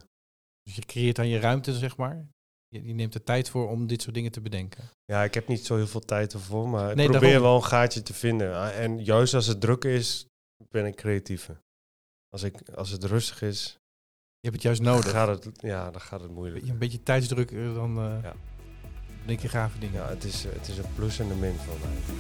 Dus 0.63 0.75
je 0.75 0.83
creëert 0.83 1.17
dan 1.17 1.29
je 1.29 1.39
ruimte, 1.39 1.73
zeg 1.75 1.97
maar. 1.97 2.29
Je, 2.69 2.83
je 2.87 2.93
neemt 2.95 3.13
de 3.13 3.23
tijd 3.23 3.49
voor 3.51 3.69
om 3.69 3.87
dit 3.87 4.03
soort 4.03 4.15
dingen 4.15 4.33
te 4.33 4.41
bedenken. 4.41 4.85
Ja, 5.05 5.25
ik 5.25 5.35
heb 5.35 5.49
niet 5.49 5.67
zo 5.67 5.77
heel 5.77 5.87
veel 5.87 6.01
tijd 6.05 6.33
ervoor. 6.33 6.69
Maar 6.69 6.91
ik 6.91 6.97
probeer 6.97 7.21
daarom. 7.21 7.43
wel 7.43 7.55
een 7.57 7.65
gaatje 7.65 8.03
te 8.03 8.15
vinden. 8.15 8.55
Ah, 8.55 8.79
En 8.79 9.05
juist 9.05 9.35
als 9.35 9.47
het 9.47 9.61
druk 9.61 9.85
is, 9.85 10.27
ben 10.69 10.87
ik 10.87 10.95
creatiever. 10.97 11.61
Als, 12.29 12.43
ik, 12.43 12.69
als 12.71 12.91
het 12.91 13.05
rustig 13.05 13.43
is, 13.43 13.79
hebt 14.41 14.55
het 14.55 14.63
juist 14.63 14.83
dan 14.85 14.93
nodig. 14.95 15.11
gaat 15.11 15.45
het, 15.45 15.49
ja, 15.61 15.91
dan 15.91 16.01
gaat 16.01 16.21
het 16.21 16.31
moeilijk. 16.31 16.69
Een 16.69 16.79
beetje 16.79 17.03
tijdsdruk, 17.03 17.51
eh, 17.51 17.75
dan 17.75 17.99
eh 17.99 18.23
Ja. 18.23 18.33
denk 19.27 19.41
je 19.41 19.49
gave 19.49 19.79
dingen. 19.79 20.01
Ja, 20.01 20.09
het 20.09 20.25
is, 20.25 20.47
eh, 20.47 20.53
het 20.53 20.69
is 20.69 20.79
een 20.79 20.85
plus 20.95 21.19
en 21.19 21.31
een 21.31 21.39
min 21.39 21.55
voor 21.55 21.75
mij. 21.81 22.17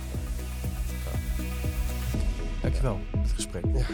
Dankjewel 2.62 2.98
het 3.16 3.31
gesprek. 3.33 3.64
Ja, 3.74 3.87